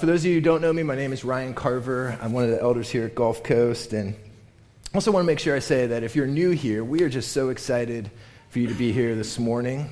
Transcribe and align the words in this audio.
For 0.00 0.06
those 0.06 0.22
of 0.22 0.30
you 0.30 0.36
who 0.36 0.40
don't 0.40 0.62
know 0.62 0.72
me, 0.72 0.82
my 0.82 0.94
name 0.94 1.12
is 1.12 1.24
Ryan 1.24 1.52
Carver. 1.52 2.18
I'm 2.22 2.32
one 2.32 2.44
of 2.44 2.50
the 2.50 2.58
elders 2.58 2.88
here 2.88 3.04
at 3.04 3.14
Gulf 3.14 3.42
Coast. 3.42 3.92
And 3.92 4.14
I 4.14 4.94
also 4.94 5.12
want 5.12 5.24
to 5.24 5.26
make 5.26 5.38
sure 5.38 5.54
I 5.54 5.58
say 5.58 5.88
that 5.88 6.02
if 6.02 6.16
you're 6.16 6.26
new 6.26 6.52
here, 6.52 6.82
we 6.82 7.02
are 7.02 7.10
just 7.10 7.32
so 7.32 7.50
excited 7.50 8.10
for 8.48 8.60
you 8.60 8.68
to 8.68 8.74
be 8.74 8.92
here 8.92 9.14
this 9.14 9.38
morning. 9.38 9.90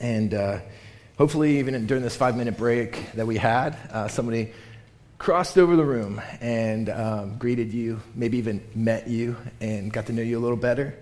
And 0.00 0.34
uh, 0.34 0.58
hopefully, 1.18 1.60
even 1.60 1.86
during 1.86 2.02
this 2.02 2.16
five 2.16 2.36
minute 2.36 2.56
break 2.56 3.12
that 3.12 3.28
we 3.28 3.36
had, 3.36 3.78
uh, 3.92 4.08
somebody 4.08 4.50
crossed 5.18 5.56
over 5.56 5.76
the 5.76 5.84
room 5.84 6.20
and 6.40 6.90
um, 6.90 7.38
greeted 7.38 7.72
you, 7.72 8.00
maybe 8.16 8.38
even 8.38 8.60
met 8.74 9.06
you 9.06 9.36
and 9.60 9.92
got 9.92 10.06
to 10.06 10.12
know 10.12 10.22
you 10.22 10.36
a 10.36 10.42
little 10.42 10.56
better. 10.56 10.98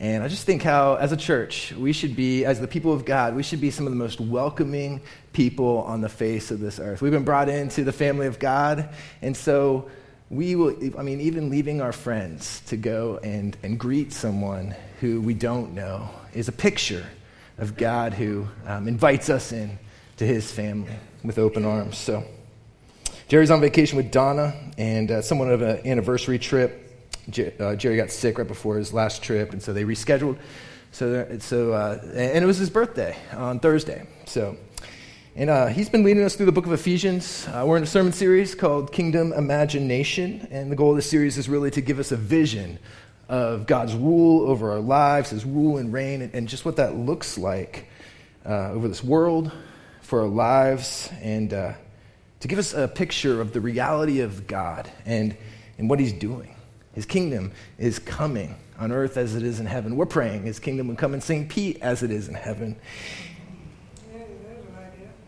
And 0.00 0.24
I 0.24 0.28
just 0.28 0.46
think 0.46 0.62
how, 0.62 0.94
as 0.94 1.12
a 1.12 1.16
church, 1.16 1.72
we 1.72 1.92
should 1.92 2.16
be, 2.16 2.46
as 2.46 2.58
the 2.58 2.66
people 2.66 2.94
of 2.94 3.04
God, 3.04 3.36
we 3.36 3.42
should 3.42 3.60
be 3.60 3.70
some 3.70 3.86
of 3.86 3.92
the 3.92 3.98
most 3.98 4.18
welcoming 4.18 5.02
people 5.34 5.82
on 5.82 6.00
the 6.00 6.08
face 6.08 6.50
of 6.50 6.58
this 6.58 6.80
earth. 6.80 7.02
We've 7.02 7.12
been 7.12 7.22
brought 7.22 7.50
into 7.50 7.84
the 7.84 7.92
family 7.92 8.26
of 8.26 8.38
God, 8.38 8.88
and 9.20 9.36
so 9.36 9.90
we 10.30 10.54
will, 10.56 10.74
I 10.98 11.02
mean, 11.02 11.20
even 11.20 11.50
leaving 11.50 11.82
our 11.82 11.92
friends 11.92 12.62
to 12.68 12.78
go 12.78 13.20
and, 13.22 13.54
and 13.62 13.78
greet 13.78 14.14
someone 14.14 14.74
who 15.00 15.20
we 15.20 15.34
don't 15.34 15.74
know 15.74 16.08
is 16.32 16.48
a 16.48 16.52
picture 16.52 17.04
of 17.58 17.76
God 17.76 18.14
who 18.14 18.48
um, 18.66 18.88
invites 18.88 19.28
us 19.28 19.52
in 19.52 19.78
to 20.16 20.26
his 20.26 20.50
family 20.50 20.94
with 21.22 21.38
open 21.38 21.66
arms. 21.66 21.98
So, 21.98 22.24
Jerry's 23.28 23.50
on 23.50 23.60
vacation 23.60 23.98
with 23.98 24.10
Donna 24.10 24.54
and 24.78 25.10
uh, 25.10 25.20
somewhat 25.20 25.50
of 25.50 25.60
an 25.60 25.86
anniversary 25.86 26.38
trip 26.38 26.79
uh, 27.38 27.76
Jerry 27.76 27.96
got 27.96 28.10
sick 28.10 28.38
right 28.38 28.46
before 28.46 28.76
his 28.76 28.92
last 28.92 29.22
trip, 29.22 29.52
and 29.52 29.62
so 29.62 29.72
they 29.72 29.84
rescheduled. 29.84 30.38
So, 30.92 31.38
so 31.38 31.72
uh, 31.72 32.00
and 32.14 32.42
it 32.42 32.46
was 32.46 32.58
his 32.58 32.70
birthday 32.70 33.16
on 33.32 33.60
Thursday. 33.60 34.06
So, 34.26 34.56
and 35.36 35.48
uh, 35.48 35.66
he's 35.68 35.88
been 35.88 36.02
leading 36.02 36.24
us 36.24 36.34
through 36.34 36.46
the 36.46 36.52
book 36.52 36.66
of 36.66 36.72
Ephesians. 36.72 37.46
Uh, 37.48 37.64
we're 37.66 37.76
in 37.76 37.84
a 37.84 37.86
sermon 37.86 38.12
series 38.12 38.54
called 38.54 38.92
Kingdom 38.92 39.32
Imagination, 39.32 40.48
and 40.50 40.70
the 40.70 40.76
goal 40.76 40.90
of 40.90 40.96
the 40.96 41.02
series 41.02 41.38
is 41.38 41.48
really 41.48 41.70
to 41.70 41.80
give 41.80 41.98
us 42.00 42.10
a 42.10 42.16
vision 42.16 42.78
of 43.28 43.66
God's 43.66 43.94
rule 43.94 44.50
over 44.50 44.72
our 44.72 44.80
lives, 44.80 45.30
His 45.30 45.44
rule 45.44 45.78
and 45.78 45.92
reign, 45.92 46.22
and, 46.22 46.34
and 46.34 46.48
just 46.48 46.64
what 46.64 46.76
that 46.76 46.96
looks 46.96 47.38
like 47.38 47.86
uh, 48.44 48.72
over 48.72 48.88
this 48.88 49.04
world, 49.04 49.52
for 50.02 50.22
our 50.22 50.28
lives, 50.28 51.08
and 51.22 51.54
uh, 51.54 51.72
to 52.40 52.48
give 52.48 52.58
us 52.58 52.74
a 52.74 52.88
picture 52.88 53.40
of 53.40 53.52
the 53.52 53.60
reality 53.60 54.20
of 54.20 54.48
God 54.48 54.90
and, 55.06 55.36
and 55.78 55.88
what 55.88 56.00
He's 56.00 56.12
doing. 56.12 56.56
His 56.94 57.06
kingdom 57.06 57.52
is 57.78 57.98
coming 57.98 58.56
on 58.78 58.92
earth 58.92 59.16
as 59.16 59.34
it 59.34 59.42
is 59.42 59.60
in 59.60 59.66
heaven. 59.66 59.96
We're 59.96 60.06
praying 60.06 60.42
His 60.42 60.58
kingdom 60.58 60.88
will 60.88 60.96
come 60.96 61.14
in 61.14 61.20
St. 61.20 61.48
Pete 61.48 61.78
as 61.80 62.02
it 62.02 62.10
is 62.10 62.28
in 62.28 62.34
heaven. 62.34 62.76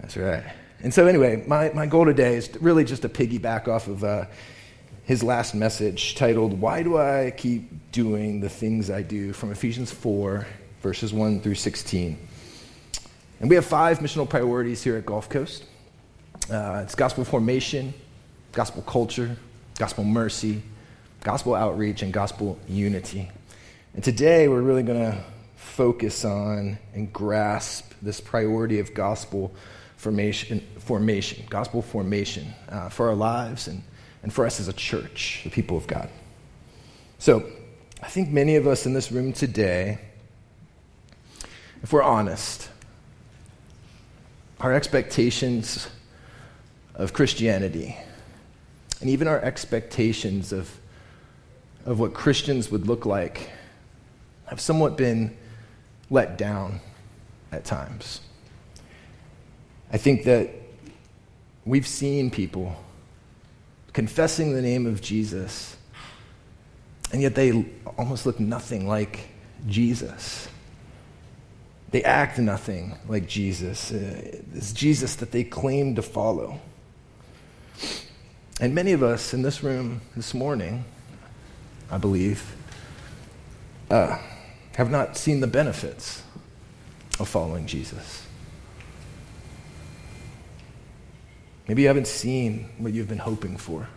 That's 0.01 0.17
right. 0.17 0.45
And 0.81 0.93
so, 0.93 1.07
anyway, 1.07 1.45
my, 1.47 1.71
my 1.71 1.87
goal 1.87 2.05
today 2.05 2.35
is 2.35 2.51
really 2.61 2.85
just 2.85 3.03
to 3.03 3.09
piggyback 3.09 3.69
off 3.69 3.87
of 3.87 4.03
uh, 4.03 4.25
his 5.05 5.23
last 5.23 5.55
message 5.55 6.17
titled, 6.17 6.61
Why 6.61 6.83
Do 6.83 6.99
I 6.99 7.33
Keep 7.37 7.93
Doing 7.93 8.41
the 8.41 8.49
Things 8.49 8.91
I 8.91 9.03
Do? 9.03 9.33
from 9.33 9.53
Ephesians 9.53 9.93
4, 9.93 10.45
verses 10.81 11.13
1 11.13 11.41
through 11.41 11.55
16. 11.55 12.19
And 13.39 13.49
we 13.49 13.55
have 13.55 13.65
five 13.65 14.01
missional 14.01 14.29
priorities 14.29 14.83
here 14.83 14.97
at 14.97 15.07
Gulf 15.07 15.29
Coast 15.29 15.65
uh, 16.51 16.83
it's 16.85 16.95
gospel 16.95 17.25
formation, 17.25 17.95
gospel 18.53 18.83
culture, 18.83 19.37
gospel 19.79 20.05
mercy, 20.05 20.63
gospel 21.23 21.55
outreach 21.55 22.03
and 22.03 22.13
gospel 22.13 22.59
unity. 22.69 23.31
And 23.95 24.03
today 24.03 24.49
we're 24.49 24.63
really 24.63 24.83
going 24.83 25.01
to 25.01 25.23
focus 25.57 26.25
on 26.25 26.79
and 26.95 27.13
grasp 27.13 27.93
this 28.03 28.21
priority 28.21 28.81
of 28.81 28.93
gospel 28.95 29.55
formation, 29.97 30.61
formation 30.79 31.45
gospel 31.49 31.81
formation 31.81 32.53
uh, 32.69 32.89
for 32.89 33.09
our 33.09 33.15
lives 33.15 33.69
and, 33.69 33.83
and 34.23 34.33
for 34.33 34.45
us 34.45 34.59
as 34.59 34.67
a 34.67 34.73
church, 34.73 35.43
the 35.45 35.51
people 35.51 35.77
of 35.77 35.87
God. 35.87 36.09
So 37.19 37.49
I 38.03 38.09
think 38.09 38.31
many 38.31 38.57
of 38.57 38.67
us 38.67 38.85
in 38.85 38.95
this 38.95 39.13
room 39.13 39.33
today, 39.33 40.01
if 41.83 41.93
we're 41.93 42.03
honest, 42.03 42.69
our 44.59 44.73
expectations 44.73 45.89
of 46.97 47.13
Christianity 47.13 47.97
and 49.01 49.09
even 49.09 49.29
our 49.29 49.41
expectations 49.41 50.53
of 50.53 50.69
of 51.85 51.99
what 51.99 52.15
Christians 52.15 52.71
would 52.71 52.87
look 52.87 53.07
like 53.07 53.51
have 54.47 54.61
somewhat 54.61 54.97
been 54.97 55.37
let 56.11 56.37
down 56.39 56.81
at 57.51 57.65
times. 57.65 58.21
I 59.93 59.99
think 59.99 60.25
that 60.25 60.51
we've 61.65 61.87
seen 61.87 62.31
people 62.31 62.77
confessing 63.93 64.55
the 64.55 64.63
name 64.63 64.87
of 64.87 65.01
Jesus, 65.01 65.77
and 67.13 67.21
yet 67.21 67.35
they 67.35 67.67
almost 67.99 68.27
look 68.27 68.41
nothing 68.41 68.89
like 68.89 69.29
Jesus. 69.67 70.49
They 71.91 72.03
act 72.05 72.39
nothing 72.39 72.99
like 73.07 73.29
Jesus. 73.29 73.93
Uh, 73.93 74.41
Jesus 74.73 75.17
that 75.17 75.31
they 75.31 75.45
claim 75.45 75.95
to 75.97 76.03
follow. 76.03 76.59
And 78.61 78.75
many 78.75 78.93
of 78.93 79.03
us 79.03 79.35
in 79.35 79.43
this 79.43 79.63
room 79.63 80.01
this 80.17 80.33
morning 80.33 80.85
I 81.93 81.99
believe, 81.99 82.57
uh, 83.91 84.19
have 84.77 84.91
not 84.91 85.19
seen 85.19 85.41
the 85.41 85.47
benefits 85.47 86.23
of 87.21 87.29
following 87.29 87.67
Jesus. 87.67 88.27
Maybe 91.69 91.83
you 91.83 91.89
haven't 91.89 92.07
seen 92.07 92.71
what 92.79 92.95
you've 92.95 93.09
been 93.09 93.19
hoping 93.19 93.59
for. 93.59 93.89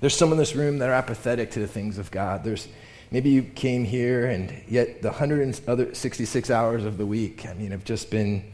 There's 0.00 0.16
some 0.16 0.30
in 0.30 0.38
this 0.38 0.54
room 0.54 0.78
that 0.78 0.88
are 0.88 0.94
apathetic 0.94 1.50
to 1.52 1.60
the 1.60 1.66
things 1.66 1.98
of 1.98 2.12
God. 2.12 2.44
There's 2.44 2.68
maybe 3.10 3.30
you 3.30 3.42
came 3.42 3.84
here 3.84 4.26
and 4.26 4.54
yet 4.68 5.02
the 5.02 5.08
166 5.08 6.50
hours 6.50 6.84
of 6.84 6.98
the 6.98 7.06
week, 7.06 7.46
I 7.46 7.54
mean, 7.54 7.72
have 7.72 7.84
just 7.84 8.12
been 8.12 8.44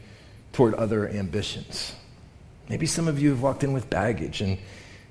toward 0.53 0.73
other 0.73 1.07
ambitions. 1.07 1.93
Maybe 2.67 2.87
some 2.87 3.07
of 3.07 3.21
you 3.21 3.29
have 3.29 3.43
walked 3.43 3.63
in 3.63 3.73
with 3.73 3.91
baggage 3.91 4.41
and 4.41 4.57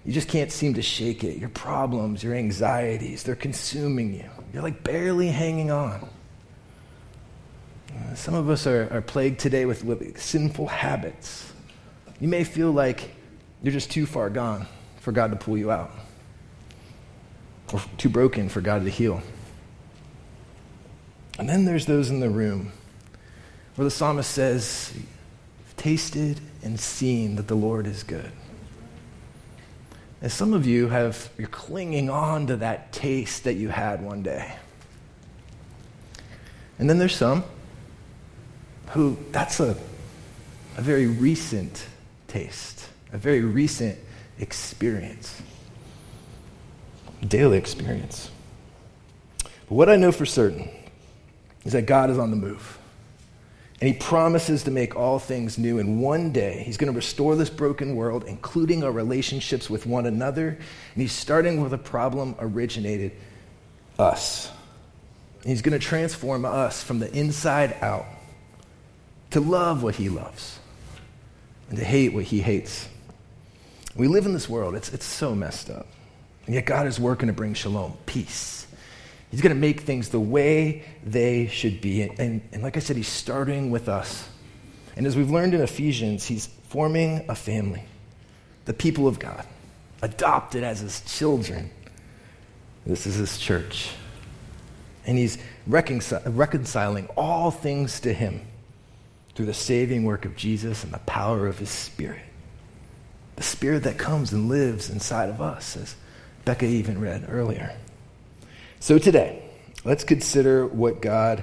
you 0.04 0.12
just 0.12 0.28
can't 0.28 0.52
seem 0.52 0.74
to 0.74 0.82
shake 0.82 1.24
it. 1.24 1.38
Your 1.38 1.48
problems, 1.48 2.22
your 2.22 2.34
anxieties, 2.34 3.22
they're 3.22 3.34
consuming 3.34 4.14
you. 4.14 4.28
You're 4.52 4.62
like 4.62 4.84
barely 4.84 5.28
hanging 5.28 5.70
on. 5.70 6.08
Uh, 7.90 8.14
some 8.14 8.34
of 8.34 8.50
us 8.50 8.66
are, 8.66 8.88
are 8.92 9.00
plagued 9.00 9.38
today 9.38 9.64
with, 9.64 9.84
with 9.84 10.20
sinful 10.20 10.66
habits. 10.66 11.52
You 12.20 12.28
may 12.28 12.44
feel 12.44 12.70
like 12.70 13.14
you're 13.62 13.72
just 13.72 13.90
too 13.90 14.04
far 14.04 14.28
gone 14.28 14.66
for 15.00 15.12
God 15.12 15.30
to 15.30 15.36
pull 15.36 15.56
you 15.56 15.70
out, 15.70 15.90
or 17.72 17.80
too 17.96 18.08
broken 18.08 18.48
for 18.48 18.60
God 18.60 18.84
to 18.84 18.90
heal. 18.90 19.22
And 21.38 21.48
then 21.48 21.64
there's 21.64 21.86
those 21.86 22.10
in 22.10 22.20
the 22.20 22.30
room 22.30 22.72
where 23.76 23.84
the 23.84 23.90
psalmist 23.90 24.30
says, 24.30 24.92
Tasted 25.76 26.40
and 26.62 26.78
seen 26.78 27.36
that 27.36 27.48
the 27.48 27.56
Lord 27.56 27.86
is 27.86 28.02
good. 28.04 28.30
And 30.22 30.32
some 30.32 30.54
of 30.54 30.66
you 30.66 30.88
have, 30.88 31.30
you're 31.36 31.48
clinging 31.48 32.08
on 32.08 32.46
to 32.46 32.56
that 32.56 32.92
taste 32.92 33.44
that 33.44 33.54
you 33.54 33.68
had 33.68 34.02
one 34.02 34.22
day. 34.22 34.54
And 36.78 36.88
then 36.88 36.98
there's 36.98 37.16
some 37.16 37.44
who, 38.90 39.18
that's 39.32 39.60
a, 39.60 39.76
a 40.76 40.80
very 40.80 41.06
recent 41.06 41.86
taste, 42.26 42.88
a 43.12 43.18
very 43.18 43.42
recent 43.42 43.98
experience, 44.38 45.42
daily 47.26 47.58
experience. 47.58 48.30
But 49.68 49.74
what 49.74 49.88
I 49.88 49.96
know 49.96 50.12
for 50.12 50.26
certain 50.26 50.68
is 51.64 51.72
that 51.72 51.86
God 51.86 52.10
is 52.10 52.18
on 52.18 52.30
the 52.30 52.36
move. 52.36 52.78
And 53.84 53.92
he 53.92 54.00
promises 54.00 54.62
to 54.62 54.70
make 54.70 54.96
all 54.96 55.18
things 55.18 55.58
new. 55.58 55.78
And 55.78 56.00
one 56.00 56.32
day, 56.32 56.62
he's 56.64 56.78
going 56.78 56.90
to 56.90 56.96
restore 56.96 57.36
this 57.36 57.50
broken 57.50 57.96
world, 57.96 58.24
including 58.26 58.82
our 58.82 58.90
relationships 58.90 59.68
with 59.68 59.84
one 59.84 60.06
another. 60.06 60.48
And 60.48 61.02
he's 61.02 61.12
starting 61.12 61.60
with 61.60 61.74
a 61.74 61.76
problem 61.76 62.34
originated 62.38 63.12
us. 63.98 64.50
And 65.42 65.50
he's 65.50 65.60
going 65.60 65.78
to 65.78 65.86
transform 65.86 66.46
us 66.46 66.82
from 66.82 66.98
the 66.98 67.12
inside 67.12 67.76
out 67.82 68.06
to 69.32 69.40
love 69.40 69.82
what 69.82 69.96
he 69.96 70.08
loves 70.08 70.58
and 71.68 71.76
to 71.76 71.84
hate 71.84 72.14
what 72.14 72.24
he 72.24 72.40
hates. 72.40 72.88
We 73.94 74.08
live 74.08 74.24
in 74.24 74.32
this 74.32 74.48
world, 74.48 74.76
it's, 74.76 74.94
it's 74.94 75.04
so 75.04 75.34
messed 75.34 75.68
up. 75.68 75.88
And 76.46 76.54
yet, 76.54 76.64
God 76.64 76.86
is 76.86 76.98
working 76.98 77.26
to 77.26 77.34
bring 77.34 77.52
shalom, 77.52 77.98
peace 78.06 78.66
He's 79.34 79.42
going 79.42 79.52
to 79.52 79.60
make 79.60 79.80
things 79.80 80.10
the 80.10 80.20
way 80.20 80.84
they 81.02 81.48
should 81.48 81.80
be. 81.80 82.02
And, 82.02 82.20
and, 82.20 82.40
and, 82.52 82.62
like 82.62 82.76
I 82.76 82.78
said, 82.78 82.96
he's 82.96 83.08
starting 83.08 83.72
with 83.72 83.88
us. 83.88 84.28
And 84.94 85.08
as 85.08 85.16
we've 85.16 85.28
learned 85.28 85.54
in 85.54 85.60
Ephesians, 85.60 86.24
he's 86.24 86.46
forming 86.68 87.24
a 87.28 87.34
family, 87.34 87.82
the 88.66 88.72
people 88.72 89.08
of 89.08 89.18
God, 89.18 89.44
adopted 90.02 90.62
as 90.62 90.78
his 90.78 91.00
children. 91.00 91.72
This 92.86 93.08
is 93.08 93.16
his 93.16 93.36
church. 93.36 93.90
And 95.04 95.18
he's 95.18 95.36
reconcil- 95.68 96.22
reconciling 96.26 97.08
all 97.16 97.50
things 97.50 97.98
to 98.02 98.12
him 98.12 98.40
through 99.34 99.46
the 99.46 99.52
saving 99.52 100.04
work 100.04 100.26
of 100.26 100.36
Jesus 100.36 100.84
and 100.84 100.92
the 100.92 100.98
power 100.98 101.48
of 101.48 101.58
his 101.58 101.70
Spirit. 101.70 102.22
The 103.34 103.42
spirit 103.42 103.82
that 103.82 103.98
comes 103.98 104.32
and 104.32 104.48
lives 104.48 104.90
inside 104.90 105.28
of 105.28 105.40
us, 105.40 105.76
as 105.76 105.96
Becca 106.44 106.66
even 106.66 107.00
read 107.00 107.26
earlier. 107.28 107.76
So 108.84 108.98
today, 108.98 109.42
let's 109.82 110.04
consider 110.04 110.66
what 110.66 111.00
God 111.00 111.42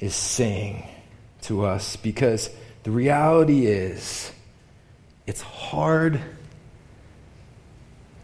is 0.00 0.12
saying 0.12 0.84
to 1.42 1.64
us 1.64 1.94
because 1.94 2.50
the 2.82 2.90
reality 2.90 3.66
is 3.66 4.32
it's 5.24 5.40
hard 5.40 6.20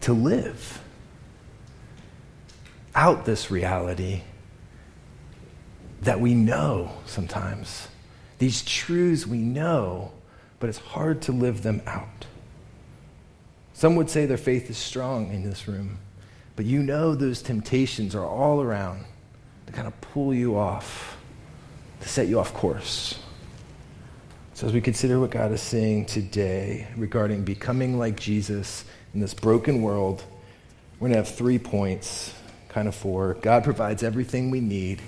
to 0.01 0.11
live 0.11 0.81
out 2.93 3.23
this 3.23 3.49
reality 3.49 4.23
that 6.01 6.19
we 6.19 6.33
know 6.33 6.91
sometimes. 7.05 7.87
These 8.37 8.63
truths 8.63 9.25
we 9.25 9.37
know, 9.37 10.11
but 10.59 10.67
it's 10.67 10.77
hard 10.77 11.21
to 11.21 11.31
live 11.31 11.63
them 11.63 11.81
out. 11.87 12.25
Some 13.71 13.95
would 13.95 14.09
say 14.09 14.25
their 14.25 14.35
faith 14.35 14.69
is 14.69 14.77
strong 14.77 15.31
in 15.31 15.43
this 15.43 15.69
room, 15.69 15.99
but 16.59 16.65
you 16.65 16.83
know 16.83 17.15
those 17.15 17.41
temptations 17.41 18.13
are 18.13 18.25
all 18.25 18.61
around 18.61 19.05
to 19.65 19.71
kind 19.71 19.87
of 19.87 20.01
pull 20.01 20.33
you 20.33 20.57
off, 20.57 21.17
to 22.01 22.09
set 22.09 22.27
you 22.27 22.37
off 22.37 22.53
course. 22.53 23.17
So, 24.55 24.67
as 24.67 24.73
we 24.73 24.81
consider 24.81 25.21
what 25.21 25.31
God 25.31 25.53
is 25.53 25.61
saying 25.61 26.07
today 26.07 26.85
regarding 26.97 27.45
becoming 27.45 27.97
like 27.97 28.19
Jesus 28.19 28.83
in 29.13 29.21
this 29.21 29.33
broken 29.33 29.81
world, 29.81 30.21
we're 30.99 31.07
going 31.07 31.13
to 31.13 31.19
have 31.19 31.33
three 31.33 31.59
points, 31.59 32.33
kind 32.67 32.89
of 32.89 32.93
four. 32.93 33.35
God 33.35 33.63
provides 33.63 34.03
everything 34.03 34.51
we 34.51 34.59
need. 34.59 35.01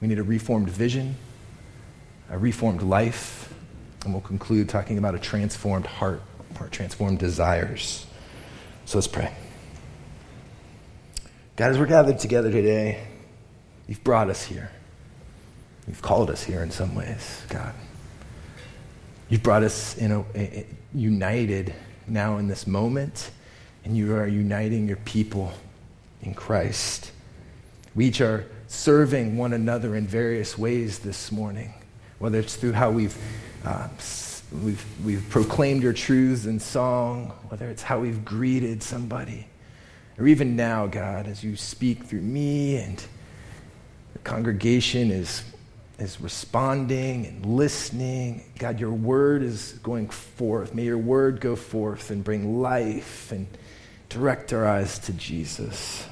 We 0.00 0.06
need 0.06 0.20
a 0.20 0.22
reformed 0.22 0.70
vision, 0.70 1.16
a 2.30 2.38
reformed 2.38 2.82
life, 2.82 3.52
and 4.04 4.14
we'll 4.14 4.20
conclude 4.20 4.68
talking 4.68 4.96
about 4.96 5.16
a 5.16 5.18
transformed 5.18 5.86
heart 5.86 6.22
or 6.60 6.68
transformed 6.68 7.18
desires. 7.18 8.06
So 8.84 8.98
let's 8.98 9.08
pray. 9.08 9.32
God, 11.58 11.72
as 11.72 11.78
we're 11.80 11.86
gathered 11.86 12.20
together 12.20 12.52
today, 12.52 13.04
you've 13.88 14.04
brought 14.04 14.30
us 14.30 14.44
here. 14.44 14.70
You've 15.88 16.00
called 16.00 16.30
us 16.30 16.44
here 16.44 16.62
in 16.62 16.70
some 16.70 16.94
ways, 16.94 17.42
God. 17.48 17.74
You've 19.28 19.42
brought 19.42 19.64
us 19.64 19.98
in 19.98 20.12
a, 20.12 20.24
a, 20.36 20.66
united 20.94 21.74
now 22.06 22.36
in 22.36 22.46
this 22.46 22.68
moment, 22.68 23.32
and 23.84 23.96
you 23.96 24.14
are 24.14 24.28
uniting 24.28 24.86
your 24.86 24.98
people 24.98 25.52
in 26.22 26.32
Christ. 26.32 27.10
We 27.96 28.06
each 28.06 28.20
are 28.20 28.46
serving 28.68 29.36
one 29.36 29.52
another 29.52 29.96
in 29.96 30.06
various 30.06 30.56
ways 30.56 31.00
this 31.00 31.32
morning, 31.32 31.74
whether 32.20 32.38
it's 32.38 32.54
through 32.54 32.74
how 32.74 32.92
we've, 32.92 33.18
uh, 33.64 33.88
we've, 34.62 34.86
we've 35.04 35.28
proclaimed 35.28 35.82
your 35.82 35.92
truths 35.92 36.46
in 36.46 36.60
song, 36.60 37.32
whether 37.48 37.68
it's 37.68 37.82
how 37.82 37.98
we've 37.98 38.24
greeted 38.24 38.80
somebody, 38.80 39.48
or 40.18 40.26
even 40.26 40.56
now, 40.56 40.86
God, 40.86 41.26
as 41.26 41.44
you 41.44 41.56
speak 41.56 42.04
through 42.04 42.22
me 42.22 42.76
and 42.76 43.02
the 44.12 44.18
congregation 44.20 45.10
is 45.10 45.44
is 45.98 46.20
responding 46.20 47.26
and 47.26 47.44
listening. 47.44 48.44
God, 48.58 48.78
your 48.78 48.92
word 48.92 49.42
is 49.42 49.72
going 49.82 50.08
forth. 50.08 50.74
May 50.74 50.84
your 50.84 50.98
word 50.98 51.40
go 51.40 51.56
forth 51.56 52.10
and 52.10 52.22
bring 52.22 52.60
life 52.60 53.32
and 53.32 53.46
direct 54.08 54.52
our 54.52 54.66
eyes 54.66 54.98
to 55.00 55.12
Jesus. 55.12 56.06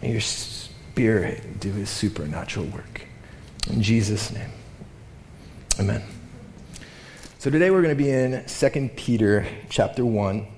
May 0.00 0.12
your 0.12 0.20
spirit 0.20 1.60
do 1.60 1.72
his 1.72 1.90
supernatural 1.90 2.66
work. 2.66 3.02
In 3.70 3.82
Jesus' 3.82 4.32
name, 4.32 4.50
amen. 5.78 6.02
So 7.38 7.50
today 7.50 7.70
we're 7.70 7.82
going 7.82 7.96
to 7.96 8.02
be 8.02 8.10
in 8.10 8.44
2 8.46 8.90
Peter 8.96 9.46
chapter 9.68 10.04
1. 10.04 10.53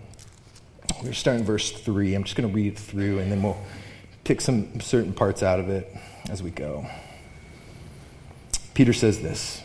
We're 1.03 1.13
starting 1.13 1.45
verse 1.45 1.71
3. 1.71 2.15
I'm 2.15 2.25
just 2.25 2.37
going 2.37 2.49
to 2.49 2.55
read 2.55 2.73
it 2.73 2.79
through 2.79 3.19
and 3.21 3.31
then 3.31 3.43
we'll 3.43 3.59
pick 4.25 4.41
some 4.41 4.81
certain 4.81 5.13
parts 5.13 5.43
out 5.43 5.61
of 5.61 5.69
it 5.69 5.95
as 6.29 6.43
we 6.43 6.51
go. 6.51 6.87
Peter 8.75 8.93
says 8.93 9.21
this 9.21 9.63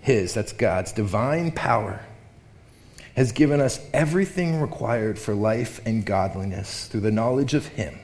His, 0.00 0.34
that's 0.34 0.52
God's, 0.52 0.92
divine 0.92 1.52
power 1.52 2.04
has 3.14 3.32
given 3.32 3.62
us 3.62 3.80
everything 3.94 4.60
required 4.60 5.18
for 5.18 5.34
life 5.34 5.80
and 5.86 6.04
godliness 6.04 6.86
through 6.86 7.00
the 7.00 7.10
knowledge 7.10 7.54
of 7.54 7.66
Him 7.66 7.98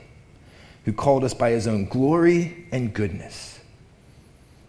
who 0.85 0.93
called 0.93 1.23
us 1.23 1.33
by 1.33 1.51
His 1.51 1.67
own 1.67 1.85
glory 1.85 2.67
and 2.71 2.93
goodness. 2.93 3.59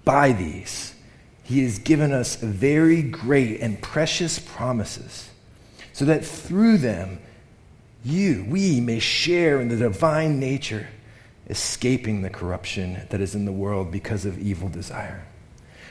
By 0.05 0.33
these, 0.33 0.95
He 1.43 1.63
has 1.65 1.79
given 1.79 2.13
us 2.13 2.37
very 2.37 3.03
great 3.03 3.61
and 3.61 3.81
precious 3.81 4.39
promises, 4.39 5.31
so 5.93 6.05
that 6.05 6.25
through 6.25 6.79
them, 6.79 7.21
you, 8.05 8.45
we 8.49 8.81
may 8.81 8.99
share 8.99 9.61
in 9.61 9.69
the 9.69 9.77
divine 9.77 10.39
nature, 10.39 10.89
escaping 11.49 12.23
the 12.23 12.31
corruption 12.31 13.07
that 13.11 13.21
is 13.21 13.35
in 13.35 13.47
the 13.47 13.53
world 13.53 13.91
because 13.91 14.27
of 14.27 14.39
evil 14.39 14.69
desire. 14.69 15.27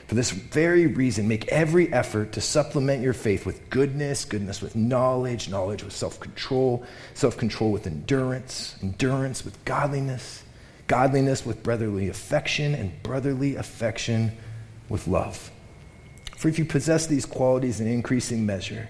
For 0.06 0.14
this 0.14 0.30
very 0.30 0.86
reason, 0.86 1.26
make 1.26 1.48
every 1.48 1.92
effort 1.92 2.32
to 2.32 2.40
supplement 2.40 3.02
your 3.02 3.14
faith 3.14 3.46
with 3.46 3.68
goodness, 3.70 4.24
goodness 4.24 4.60
with 4.60 4.76
knowledge, 4.76 5.48
knowledge 5.48 5.82
with 5.82 5.94
self 5.94 6.20
control, 6.20 6.84
self 7.14 7.36
control 7.36 7.72
with 7.72 7.86
endurance, 7.86 8.76
endurance 8.82 9.44
with 9.44 9.62
godliness, 9.64 10.44
godliness 10.86 11.46
with 11.46 11.62
brotherly 11.62 12.08
affection, 12.08 12.74
and 12.74 13.02
brotherly 13.02 13.56
affection 13.56 14.32
with 14.88 15.08
love. 15.08 15.50
For 16.36 16.48
if 16.48 16.58
you 16.58 16.66
possess 16.66 17.06
these 17.06 17.24
qualities 17.24 17.80
in 17.80 17.86
increasing 17.86 18.44
measure, 18.44 18.88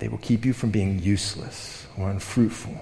they 0.00 0.08
will 0.08 0.18
keep 0.18 0.44
you 0.44 0.52
from 0.52 0.70
being 0.70 0.98
useless 0.98 1.86
or 1.96 2.10
unfruitful 2.10 2.78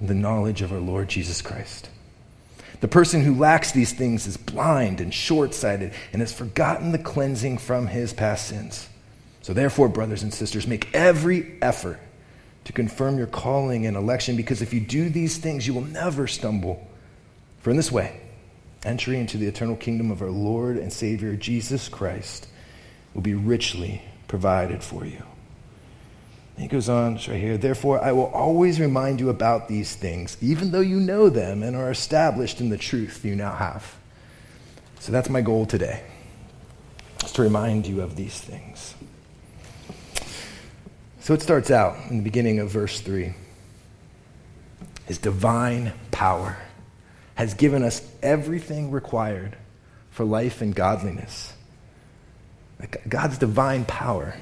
in 0.00 0.06
the 0.08 0.14
knowledge 0.14 0.60
of 0.60 0.72
our 0.72 0.80
Lord 0.80 1.08
Jesus 1.08 1.40
Christ. 1.40 1.88
The 2.80 2.88
person 2.88 3.22
who 3.22 3.36
lacks 3.36 3.70
these 3.70 3.92
things 3.92 4.26
is 4.26 4.36
blind 4.36 5.00
and 5.00 5.14
short 5.14 5.54
sighted 5.54 5.92
and 6.12 6.20
has 6.20 6.32
forgotten 6.32 6.90
the 6.90 6.98
cleansing 6.98 7.58
from 7.58 7.86
his 7.86 8.12
past 8.12 8.48
sins. 8.48 8.88
So, 9.42 9.52
therefore, 9.52 9.88
brothers 9.88 10.24
and 10.24 10.34
sisters, 10.34 10.66
make 10.66 10.92
every 10.94 11.58
effort 11.62 12.00
to 12.64 12.72
confirm 12.72 13.18
your 13.18 13.26
calling 13.28 13.86
and 13.86 13.96
election, 13.96 14.36
because 14.36 14.62
if 14.62 14.72
you 14.72 14.80
do 14.80 15.08
these 15.08 15.36
things, 15.36 15.66
you 15.66 15.74
will 15.74 15.82
never 15.82 16.26
stumble. 16.26 16.88
For 17.60 17.70
in 17.70 17.76
this 17.76 17.92
way, 17.92 18.20
entry 18.84 19.18
into 19.18 19.38
the 19.38 19.46
eternal 19.46 19.76
kingdom 19.76 20.10
of 20.10 20.22
our 20.22 20.30
Lord 20.30 20.76
and 20.76 20.92
Savior 20.92 21.36
Jesus 21.36 21.88
Christ 21.88 22.48
will 23.14 23.22
be 23.22 23.34
richly 23.34 24.02
provided 24.26 24.82
for 24.82 25.04
you. 25.04 25.22
He 26.58 26.68
goes 26.68 26.88
on, 26.88 27.14
right 27.14 27.40
here. 27.40 27.56
Therefore, 27.56 28.02
I 28.02 28.12
will 28.12 28.26
always 28.26 28.78
remind 28.78 29.20
you 29.20 29.30
about 29.30 29.68
these 29.68 29.94
things, 29.96 30.36
even 30.40 30.70
though 30.70 30.80
you 30.80 31.00
know 31.00 31.28
them 31.28 31.62
and 31.62 31.74
are 31.74 31.90
established 31.90 32.60
in 32.60 32.68
the 32.68 32.78
truth 32.78 33.24
you 33.24 33.34
now 33.34 33.52
have. 33.54 33.96
So 35.00 35.10
that's 35.12 35.28
my 35.28 35.40
goal 35.40 35.66
today, 35.66 36.02
is 37.24 37.32
to 37.32 37.42
remind 37.42 37.86
you 37.86 38.02
of 38.02 38.16
these 38.16 38.38
things. 38.38 38.94
So 41.20 41.34
it 41.34 41.42
starts 41.42 41.70
out 41.70 41.96
in 42.10 42.18
the 42.18 42.22
beginning 42.22 42.58
of 42.58 42.70
verse 42.70 43.00
3. 43.00 43.34
His 45.06 45.18
divine 45.18 45.92
power 46.10 46.56
has 47.34 47.54
given 47.54 47.82
us 47.82 48.08
everything 48.22 48.90
required 48.90 49.56
for 50.10 50.24
life 50.24 50.60
and 50.60 50.74
godliness. 50.74 51.52
God's 53.08 53.38
divine 53.38 53.84
power 53.84 54.34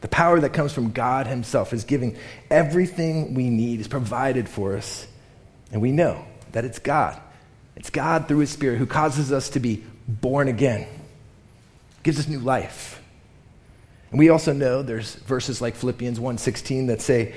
the 0.00 0.08
power 0.08 0.40
that 0.40 0.52
comes 0.52 0.72
from 0.72 0.92
God 0.92 1.26
Himself 1.26 1.72
is 1.72 1.84
giving 1.84 2.16
everything 2.50 3.34
we 3.34 3.50
need, 3.50 3.80
is 3.80 3.88
provided 3.88 4.48
for 4.48 4.76
us. 4.76 5.06
And 5.72 5.82
we 5.82 5.92
know 5.92 6.24
that 6.52 6.64
it's 6.64 6.78
God. 6.78 7.20
It's 7.76 7.90
God 7.90 8.28
through 8.28 8.38
His 8.38 8.50
Spirit 8.50 8.78
who 8.78 8.86
causes 8.86 9.32
us 9.32 9.50
to 9.50 9.60
be 9.60 9.84
born 10.08 10.48
again, 10.48 10.86
gives 12.02 12.18
us 12.18 12.28
new 12.28 12.40
life. 12.40 13.02
And 14.10 14.18
we 14.18 14.28
also 14.28 14.52
know 14.52 14.82
there's 14.82 15.14
verses 15.14 15.60
like 15.60 15.76
Philippians 15.76 16.18
1:16 16.18 16.88
that 16.88 17.00
say, 17.00 17.34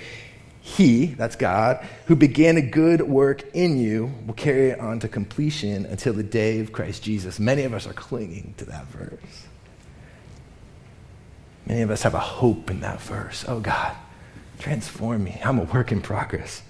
He, 0.62 1.08
that's 1.08 1.36
God, 1.36 1.86
who 2.08 2.16
began 2.16 2.58
a 2.58 2.62
good 2.62 3.02
work 3.02 3.44
in 3.54 3.78
you 3.78 4.12
will 4.26 4.34
carry 4.34 4.70
it 4.70 4.80
on 4.80 5.00
to 5.02 5.08
completion 5.08 5.86
until 5.86 6.14
the 6.14 6.24
day 6.24 6.60
of 6.62 6.72
Christ 6.72 7.04
Jesus. 7.04 7.40
Many 7.40 7.64
of 7.64 7.74
us 7.74 7.86
are 7.86 7.94
clinging 7.94 8.56
to 8.58 8.66
that 8.66 8.88
verse. 8.88 9.48
Many 11.66 11.82
of 11.82 11.92
us 11.92 12.04
have 12.04 12.14
a 12.14 12.20
hope 12.20 12.70
in 12.70 12.82
that 12.82 13.02
verse. 13.02 13.46
Oh, 13.48 13.60
God, 13.60 13.96
transform 14.60 15.24
me. 15.24 15.40
I'm 15.44 15.60
a 15.60 15.64
work 15.64 15.92
in 15.92 16.02
progress. 16.02 16.62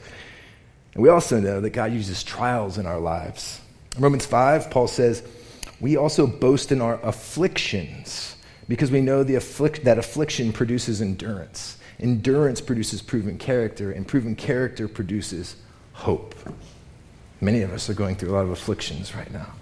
And 0.93 1.01
we 1.01 1.09
also 1.09 1.39
know 1.39 1.61
that 1.61 1.71
God 1.71 1.91
uses 1.91 2.23
trials 2.23 2.77
in 2.77 2.85
our 2.85 2.99
lives. 2.99 3.59
In 3.95 4.03
Romans 4.03 4.25
5, 4.25 4.69
Paul 4.69 4.87
says, 4.87 5.23
We 5.79 5.97
also 5.97 6.27
boast 6.27 6.71
in 6.71 6.81
our 6.81 6.99
afflictions 7.03 8.35
because 8.67 8.91
we 8.91 9.01
know 9.01 9.23
afflic- 9.23 9.83
that 9.83 9.97
affliction 9.97 10.53
produces 10.53 11.01
endurance. 11.01 11.77
Endurance 11.99 12.61
produces 12.61 13.01
proven 13.01 13.37
character, 13.37 13.91
and 13.91 14.07
proven 14.07 14.35
character 14.35 14.87
produces 14.87 15.55
hope. 15.93 16.35
Many 17.39 17.61
of 17.61 17.71
us 17.71 17.89
are 17.89 17.93
going 17.93 18.15
through 18.15 18.31
a 18.31 18.33
lot 18.33 18.45
of 18.45 18.49
afflictions 18.49 19.15
right 19.15 19.31
now. 19.31 19.53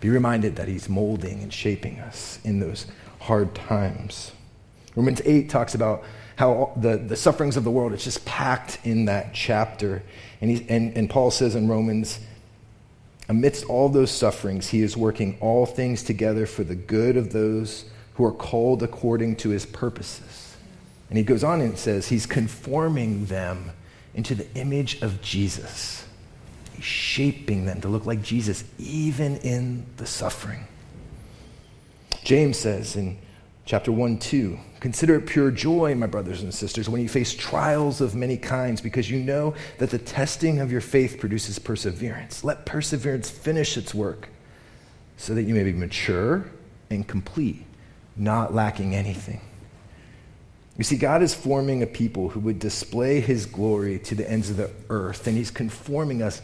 Be 0.00 0.08
reminded 0.08 0.56
that 0.56 0.68
He's 0.68 0.88
molding 0.88 1.42
and 1.42 1.52
shaping 1.52 2.00
us 2.00 2.38
in 2.44 2.60
those 2.60 2.86
hard 3.22 3.54
times. 3.54 4.32
Romans 4.96 5.22
8 5.24 5.48
talks 5.48 5.74
about 5.74 6.04
how 6.36 6.72
the, 6.76 6.96
the 6.96 7.16
sufferings 7.16 7.56
of 7.56 7.64
the 7.64 7.70
world, 7.70 7.92
it's 7.92 8.04
just 8.04 8.24
packed 8.24 8.78
in 8.84 9.04
that 9.04 9.32
chapter. 9.32 10.02
And, 10.40 10.50
he, 10.50 10.66
and, 10.68 10.96
and 10.96 11.08
Paul 11.08 11.30
says 11.30 11.54
in 11.54 11.68
Romans, 11.68 12.18
amidst 13.28 13.64
all 13.66 13.88
those 13.88 14.10
sufferings, 14.10 14.68
he 14.68 14.82
is 14.82 14.96
working 14.96 15.38
all 15.40 15.66
things 15.66 16.02
together 16.02 16.46
for 16.46 16.64
the 16.64 16.74
good 16.74 17.16
of 17.16 17.32
those 17.32 17.84
who 18.14 18.24
are 18.24 18.32
called 18.32 18.82
according 18.82 19.36
to 19.36 19.50
his 19.50 19.64
purposes. 19.66 20.56
And 21.08 21.16
he 21.16 21.24
goes 21.24 21.44
on 21.44 21.60
and 21.60 21.78
says, 21.78 22.08
he's 22.08 22.26
conforming 22.26 23.26
them 23.26 23.70
into 24.14 24.34
the 24.34 24.52
image 24.54 25.00
of 25.00 25.22
Jesus. 25.22 26.04
He's 26.74 26.84
shaping 26.84 27.66
them 27.66 27.80
to 27.82 27.88
look 27.88 28.04
like 28.04 28.22
Jesus, 28.22 28.64
even 28.78 29.36
in 29.38 29.86
the 29.96 30.06
suffering. 30.06 30.66
James 32.24 32.56
says 32.56 32.96
in 32.96 33.18
chapter 33.64 33.90
1 33.90 34.18
2, 34.18 34.58
Consider 34.80 35.16
it 35.16 35.26
pure 35.26 35.50
joy, 35.50 35.94
my 35.94 36.06
brothers 36.06 36.42
and 36.42 36.52
sisters, 36.52 36.88
when 36.88 37.00
you 37.00 37.08
face 37.08 37.34
trials 37.34 38.00
of 38.00 38.14
many 38.14 38.36
kinds, 38.36 38.80
because 38.80 39.10
you 39.10 39.20
know 39.20 39.54
that 39.78 39.90
the 39.90 39.98
testing 39.98 40.60
of 40.60 40.72
your 40.72 40.80
faith 40.80 41.18
produces 41.20 41.58
perseverance. 41.58 42.42
Let 42.42 42.66
perseverance 42.66 43.30
finish 43.30 43.76
its 43.76 43.94
work, 43.94 44.28
so 45.16 45.34
that 45.34 45.44
you 45.44 45.54
may 45.54 45.64
be 45.64 45.72
mature 45.72 46.46
and 46.90 47.06
complete, 47.06 47.64
not 48.16 48.54
lacking 48.54 48.94
anything. 48.94 49.40
You 50.78 50.84
see, 50.84 50.96
God 50.96 51.22
is 51.22 51.34
forming 51.34 51.82
a 51.82 51.86
people 51.86 52.30
who 52.30 52.40
would 52.40 52.58
display 52.58 53.20
his 53.20 53.46
glory 53.46 53.98
to 54.00 54.14
the 54.14 54.28
ends 54.28 54.50
of 54.50 54.56
the 54.56 54.70
earth, 54.90 55.26
and 55.26 55.36
he's 55.36 55.50
conforming 55.50 56.22
us 56.22 56.40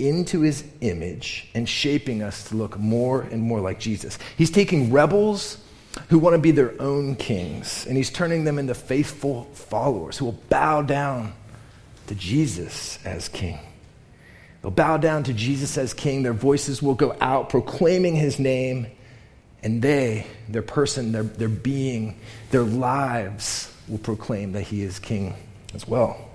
into 0.00 0.40
his 0.40 0.64
image 0.80 1.48
and 1.54 1.68
shaping 1.68 2.22
us 2.22 2.48
to 2.48 2.56
look 2.56 2.78
more 2.78 3.22
and 3.22 3.42
more 3.42 3.60
like 3.60 3.78
Jesus. 3.78 4.18
He's 4.36 4.50
taking 4.50 4.92
rebels 4.92 5.58
who 6.08 6.18
want 6.18 6.34
to 6.34 6.40
be 6.40 6.50
their 6.50 6.80
own 6.80 7.16
kings, 7.16 7.86
and 7.86 7.96
he's 7.96 8.10
turning 8.10 8.44
them 8.44 8.58
into 8.58 8.74
faithful 8.74 9.44
followers 9.52 10.18
who 10.18 10.26
will 10.26 10.40
bow 10.48 10.82
down 10.82 11.32
to 12.06 12.14
Jesus 12.14 12.98
as 13.04 13.28
king. 13.28 13.58
They'll 14.62 14.70
bow 14.70 14.98
down 14.98 15.24
to 15.24 15.32
Jesus 15.32 15.78
as 15.78 15.94
king. 15.94 16.22
Their 16.22 16.32
voices 16.32 16.82
will 16.82 16.94
go 16.94 17.16
out 17.20 17.48
proclaiming 17.48 18.14
his 18.14 18.38
name, 18.38 18.86
and 19.62 19.82
they, 19.82 20.26
their 20.48 20.62
person, 20.62 21.12
their, 21.12 21.22
their 21.22 21.48
being, 21.48 22.18
their 22.50 22.62
lives 22.62 23.72
will 23.88 23.98
proclaim 23.98 24.52
that 24.52 24.62
he 24.62 24.82
is 24.82 24.98
king 24.98 25.34
as 25.74 25.88
well. 25.88 26.29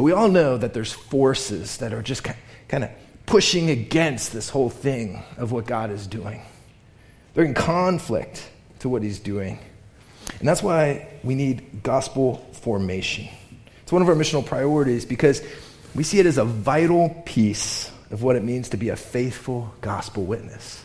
But 0.00 0.04
we 0.04 0.12
all 0.12 0.28
know 0.28 0.56
that 0.56 0.72
there's 0.72 0.94
forces 0.94 1.76
that 1.76 1.92
are 1.92 2.00
just 2.00 2.26
kind 2.68 2.84
of 2.84 2.90
pushing 3.26 3.68
against 3.68 4.32
this 4.32 4.48
whole 4.48 4.70
thing 4.70 5.22
of 5.36 5.52
what 5.52 5.66
God 5.66 5.90
is 5.90 6.06
doing. 6.06 6.40
They're 7.34 7.44
in 7.44 7.52
conflict 7.52 8.48
to 8.78 8.88
what 8.88 9.02
he's 9.02 9.18
doing. 9.18 9.58
And 10.38 10.48
that's 10.48 10.62
why 10.62 11.06
we 11.22 11.34
need 11.34 11.82
gospel 11.82 12.36
formation. 12.62 13.28
It's 13.82 13.92
one 13.92 14.00
of 14.00 14.08
our 14.08 14.14
missional 14.14 14.42
priorities 14.42 15.04
because 15.04 15.42
we 15.94 16.02
see 16.02 16.18
it 16.18 16.24
as 16.24 16.38
a 16.38 16.46
vital 16.46 17.22
piece 17.26 17.92
of 18.10 18.22
what 18.22 18.36
it 18.36 18.42
means 18.42 18.70
to 18.70 18.78
be 18.78 18.88
a 18.88 18.96
faithful 18.96 19.74
gospel 19.82 20.24
witness. 20.24 20.82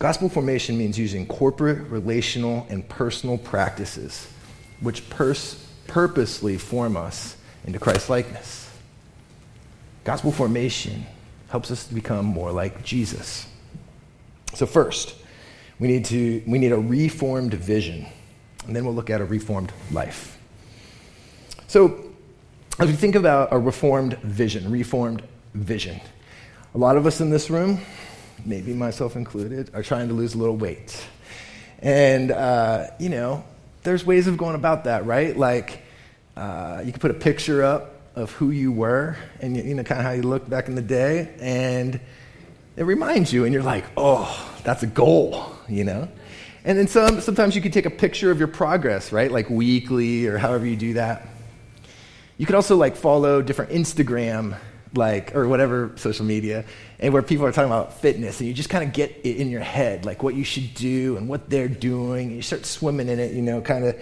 Gospel 0.00 0.28
formation 0.28 0.76
means 0.76 0.98
using 0.98 1.28
corporate, 1.28 1.88
relational, 1.90 2.66
and 2.70 2.88
personal 2.88 3.38
practices 3.38 4.26
which 4.80 5.08
pers- 5.10 5.64
purposely 5.86 6.58
form 6.58 6.96
us 6.96 7.36
into 7.66 7.78
Christ 7.78 8.10
likeness. 8.10 8.70
Gospel 10.04 10.32
formation 10.32 11.06
helps 11.48 11.70
us 11.70 11.86
to 11.86 11.94
become 11.94 12.26
more 12.26 12.50
like 12.50 12.82
Jesus. 12.82 13.46
So, 14.54 14.66
first, 14.66 15.14
we 15.78 15.88
need, 15.88 16.04
to, 16.06 16.42
we 16.46 16.58
need 16.58 16.72
a 16.72 16.78
reformed 16.78 17.54
vision, 17.54 18.06
and 18.66 18.74
then 18.74 18.84
we'll 18.84 18.94
look 18.94 19.10
at 19.10 19.20
a 19.20 19.24
reformed 19.24 19.72
life. 19.90 20.38
So, 21.68 22.12
as 22.78 22.88
we 22.88 22.94
think 22.94 23.14
about 23.14 23.52
a 23.52 23.58
reformed 23.58 24.18
vision, 24.18 24.70
reformed 24.70 25.22
vision, 25.54 26.00
a 26.74 26.78
lot 26.78 26.96
of 26.96 27.06
us 27.06 27.20
in 27.20 27.30
this 27.30 27.50
room, 27.50 27.80
maybe 28.44 28.72
myself 28.72 29.14
included, 29.14 29.70
are 29.74 29.82
trying 29.82 30.08
to 30.08 30.14
lose 30.14 30.34
a 30.34 30.38
little 30.38 30.56
weight. 30.56 31.06
And, 31.80 32.30
uh, 32.30 32.88
you 32.98 33.08
know, 33.08 33.44
there's 33.82 34.06
ways 34.06 34.26
of 34.26 34.36
going 34.36 34.54
about 34.54 34.84
that, 34.84 35.04
right? 35.04 35.36
Like, 35.36 35.82
uh, 36.36 36.82
you 36.84 36.92
can 36.92 37.00
put 37.00 37.10
a 37.10 37.14
picture 37.14 37.62
up 37.62 37.96
of 38.14 38.30
who 38.32 38.50
you 38.50 38.72
were 38.72 39.16
and, 39.40 39.56
you 39.56 39.74
know, 39.74 39.82
kind 39.82 40.00
of 40.00 40.06
how 40.06 40.12
you 40.12 40.22
looked 40.22 40.48
back 40.48 40.68
in 40.68 40.74
the 40.74 40.82
day, 40.82 41.34
and 41.40 42.00
it 42.76 42.84
reminds 42.84 43.32
you, 43.32 43.44
and 43.44 43.52
you're 43.52 43.62
like, 43.62 43.84
oh, 43.96 44.60
that's 44.64 44.82
a 44.82 44.86
goal, 44.86 45.52
you 45.68 45.84
know? 45.84 46.08
And 46.64 46.78
then 46.78 46.86
some, 46.86 47.20
sometimes 47.20 47.56
you 47.56 47.62
could 47.62 47.72
take 47.72 47.86
a 47.86 47.90
picture 47.90 48.30
of 48.30 48.38
your 48.38 48.48
progress, 48.48 49.12
right? 49.12 49.30
Like 49.30 49.50
weekly 49.50 50.26
or 50.26 50.38
however 50.38 50.64
you 50.64 50.76
do 50.76 50.94
that. 50.94 51.26
You 52.38 52.46
could 52.46 52.54
also 52.54 52.76
like 52.76 52.96
follow 52.96 53.42
different 53.42 53.72
Instagram, 53.72 54.56
like, 54.94 55.34
or 55.34 55.48
whatever 55.48 55.92
social 55.96 56.24
media, 56.24 56.64
and 56.98 57.12
where 57.12 57.22
people 57.22 57.46
are 57.46 57.52
talking 57.52 57.70
about 57.70 58.00
fitness, 58.00 58.40
and 58.40 58.48
you 58.48 58.54
just 58.54 58.70
kind 58.70 58.84
of 58.84 58.92
get 58.92 59.20
it 59.24 59.36
in 59.36 59.50
your 59.50 59.60
head, 59.60 60.04
like 60.04 60.22
what 60.22 60.34
you 60.34 60.44
should 60.44 60.74
do 60.74 61.16
and 61.16 61.28
what 61.28 61.50
they're 61.50 61.68
doing, 61.68 62.28
and 62.28 62.36
you 62.36 62.42
start 62.42 62.64
swimming 62.66 63.08
in 63.08 63.18
it, 63.18 63.32
you 63.32 63.42
know, 63.42 63.60
kind 63.60 63.84
of 63.84 64.00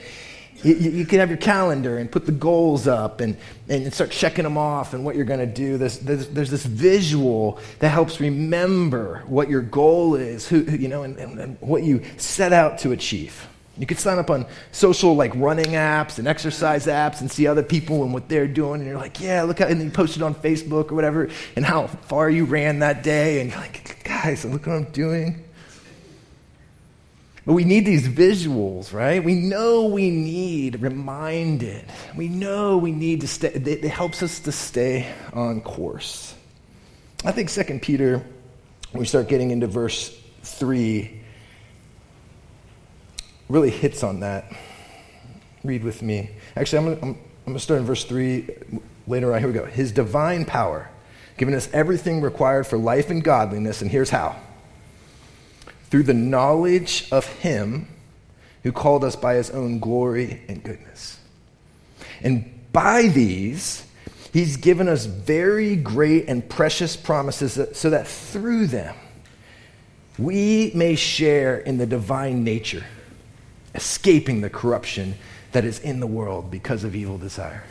you, 0.63 0.75
you, 0.75 1.07
can 1.07 1.21
have 1.21 1.29
your 1.29 1.39
calendar 1.39 1.99
and 1.99 2.11
put 2.11 2.27
the 2.27 2.33
goals 2.33 2.87
up 2.87 3.21
and, 3.21 3.37
and 3.69 3.93
start 3.93 4.11
checking 4.11 4.45
them 4.45 4.59
off 4.59 4.95
and 4.95 5.05
what 5.05 5.17
you're 5.17 5.25
going 5.25 5.41
to 5.41 5.47
do. 5.47 5.79
There's, 5.79 5.99
there's, 5.99 6.29
there's, 6.29 6.51
this 6.51 6.67
visual 6.67 7.59
that 7.79 7.89
helps 7.89 8.21
remember 8.21 9.23
what 9.27 9.49
your 9.49 9.63
goal 9.63 10.15
is, 10.15 10.49
who, 10.49 10.63
you 10.63 10.89
know, 10.89 11.03
and, 11.03 11.17
and, 11.19 11.39
and 11.39 11.61
what 11.61 11.83
you 11.83 12.03
set 12.17 12.53
out 12.53 12.79
to 12.81 12.93
achieve. 12.93 13.47
You 13.79 13.87
could 13.87 13.99
sign 13.99 14.19
up 14.19 14.29
on 14.29 14.45
social 14.73 15.17
like 15.17 15.33
running 15.35 15.73
apps 15.73 16.19
and 16.19 16.29
exercise 16.29 16.87
apps 16.87 17.23
and 17.23 17.31
see 17.31 17.47
other 17.47 17.63
people 17.63 18.03
and 18.03 18.13
what 18.13 18.29
they're 18.29 18.47
doing, 18.47 18.81
and 18.81 18.89
you're 18.89 18.99
like, 18.99 19.21
yeah, 19.21 19.43
look 19.43 19.61
how, 19.61 19.67
and 19.67 19.81
then 19.81 19.87
you 19.87 19.93
post 19.93 20.17
it 20.17 20.23
on 20.23 20.35
Facebook 20.35 20.91
or 20.91 20.95
whatever, 20.95 21.31
and 21.57 21.65
how 21.65 21.87
far 21.87 22.29
you 22.29 22.45
ran 22.45 22.81
that 22.81 23.03
day, 23.03 23.41
and 23.41 23.51
you're 23.51 23.59
like, 23.59 24.05
guys, 24.05 24.45
look 24.45 24.67
what 24.67 24.77
I'm 24.77 24.85
doing. 24.93 25.45
But 27.47 27.55
we 27.55 27.65
need 27.65 27.87
these 27.87 28.07
visuals, 28.07 28.93
right? 28.93 29.23
We 29.23 29.35
know 29.35 29.87
we 29.87 30.11
need 30.11 30.83
reminded. 30.83 31.85
We 32.15 32.29
know 32.29 32.77
we 32.77 32.93
need 32.93 33.23
to 33.23 33.29
stay. 33.29 33.49
It 33.49 33.85
helps 33.85 34.23
us 34.23 34.41
to 34.41 34.53
stay 34.53 35.11
on 35.33 35.63
course. 35.63 36.35
I 37.25 37.33
think 37.33 37.49
Second 37.49 37.81
Peter, 37.81 38.19
when 38.93 39.01
we 39.01 39.07
start 39.07 39.29
getting 39.29 39.51
into 39.51 39.67
verse 39.67 40.15
3, 40.43 41.19
really 43.49 43.71
hits 43.71 44.03
on 44.03 44.21
that. 44.21 44.53
Read 45.65 45.83
with 45.83 46.03
me. 46.03 46.31
Actually, 46.57 46.79
I'm 46.79 47.01
going 47.01 47.19
I'm, 47.47 47.55
to 47.55 47.61
start 47.61 47.81
in 47.81 47.87
verse 47.87 48.05
3 48.05 48.49
later 49.07 49.33
on. 49.35 49.41
Here 49.41 49.49
we 49.49 49.55
go. 49.55 49.65
His 49.65 49.93
divine 49.93 50.45
power, 50.45 50.91
giving 51.37 51.55
us 51.55 51.69
everything 51.73 52.21
required 52.21 52.67
for 52.67 52.79
life 52.79 53.11
and 53.11 53.25
godliness, 53.25 53.83
and 53.83 53.91
here's 53.91 54.11
how 54.11 54.37
through 55.91 56.05
the 56.05 56.15
knowledge 56.15 57.09
of 57.11 57.27
Him 57.27 57.89
who 58.63 58.73
called 58.73 59.05
us 59.05 59.17
by 59.17 59.35
His 59.35 59.51
own 59.51 59.81
glory 59.81 60.43
and 60.49 60.63
goodness. 60.63 61.19
And 62.23 62.73
by 62.73 63.09
these, 63.09 63.85
He's 64.33 64.57
given 64.57 64.89
us 64.89 65.07
very 65.07 65.75
great 65.75 66.29
and 66.29 66.49
precious 66.49 66.97
promises 66.97 67.59
so 67.77 67.91
that 67.91 68.07
through 68.07 68.69
them 68.69 68.95
we 70.19 70.71
may 70.75 70.95
share 70.95 71.59
in 71.59 71.79
the 71.79 71.87
divine 71.87 72.45
nature, 72.45 72.85
escaping 73.75 74.41
the 74.41 74.51
corruption 74.51 75.17
that 75.53 75.65
is 75.65 75.81
in 75.81 75.99
the 75.99 76.07
world 76.07 76.51
because 76.51 76.85
of 76.85 76.95
evil 76.95 77.19
desire. 77.19 77.65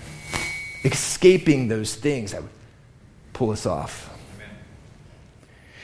Escaping 0.83 1.67
those 1.69 1.95
things 1.95 2.31
that 2.31 2.41
would 2.41 2.51
pull 3.31 3.51
us 3.51 3.65
off 3.65 4.09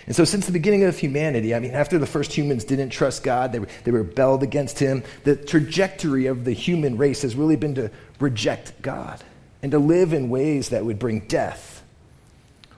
and 0.07 0.15
so, 0.15 0.24
since 0.24 0.45
the 0.45 0.51
beginning 0.51 0.83
of 0.83 0.97
humanity, 0.97 1.55
I 1.55 1.59
mean, 1.59 1.71
after 1.71 1.97
the 1.97 2.05
first 2.05 2.31
humans 2.31 2.63
didn't 2.63 2.89
trust 2.89 3.24
God, 3.24 3.51
they, 3.51 3.59
they 3.83 3.91
rebelled 3.91 4.43
against 4.43 4.77
Him, 4.77 5.03
the 5.24 5.35
trajectory 5.35 6.27
of 6.27 6.45
the 6.45 6.53
human 6.53 6.97
race 6.97 7.24
has 7.24 7.35
really 7.35 7.55
been 7.55 7.75
to 7.75 7.89
reject 8.19 8.79
God 8.83 9.24
and 9.63 9.71
to 9.71 9.79
live 9.79 10.13
in 10.13 10.29
ways 10.29 10.69
that 10.69 10.85
would 10.85 11.00
bring 11.00 11.21
death, 11.21 11.83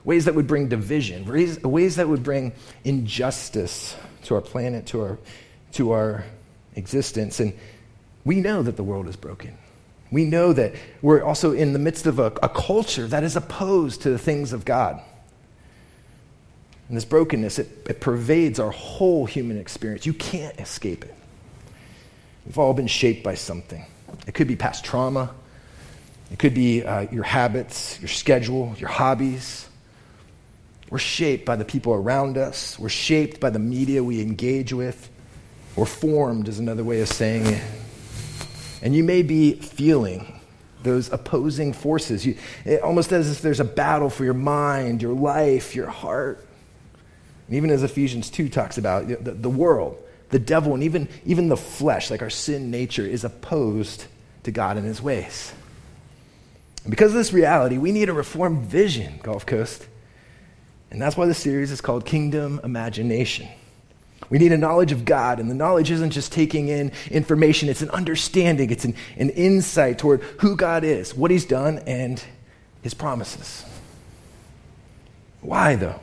ways 0.04 0.24
that 0.24 0.34
would 0.34 0.46
bring 0.46 0.68
division, 0.68 1.26
ways, 1.26 1.62
ways 1.62 1.96
that 1.96 2.08
would 2.08 2.22
bring 2.22 2.52
injustice 2.84 3.94
to 4.24 4.34
our 4.34 4.40
planet, 4.40 4.86
to 4.86 5.02
our, 5.02 5.18
to 5.72 5.92
our 5.92 6.24
existence. 6.76 7.40
And 7.40 7.52
we 8.24 8.36
know 8.36 8.62
that 8.62 8.76
the 8.76 8.84
world 8.84 9.06
is 9.06 9.16
broken. 9.16 9.58
We 10.10 10.24
know 10.24 10.54
that 10.54 10.74
we're 11.02 11.22
also 11.22 11.52
in 11.52 11.74
the 11.74 11.78
midst 11.78 12.06
of 12.06 12.18
a, 12.18 12.32
a 12.42 12.48
culture 12.48 13.06
that 13.08 13.22
is 13.22 13.36
opposed 13.36 14.00
to 14.02 14.10
the 14.10 14.18
things 14.18 14.54
of 14.54 14.64
God. 14.64 15.02
And 16.88 16.96
this 16.96 17.04
brokenness, 17.04 17.58
it, 17.58 17.68
it 17.88 18.00
pervades 18.00 18.58
our 18.58 18.70
whole 18.70 19.26
human 19.26 19.58
experience. 19.58 20.06
You 20.06 20.14
can't 20.14 20.58
escape 20.58 21.04
it. 21.04 21.14
We've 22.46 22.58
all 22.58 22.72
been 22.72 22.86
shaped 22.86 23.22
by 23.22 23.34
something. 23.34 23.84
It 24.26 24.32
could 24.32 24.48
be 24.48 24.56
past 24.56 24.84
trauma, 24.84 25.34
it 26.32 26.38
could 26.38 26.54
be 26.54 26.82
uh, 26.82 27.02
your 27.10 27.24
habits, 27.24 27.98
your 28.00 28.08
schedule, 28.08 28.74
your 28.78 28.88
hobbies. 28.88 29.66
We're 30.90 30.98
shaped 30.98 31.44
by 31.44 31.56
the 31.56 31.66
people 31.66 31.92
around 31.92 32.38
us, 32.38 32.78
we're 32.78 32.88
shaped 32.88 33.40
by 33.40 33.50
the 33.50 33.58
media 33.58 34.02
we 34.02 34.22
engage 34.22 34.72
with. 34.72 35.10
We're 35.76 35.84
formed, 35.84 36.48
is 36.48 36.58
another 36.58 36.82
way 36.82 37.02
of 37.02 37.08
saying 37.08 37.46
it. 37.46 37.62
And 38.82 38.96
you 38.96 39.04
may 39.04 39.22
be 39.22 39.52
feeling 39.54 40.40
those 40.82 41.12
opposing 41.12 41.72
forces, 41.72 42.26
you, 42.26 42.36
almost 42.82 43.12
as 43.12 43.30
if 43.30 43.42
there's 43.42 43.60
a 43.60 43.64
battle 43.64 44.10
for 44.10 44.24
your 44.24 44.34
mind, 44.34 45.02
your 45.02 45.14
life, 45.14 45.74
your 45.74 45.88
heart. 45.88 46.47
And 47.48 47.56
even 47.56 47.70
as 47.70 47.82
Ephesians 47.82 48.28
2 48.30 48.50
talks 48.50 48.78
about, 48.78 49.08
the, 49.08 49.32
the 49.32 49.50
world, 49.50 49.98
the 50.28 50.38
devil, 50.38 50.74
and 50.74 50.82
even, 50.82 51.08
even 51.24 51.48
the 51.48 51.56
flesh, 51.56 52.10
like 52.10 52.20
our 52.20 52.30
sin 52.30 52.70
nature, 52.70 53.06
is 53.06 53.24
opposed 53.24 54.04
to 54.42 54.50
God 54.50 54.76
and 54.76 54.86
his 54.86 55.00
ways. 55.00 55.52
And 56.84 56.90
because 56.90 57.12
of 57.12 57.16
this 57.16 57.32
reality, 57.32 57.78
we 57.78 57.90
need 57.90 58.10
a 58.10 58.12
reformed 58.12 58.66
vision, 58.66 59.18
Gulf 59.22 59.46
Coast. 59.46 59.86
And 60.90 61.00
that's 61.00 61.16
why 61.16 61.26
the 61.26 61.34
series 61.34 61.70
is 61.70 61.80
called 61.80 62.04
Kingdom 62.04 62.60
Imagination. 62.62 63.48
We 64.28 64.38
need 64.38 64.52
a 64.52 64.58
knowledge 64.58 64.92
of 64.92 65.06
God, 65.06 65.40
and 65.40 65.50
the 65.50 65.54
knowledge 65.54 65.90
isn't 65.90 66.10
just 66.10 66.32
taking 66.32 66.68
in 66.68 66.92
information, 67.10 67.70
it's 67.70 67.80
an 67.80 67.90
understanding, 67.90 68.70
it's 68.70 68.84
an, 68.84 68.94
an 69.16 69.30
insight 69.30 69.98
toward 69.98 70.20
who 70.40 70.54
God 70.54 70.84
is, 70.84 71.14
what 71.14 71.30
He's 71.30 71.46
done, 71.46 71.78
and 71.86 72.22
His 72.82 72.92
promises. 72.92 73.64
Why, 75.40 75.76
though? 75.76 76.00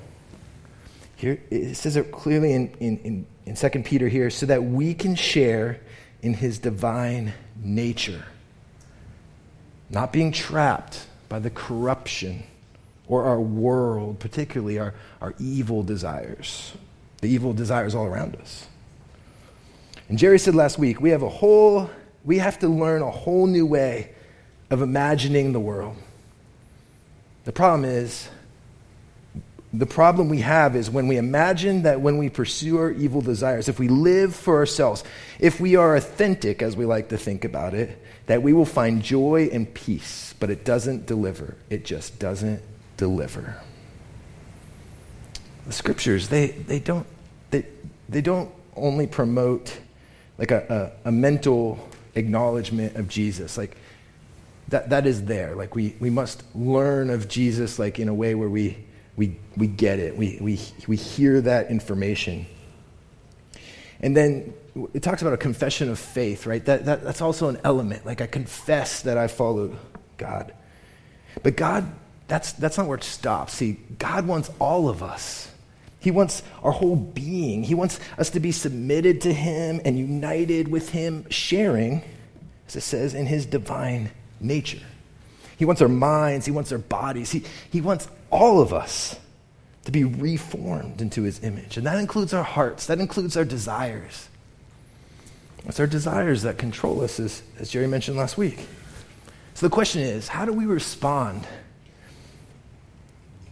Here, 1.25 1.41
it 1.49 1.75
says 1.75 1.95
it 1.95 2.11
clearly 2.11 2.53
in, 2.53 2.71
in, 2.79 2.97
in, 2.99 3.25
in 3.47 3.55
2 3.55 3.69
Peter 3.81 4.07
here, 4.07 4.29
so 4.29 4.45
that 4.45 4.63
we 4.63 4.93
can 4.93 5.15
share 5.15 5.79
in 6.21 6.35
His 6.35 6.59
divine 6.59 7.33
nature, 7.63 8.23
not 9.89 10.13
being 10.13 10.31
trapped 10.31 11.07
by 11.27 11.39
the 11.39 11.49
corruption 11.49 12.43
or 13.07 13.23
our 13.23 13.39
world, 13.41 14.19
particularly 14.19 14.77
our, 14.77 14.93
our 15.19 15.33
evil 15.39 15.81
desires 15.81 16.73
the 17.21 17.33
evil 17.33 17.53
desires 17.53 17.95
all 17.95 18.05
around 18.05 18.35
us. 18.35 18.67
And 20.09 20.17
Jerry 20.19 20.37
said 20.37 20.53
last 20.53 20.77
week, 20.77 21.01
we 21.01 21.09
have 21.09 21.23
a 21.23 21.29
whole, 21.29 21.89
we 22.23 22.37
have 22.37 22.59
to 22.59 22.67
learn 22.67 23.01
a 23.01 23.09
whole 23.09 23.47
new 23.47 23.65
way 23.65 24.11
of 24.69 24.83
imagining 24.83 25.51
the 25.51 25.59
world. 25.59 25.95
The 27.45 27.51
problem 27.51 27.83
is, 27.83 28.29
the 29.79 29.85
problem 29.85 30.29
we 30.29 30.41
have 30.41 30.75
is 30.75 30.89
when 30.89 31.07
we 31.07 31.17
imagine 31.17 31.83
that 31.83 32.01
when 32.01 32.17
we 32.17 32.29
pursue 32.29 32.77
our 32.77 32.91
evil 32.91 33.21
desires, 33.21 33.67
if 33.67 33.79
we 33.79 33.87
live 33.87 34.35
for 34.35 34.57
ourselves, 34.57 35.03
if 35.39 35.59
we 35.59 35.75
are 35.75 35.95
authentic, 35.95 36.61
as 36.61 36.75
we 36.75 36.85
like 36.85 37.09
to 37.09 37.17
think 37.17 37.43
about 37.43 37.73
it, 37.73 38.01
that 38.27 38.41
we 38.41 38.53
will 38.53 38.65
find 38.65 39.03
joy 39.03 39.49
and 39.51 39.71
peace, 39.73 40.33
but 40.39 40.49
it 40.49 40.65
doesn't 40.65 41.05
deliver. 41.05 41.55
It 41.69 41.85
just 41.85 42.19
doesn't 42.19 42.61
deliver. 42.97 43.55
The 45.67 45.73
scriptures, 45.73 46.29
they, 46.29 46.47
they 46.47 46.79
don't 46.79 47.07
they, 47.51 47.65
they 48.09 48.21
don't 48.21 48.51
only 48.75 49.07
promote 49.07 49.77
like 50.37 50.51
a, 50.51 50.91
a, 51.05 51.09
a 51.09 51.11
mental 51.11 51.79
acknowledgement 52.15 52.95
of 52.95 53.07
Jesus. 53.07 53.57
Like 53.57 53.75
that, 54.69 54.89
that 54.89 55.05
is 55.05 55.25
there. 55.25 55.55
Like 55.55 55.75
we, 55.75 55.95
we 55.99 56.09
must 56.09 56.43
learn 56.55 57.09
of 57.09 57.27
Jesus 57.27 57.79
like 57.79 57.99
in 57.99 58.07
a 58.07 58.13
way 58.13 58.35
where 58.35 58.49
we, 58.49 58.77
we, 59.15 59.37
we 59.55 59.67
get 59.67 59.99
it. 59.99 60.17
We, 60.17 60.37
we, 60.41 60.59
we 60.87 60.95
hear 60.95 61.41
that 61.41 61.69
information. 61.69 62.45
And 64.01 64.15
then 64.15 64.53
it 64.93 65.03
talks 65.03 65.21
about 65.21 65.33
a 65.33 65.37
confession 65.37 65.89
of 65.89 65.99
faith, 65.99 66.45
right? 66.45 66.63
That, 66.65 66.85
that, 66.85 67.03
that's 67.03 67.21
also 67.21 67.47
an 67.49 67.59
element. 67.63 68.05
Like 68.05 68.21
I 68.21 68.27
confess 68.27 69.03
that 69.03 69.17
I 69.17 69.27
follow 69.27 69.75
God. 70.17 70.53
But 71.43 71.55
God, 71.55 71.89
that's, 72.27 72.53
that's 72.53 72.77
not 72.77 72.87
where 72.87 72.97
it 72.97 73.03
stops. 73.03 73.53
See, 73.53 73.79
God 73.97 74.27
wants 74.27 74.51
all 74.59 74.89
of 74.89 75.01
us 75.01 75.51
he 76.05 76.11
wants 76.11 76.43
our 76.61 76.71
whole 76.71 76.95
being. 76.95 77.63
He 77.63 77.73
wants 77.73 77.99
us 78.19 78.29
to 78.29 78.39
be 78.39 78.51
submitted 78.51 79.21
to 79.21 79.33
Him 79.33 79.81
and 79.83 79.97
united 79.97 80.67
with 80.67 80.91
Him, 80.91 81.27
sharing, 81.31 82.03
as 82.67 82.75
it 82.75 82.81
says, 82.81 83.15
in 83.15 83.25
His 83.25 83.47
divine 83.47 84.11
nature. 84.39 84.83
He 85.57 85.65
wants 85.65 85.81
our 85.81 85.87
minds, 85.87 86.45
He 86.45 86.51
wants 86.51 86.71
our 86.71 86.77
bodies, 86.77 87.31
He, 87.31 87.43
he 87.71 87.81
wants 87.81 88.07
all 88.35 88.61
of 88.61 88.73
us 88.73 89.17
to 89.85 89.91
be 89.91 90.03
reformed 90.03 91.01
into 91.01 91.23
His 91.23 91.43
image. 91.43 91.77
And 91.77 91.85
that 91.85 91.97
includes 91.99 92.33
our 92.33 92.43
hearts, 92.43 92.87
that 92.87 92.99
includes 92.99 93.37
our 93.37 93.45
desires. 93.45 94.29
It's 95.65 95.79
our 95.79 95.87
desires 95.87 96.43
that 96.43 96.57
control 96.57 97.01
us, 97.01 97.19
as, 97.19 97.41
as 97.59 97.71
Jerry 97.71 97.87
mentioned 97.87 98.17
last 98.17 98.37
week. 98.37 98.59
So 99.55 99.65
the 99.65 99.71
question 99.71 100.01
is 100.01 100.27
how 100.27 100.45
do 100.45 100.53
we 100.53 100.65
respond 100.65 101.47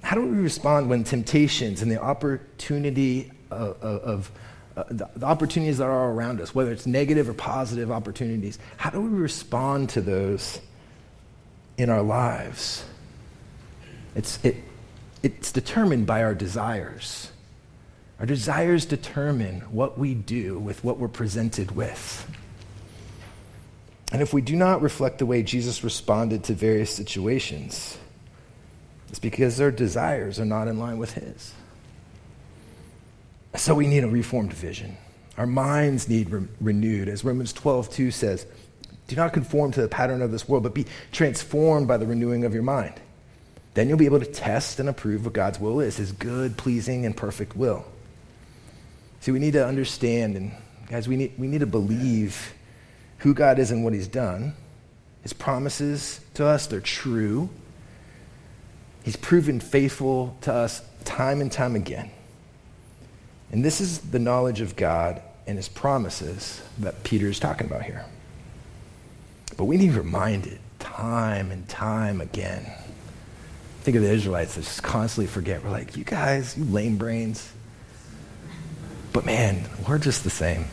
how 0.04 0.18
do 0.18 0.22
we 0.22 0.38
respond 0.38 0.90
when 0.90 1.06
temptations 1.06 1.82
and 1.82 1.90
the 1.90 2.02
opportunity 2.02 3.32
of, 3.50 3.82
of 3.82 4.32
uh, 4.76 4.84
the, 4.90 5.10
the, 5.16 5.26
opportunities 5.26 5.78
that 5.78 5.86
are 5.86 6.12
around 6.12 6.42
us, 6.42 6.54
whether 6.54 6.72
it's 6.72 6.86
negative 6.86 7.30
or 7.30 7.34
positive 7.34 7.90
opportunities, 7.90 8.60
how 8.76 8.90
do 8.90 9.00
we 9.00 9.10
respond 9.10 9.90
to 9.90 10.02
those 10.02 10.60
in 11.78 11.90
our 11.90 12.02
lives? 12.02 12.84
It's, 14.16 14.44
it, 14.44 14.58
it's 15.24 15.52
determined 15.52 16.06
by 16.06 16.22
our 16.22 16.36
desires. 16.36 17.32
Our 18.20 18.26
desires 18.26 18.86
determine 18.86 19.62
what 19.62 19.98
we 19.98 20.14
do 20.14 20.60
with 20.60 20.84
what 20.84 21.00
we're 21.00 21.08
presented 21.08 21.72
with. 21.72 22.30
And 24.12 24.22
if 24.22 24.34
we 24.34 24.42
do 24.42 24.56
not 24.56 24.82
reflect 24.82 25.18
the 25.18 25.26
way 25.26 25.42
Jesus 25.42 25.84
responded 25.84 26.44
to 26.44 26.54
various 26.54 26.94
situations, 26.94 27.98
it's 29.10 29.18
because 29.18 29.60
our 29.60 29.72
desires 29.72 30.40
are 30.40 30.46
not 30.46 30.68
in 30.68 30.78
line 30.78 31.00
with 31.00 31.14
His. 31.14 31.54
So 33.56 33.74
we 33.74 33.88
need 33.88 34.04
a 34.04 34.08
reformed 34.08 34.54
vision. 34.54 34.98
Our 35.38 35.48
minds 35.48 36.08
need 36.10 36.30
re- 36.30 36.48
renewed. 36.62 37.08
As 37.08 37.24
Romans 37.24 37.54
12, 37.54 37.90
2 37.90 38.12
says, 38.12 38.46
do 39.08 39.16
not 39.16 39.34
conform 39.34 39.72
to 39.72 39.82
the 39.82 39.88
pattern 39.88 40.22
of 40.22 40.32
this 40.32 40.48
world, 40.48 40.64
but 40.64 40.74
be 40.74 40.86
transformed 41.12 41.88
by 41.88 41.98
the 41.98 42.06
renewing 42.06 42.46
of 42.46 42.54
your 42.54 42.64
mind. 42.64 42.94
Then 43.74 43.90
you'll 43.90 43.98
be 43.98 44.06
able 44.06 44.20
to 44.20 44.26
test 44.26 44.80
and 44.80 44.88
approve 44.88 45.26
what 45.26 45.34
God's 45.34 45.60
will 45.60 45.80
is, 45.80 45.98
his 45.98 46.12
good, 46.12 46.58
pleasing, 46.58 47.06
and 47.06 47.18
perfect 47.18 47.56
will. 47.56 47.86
See, 49.22 49.32
we 49.32 49.40
need 49.40 49.54
to 49.54 49.66
understand, 49.66 50.36
and 50.36 50.52
guys, 50.90 51.08
we 51.08 51.16
need, 51.16 51.34
we 51.38 51.48
need 51.48 51.62
to 51.62 51.66
believe 51.66 52.54
who 53.20 53.34
God 53.34 53.58
is 53.58 53.72
and 53.72 53.84
what 53.84 53.94
he's 53.94 54.08
done. 54.08 54.54
His 55.22 55.34
promises 55.34 56.20
to 56.36 56.46
us, 56.46 56.68
they're 56.68 56.82
true. 56.82 57.50
He's 59.04 59.16
proven 59.16 59.60
faithful 59.60 60.38
to 60.42 60.54
us 60.54 60.82
time 61.06 61.42
and 61.42 61.52
time 61.52 61.76
again. 61.76 62.12
And 63.52 63.64
this 63.64 63.82
is 63.82 64.00
the 64.00 64.20
knowledge 64.20 64.62
of 64.62 64.76
God 64.76 65.22
and 65.48 65.58
his 65.58 65.70
promises 65.70 66.62
that 66.80 67.04
Peter 67.04 67.28
is 67.28 67.40
talking 67.40 67.68
about 67.68 67.84
here. 67.84 68.06
But 69.58 69.66
we 69.66 69.78
need 69.78 69.94
reminded 69.94 70.60
time 70.80 71.52
and 71.52 71.68
time 71.70 72.20
again. 72.20 72.70
Think 73.84 73.98
of 73.98 74.04
the 74.04 74.12
Israelites 74.12 74.56
that 74.56 74.62
just 74.62 74.82
constantly 74.82 75.28
forget. 75.28 75.62
We're 75.62 75.70
like, 75.70 75.98
you 75.98 76.06
guys, 76.06 76.58
you 76.58 76.64
lame 76.64 76.96
brains. 76.96 77.52
But 79.12 79.26
man, 79.26 79.66
we're 79.86 79.98
just 79.98 80.24
the 80.24 80.30
same. 80.30 80.66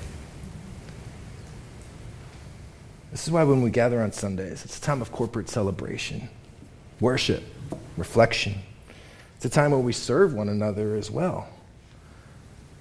This 3.11 3.27
is 3.27 3.33
why 3.33 3.43
when 3.43 3.63
we 3.63 3.71
gather 3.71 4.01
on 4.01 4.13
Sundays, 4.13 4.65
it's 4.65 4.79
a 4.79 4.81
time 4.81 5.03
of 5.03 5.11
corporate 5.11 5.49
celebration, 5.49 6.29
worship, 7.01 7.43
reflection. 7.97 8.55
It's 9.35 9.45
a 9.45 9.51
time 9.51 9.73
where 9.73 9.81
we 9.81 9.93
serve 9.93 10.33
one 10.33 10.49
another 10.49 10.95
as 10.95 11.11
well. 11.11 11.49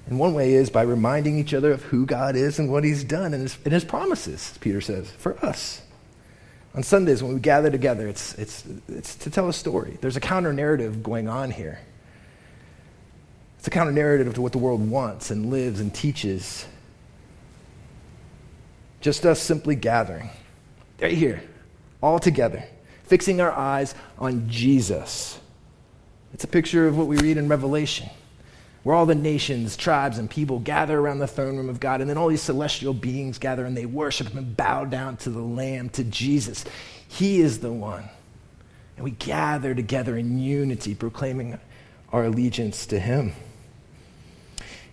And 0.05 0.19
one 0.19 0.35
way 0.35 0.53
is 0.53 0.69
by 0.69 0.83
reminding 0.83 1.39
each 1.39 1.55
other 1.55 1.71
of 1.71 1.81
who 1.85 2.05
God 2.05 2.35
is 2.35 2.59
and 2.59 2.71
what 2.71 2.83
He's 2.83 3.03
done 3.03 3.33
and 3.33 3.41
His, 3.41 3.57
and 3.63 3.73
his 3.73 3.83
promises, 3.83 4.55
Peter 4.61 4.79
says, 4.79 5.09
for 5.09 5.43
us. 5.43 5.81
On 6.75 6.83
Sundays, 6.83 7.23
when 7.23 7.33
we 7.33 7.39
gather 7.39 7.71
together, 7.71 8.07
it's, 8.07 8.33
it's, 8.35 8.63
it's 8.87 9.15
to 9.15 9.29
tell 9.29 9.49
a 9.49 9.53
story. 9.53 9.97
There's 10.01 10.17
a 10.17 10.21
counter 10.21 10.53
narrative 10.53 11.01
going 11.01 11.27
on 11.27 11.51
here. 11.51 11.79
It's 13.57 13.67
a 13.67 13.71
counter 13.71 13.91
narrative 13.91 14.33
to 14.35 14.41
what 14.41 14.51
the 14.51 14.57
world 14.59 14.87
wants 14.87 15.31
and 15.31 15.49
lives 15.49 15.79
and 15.79 15.93
teaches. 15.93 16.65
Just 19.01 19.25
us 19.25 19.41
simply 19.41 19.75
gathering, 19.75 20.29
right 21.01 21.17
here, 21.17 21.41
all 22.01 22.19
together 22.19 22.63
fixing 23.09 23.41
our 23.41 23.51
eyes 23.51 23.95
on 24.19 24.47
Jesus. 24.47 25.39
It's 26.31 26.43
a 26.43 26.47
picture 26.47 26.87
of 26.87 26.95
what 26.95 27.07
we 27.07 27.17
read 27.17 27.37
in 27.37 27.47
Revelation, 27.47 28.07
where 28.89 28.97
all 28.97 29.05
the 29.05 29.13
nations, 29.13 29.77
tribes, 29.77 30.17
and 30.17 30.27
people 30.27 30.57
gather 30.57 30.97
around 30.97 31.19
the 31.19 31.27
throne 31.27 31.57
room 31.57 31.69
of 31.69 31.79
God, 31.79 32.01
and 32.01 32.09
then 32.09 32.17
all 32.17 32.27
these 32.27 32.41
celestial 32.41 32.91
beings 32.91 33.37
gather 33.37 33.63
and 33.63 33.77
they 33.77 33.85
worship 33.85 34.33
and 34.33 34.57
bow 34.57 34.83
down 34.83 35.15
to 35.15 35.29
the 35.29 35.43
Lamb, 35.43 35.89
to 35.89 36.03
Jesus. 36.03 36.65
He 37.07 37.39
is 37.39 37.59
the 37.59 37.71
one. 37.71 38.09
And 38.95 39.03
we 39.03 39.11
gather 39.11 39.75
together 39.75 40.17
in 40.17 40.39
unity, 40.39 40.95
proclaiming 40.95 41.59
our 42.11 42.25
allegiance 42.25 42.87
to 42.87 42.99
Him. 42.99 43.33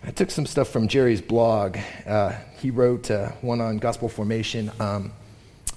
I 0.03 0.11
took 0.11 0.29
some 0.29 0.45
stuff 0.45 0.67
from 0.67 0.87
Jerry's 0.87 1.23
blog. 1.23 1.79
Uh, 2.05 2.33
he 2.59 2.69
wrote 2.69 3.09
uh, 3.09 3.29
one 3.41 3.61
on 3.61 3.79
gospel 3.79 4.09
formation. 4.09 4.69
Um, 4.79 5.11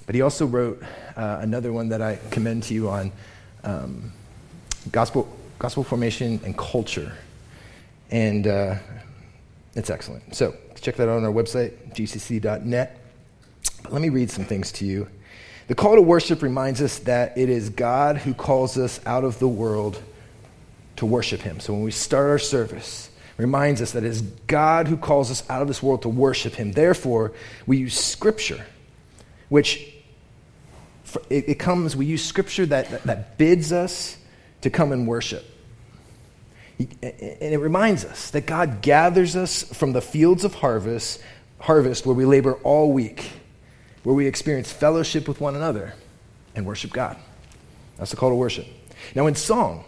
but 0.05 0.13
he 0.13 0.21
also 0.21 0.45
wrote 0.45 0.83
uh, 1.17 1.39
another 1.41 1.73
one 1.73 1.89
that 1.89 2.03
I 2.03 2.19
commend 2.29 2.61
to 2.65 2.75
you 2.75 2.87
on 2.87 3.11
um, 3.63 4.13
gospel, 4.91 5.27
gospel 5.57 5.83
formation 5.83 6.39
and 6.45 6.55
culture. 6.55 7.13
And 8.11 8.45
uh, 8.45 8.75
it's 9.75 9.89
excellent. 9.89 10.35
So 10.35 10.55
check 10.79 10.95
that 10.97 11.09
out 11.09 11.17
on 11.17 11.23
our 11.23 11.31
website, 11.31 11.93
gcc.net. 11.93 12.99
But 13.83 13.93
let 13.93 14.01
me 14.01 14.09
read 14.09 14.29
some 14.29 14.45
things 14.45 14.71
to 14.73 14.85
you. 14.85 15.07
The 15.67 15.75
call 15.75 15.95
to 15.95 16.01
worship 16.01 16.41
reminds 16.41 16.81
us 16.81 16.99
that 16.99 17.37
it 17.37 17.49
is 17.49 17.69
God 17.69 18.17
who 18.17 18.33
calls 18.33 18.77
us 18.77 18.99
out 19.05 19.23
of 19.23 19.39
the 19.39 19.47
world 19.47 20.01
to 20.97 21.05
worship 21.05 21.41
Him. 21.41 21.59
So 21.59 21.73
when 21.73 21.83
we 21.83 21.91
start 21.91 22.29
our 22.29 22.39
service, 22.39 23.09
reminds 23.37 23.81
us 23.81 23.91
that 23.91 24.03
it 24.03 24.09
is 24.09 24.21
God 24.21 24.87
who 24.87 24.97
calls 24.97 25.31
us 25.31 25.43
out 25.49 25.61
of 25.61 25.67
this 25.67 25.81
world 25.81 26.03
to 26.03 26.09
worship 26.09 26.53
Him. 26.53 26.73
Therefore, 26.73 27.33
we 27.65 27.77
use 27.77 27.97
Scripture, 27.97 28.65
which 29.49 29.93
it, 31.29 31.57
comes, 31.57 31.95
we 31.95 32.05
use 32.05 32.23
Scripture 32.23 32.65
that, 32.67 32.89
that, 32.91 33.03
that 33.03 33.37
bids 33.37 33.71
us 33.71 34.17
to 34.61 34.69
come 34.69 34.91
and 34.91 35.07
worship. 35.07 35.43
And 37.01 37.53
it 37.53 37.59
reminds 37.59 38.05
us 38.05 38.31
that 38.31 38.45
God 38.45 38.81
gathers 38.81 39.35
us 39.35 39.63
from 39.63 39.93
the 39.93 40.01
fields 40.01 40.43
of 40.43 40.55
harvest, 40.55 41.21
harvest 41.59 42.05
where 42.05 42.15
we 42.15 42.25
labor 42.25 42.53
all 42.63 42.91
week, 42.91 43.31
where 44.03 44.15
we 44.15 44.27
experience 44.27 44.71
fellowship 44.71 45.27
with 45.27 45.41
one 45.41 45.55
another 45.55 45.93
and 46.55 46.65
worship 46.65 46.91
God. 46.91 47.17
That's 47.97 48.11
the 48.11 48.17
call 48.17 48.29
to 48.29 48.35
worship. 48.35 48.67
Now, 49.15 49.27
in 49.27 49.35
song, 49.35 49.83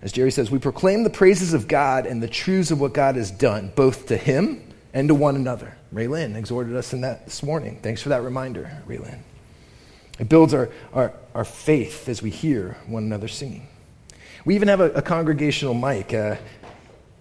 as 0.00 0.12
Jerry 0.12 0.30
says, 0.30 0.50
we 0.50 0.58
proclaim 0.58 1.04
the 1.04 1.10
praises 1.10 1.54
of 1.54 1.68
God 1.68 2.06
and 2.06 2.22
the 2.22 2.28
truths 2.28 2.70
of 2.70 2.80
what 2.80 2.92
God 2.92 3.16
has 3.16 3.30
done, 3.30 3.72
both 3.74 4.06
to 4.06 4.16
Him 4.16 4.62
and 4.92 5.08
to 5.08 5.14
one 5.14 5.36
another. 5.36 5.76
Ray 5.92 6.06
Lynn 6.06 6.36
exhorted 6.36 6.74
us 6.74 6.92
in 6.92 7.02
that 7.02 7.24
this 7.24 7.42
morning. 7.42 7.78
Thanks 7.82 8.02
for 8.02 8.08
that 8.08 8.22
reminder, 8.22 8.82
Ray 8.86 8.98
Lynn. 8.98 9.22
It 10.18 10.28
builds 10.28 10.54
our, 10.54 10.70
our, 10.92 11.12
our 11.34 11.44
faith 11.44 12.08
as 12.08 12.22
we 12.22 12.30
hear 12.30 12.76
one 12.86 13.04
another 13.04 13.28
singing. 13.28 13.68
We 14.44 14.54
even 14.54 14.68
have 14.68 14.80
a, 14.80 14.90
a 14.92 15.02
congregational 15.02 15.74
mic 15.74 16.12
uh, 16.12 16.36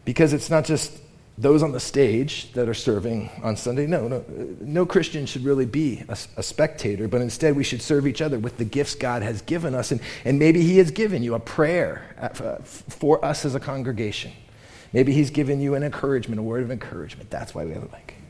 because 0.05 0.33
it's 0.33 0.49
not 0.49 0.65
just 0.65 0.99
those 1.37 1.63
on 1.63 1.71
the 1.71 1.79
stage 1.79 2.51
that 2.53 2.67
are 2.67 2.73
serving 2.73 3.29
on 3.43 3.55
Sunday. 3.55 3.87
No, 3.87 4.07
no, 4.07 4.23
no 4.59 4.85
Christian 4.85 5.25
should 5.25 5.43
really 5.43 5.65
be 5.65 6.03
a, 6.07 6.17
a, 6.37 6.43
spectator, 6.43 7.07
but 7.07 7.21
instead 7.21 7.55
we 7.55 7.63
should 7.63 7.81
serve 7.81 8.05
each 8.05 8.21
other 8.21 8.37
with 8.37 8.57
the 8.57 8.65
gifts 8.65 8.95
God 8.95 9.23
has 9.23 9.41
given 9.41 9.73
us. 9.73 9.91
And, 9.91 10.01
and 10.25 10.37
maybe 10.37 10.61
He 10.61 10.77
has 10.77 10.91
given 10.91 11.23
you 11.23 11.35
a 11.35 11.39
prayer 11.39 12.15
uh, 12.19 12.57
for 12.59 13.23
us 13.23 13.45
as 13.45 13.55
a 13.55 13.59
congregation. 13.59 14.31
Maybe 14.93 15.13
He's 15.13 15.31
given 15.31 15.61
you 15.61 15.75
an 15.75 15.83
encouragement, 15.83 16.39
a 16.39 16.43
word 16.43 16.63
of 16.63 16.71
encouragement. 16.71 17.29
That's 17.29 17.55
why 17.55 17.65
we 17.65 17.71
have 17.71 17.83
a 17.83 17.91
mic. 17.91 18.20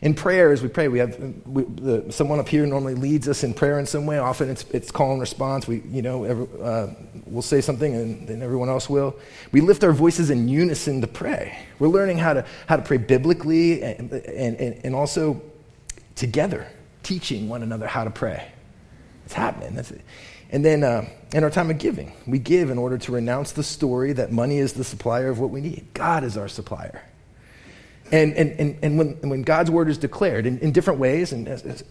In 0.00 0.14
prayer, 0.14 0.52
as 0.52 0.62
we 0.62 0.68
pray, 0.68 0.86
we 0.86 1.00
have 1.00 1.18
we, 1.44 1.64
the, 1.64 2.12
someone 2.12 2.38
up 2.38 2.48
here 2.48 2.64
normally 2.66 2.94
leads 2.94 3.28
us 3.28 3.42
in 3.42 3.52
prayer 3.52 3.78
in 3.80 3.86
some 3.86 4.06
way. 4.06 4.18
Often 4.18 4.50
it's, 4.50 4.64
it's 4.70 4.90
call 4.92 5.12
and 5.12 5.20
response. 5.20 5.66
We, 5.66 5.82
you 5.88 6.02
know, 6.02 6.24
every, 6.24 6.46
uh, 6.62 6.88
we'll 7.26 7.42
say 7.42 7.60
something 7.60 7.94
and 7.94 8.28
then 8.28 8.42
everyone 8.42 8.68
else 8.68 8.88
will. 8.88 9.16
We 9.50 9.60
lift 9.60 9.82
our 9.82 9.92
voices 9.92 10.30
in 10.30 10.48
unison 10.48 11.00
to 11.00 11.08
pray. 11.08 11.58
We're 11.80 11.88
learning 11.88 12.18
how 12.18 12.34
to, 12.34 12.46
how 12.66 12.76
to 12.76 12.82
pray 12.82 12.98
biblically 12.98 13.82
and, 13.82 14.12
and, 14.12 14.80
and 14.84 14.94
also 14.94 15.42
together, 16.14 16.68
teaching 17.02 17.48
one 17.48 17.62
another 17.64 17.88
how 17.88 18.04
to 18.04 18.10
pray. 18.10 18.52
It's 19.24 19.34
happening. 19.34 19.74
That's 19.74 19.90
it. 19.90 20.02
And 20.50 20.64
then 20.64 20.84
uh, 20.84 21.08
in 21.34 21.44
our 21.44 21.50
time 21.50 21.70
of 21.70 21.78
giving, 21.78 22.12
we 22.26 22.38
give 22.38 22.70
in 22.70 22.78
order 22.78 22.98
to 22.98 23.12
renounce 23.12 23.52
the 23.52 23.62
story 23.62 24.12
that 24.14 24.32
money 24.32 24.58
is 24.58 24.72
the 24.72 24.84
supplier 24.84 25.28
of 25.28 25.38
what 25.40 25.50
we 25.50 25.60
need. 25.60 25.88
God 25.92 26.24
is 26.24 26.36
our 26.36 26.48
supplier. 26.48 27.02
And, 28.10 28.34
and, 28.34 28.52
and, 28.58 28.78
and 28.82 28.98
when, 28.98 29.08
when 29.28 29.42
God's 29.42 29.70
word 29.70 29.88
is 29.88 29.98
declared 29.98 30.46
in, 30.46 30.58
in 30.60 30.72
different 30.72 30.98
ways, 30.98 31.32
and 31.32 31.46
as, 31.46 31.62
as 31.62 31.84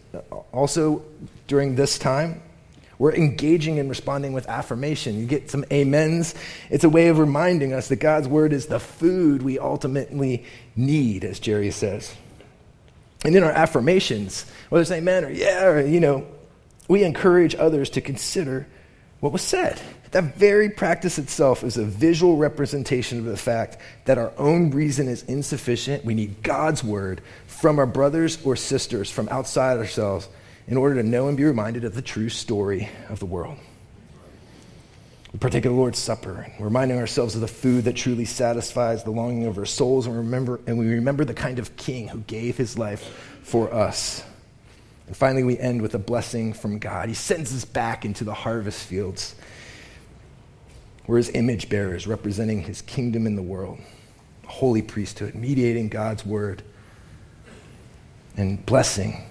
also 0.52 1.04
during 1.48 1.76
this 1.76 2.00
time, 2.00 2.42
we're 3.00 3.14
engaging 3.14 3.78
and 3.78 3.90
responding 3.90 4.34
with 4.34 4.48
affirmation. 4.48 5.20
You 5.20 5.28
get 5.28 5.52
some 5.52 5.64
amens. 5.72 6.34
It's 6.70 6.84
a 6.84 6.90
way 6.90 7.10
of 7.10 7.20
reminding 7.20 7.74
us 7.74 7.90
that 7.90 7.98
God's 7.98 8.28
word 8.28 8.54
is 8.54 8.66
the 8.66 8.80
food 8.80 9.44
we 9.44 9.60
ultimately 9.60 10.46
need, 10.76 11.24
as 11.24 11.40
Jerry 11.40 11.70
says. 11.70 12.14
And 13.24 13.36
in 13.36 13.44
our 13.44 13.52
affirmations, 13.52 14.46
whether 14.70 14.82
it's 14.82 14.92
amen 14.92 15.26
or 15.26 15.30
yeah, 15.30 15.66
or, 15.66 15.86
you 15.86 16.00
know, 16.00 16.28
we 16.88 17.04
encourage 17.04 17.54
others 17.56 17.92
to 17.92 18.02
consider 18.02 18.68
what 19.20 19.32
was 19.32 19.42
said. 19.42 19.80
That 20.12 20.36
very 20.36 20.70
practice 20.70 21.18
itself 21.18 21.64
is 21.64 21.78
a 21.78 21.84
visual 21.84 22.38
representation 22.38 23.20
of 23.20 23.26
the 23.26 23.38
fact 23.38 23.78
that 24.06 24.18
our 24.18 24.32
own 24.38 24.72
reason 24.72 25.08
is 25.08 25.24
insufficient. 25.24 26.06
We 26.06 26.14
need 26.14 26.42
God's 26.44 26.84
word 26.84 27.22
from 27.48 27.78
our 27.80 27.86
brothers 27.86 28.44
or 28.46 28.56
sisters 28.56 29.12
from 29.12 29.28
outside 29.30 29.78
ourselves 29.78 30.30
in 30.68 30.78
order 30.78 30.96
to 30.96 31.04
know 31.04 31.28
and 31.28 31.36
be 31.36 31.44
reminded 31.44 31.84
of 31.84 31.94
the 31.94 32.02
true 32.02 32.30
story 32.30 32.90
of 33.10 33.20
the 33.20 33.26
world. 33.26 33.58
We 35.34 35.40
partake 35.40 35.66
of 35.66 35.74
the 35.74 35.78
Lord's 35.78 36.00
Supper, 36.00 36.52
reminding 36.58 36.98
ourselves 36.98 37.36
of 37.36 37.42
the 37.42 37.48
food 37.48 37.84
that 37.84 37.98
truly 37.98 38.26
satisfies 38.26 39.04
the 39.04 39.12
longing 39.12 39.46
of 39.46 39.58
our 39.58 39.66
souls, 39.66 40.08
and, 40.08 40.16
remember, 40.16 40.62
and 40.66 40.78
we 40.78 40.88
remember 40.88 41.26
the 41.26 41.34
kind 41.34 41.60
of 41.60 41.76
king 41.76 42.08
who 42.08 42.20
gave 42.20 42.56
his 42.56 42.78
life 42.78 43.04
for 43.44 43.74
us. 43.74 44.24
And 45.08 45.16
finally, 45.16 45.44
we 45.44 45.60
end 45.60 45.82
with 45.82 45.94
a 45.96 46.00
blessing 46.00 46.54
from 46.54 46.80
God. 46.80 47.10
He 47.10 47.16
sends 47.16 47.54
us 47.54 47.66
back 47.66 48.06
into 48.06 48.24
the 48.24 48.34
harvest 48.34 48.88
fields 48.88 49.36
we're 51.08 51.18
his 51.18 51.30
image 51.30 51.70
bearers, 51.70 52.06
representing 52.06 52.62
his 52.62 52.82
kingdom 52.82 53.26
in 53.26 53.36
the 53.36 53.42
world, 53.42 53.80
holy 54.46 54.82
priesthood, 54.82 55.34
mediating 55.34 55.88
God's 55.88 56.26
word, 56.26 56.62
and 58.36 58.64
blessing, 58.66 59.24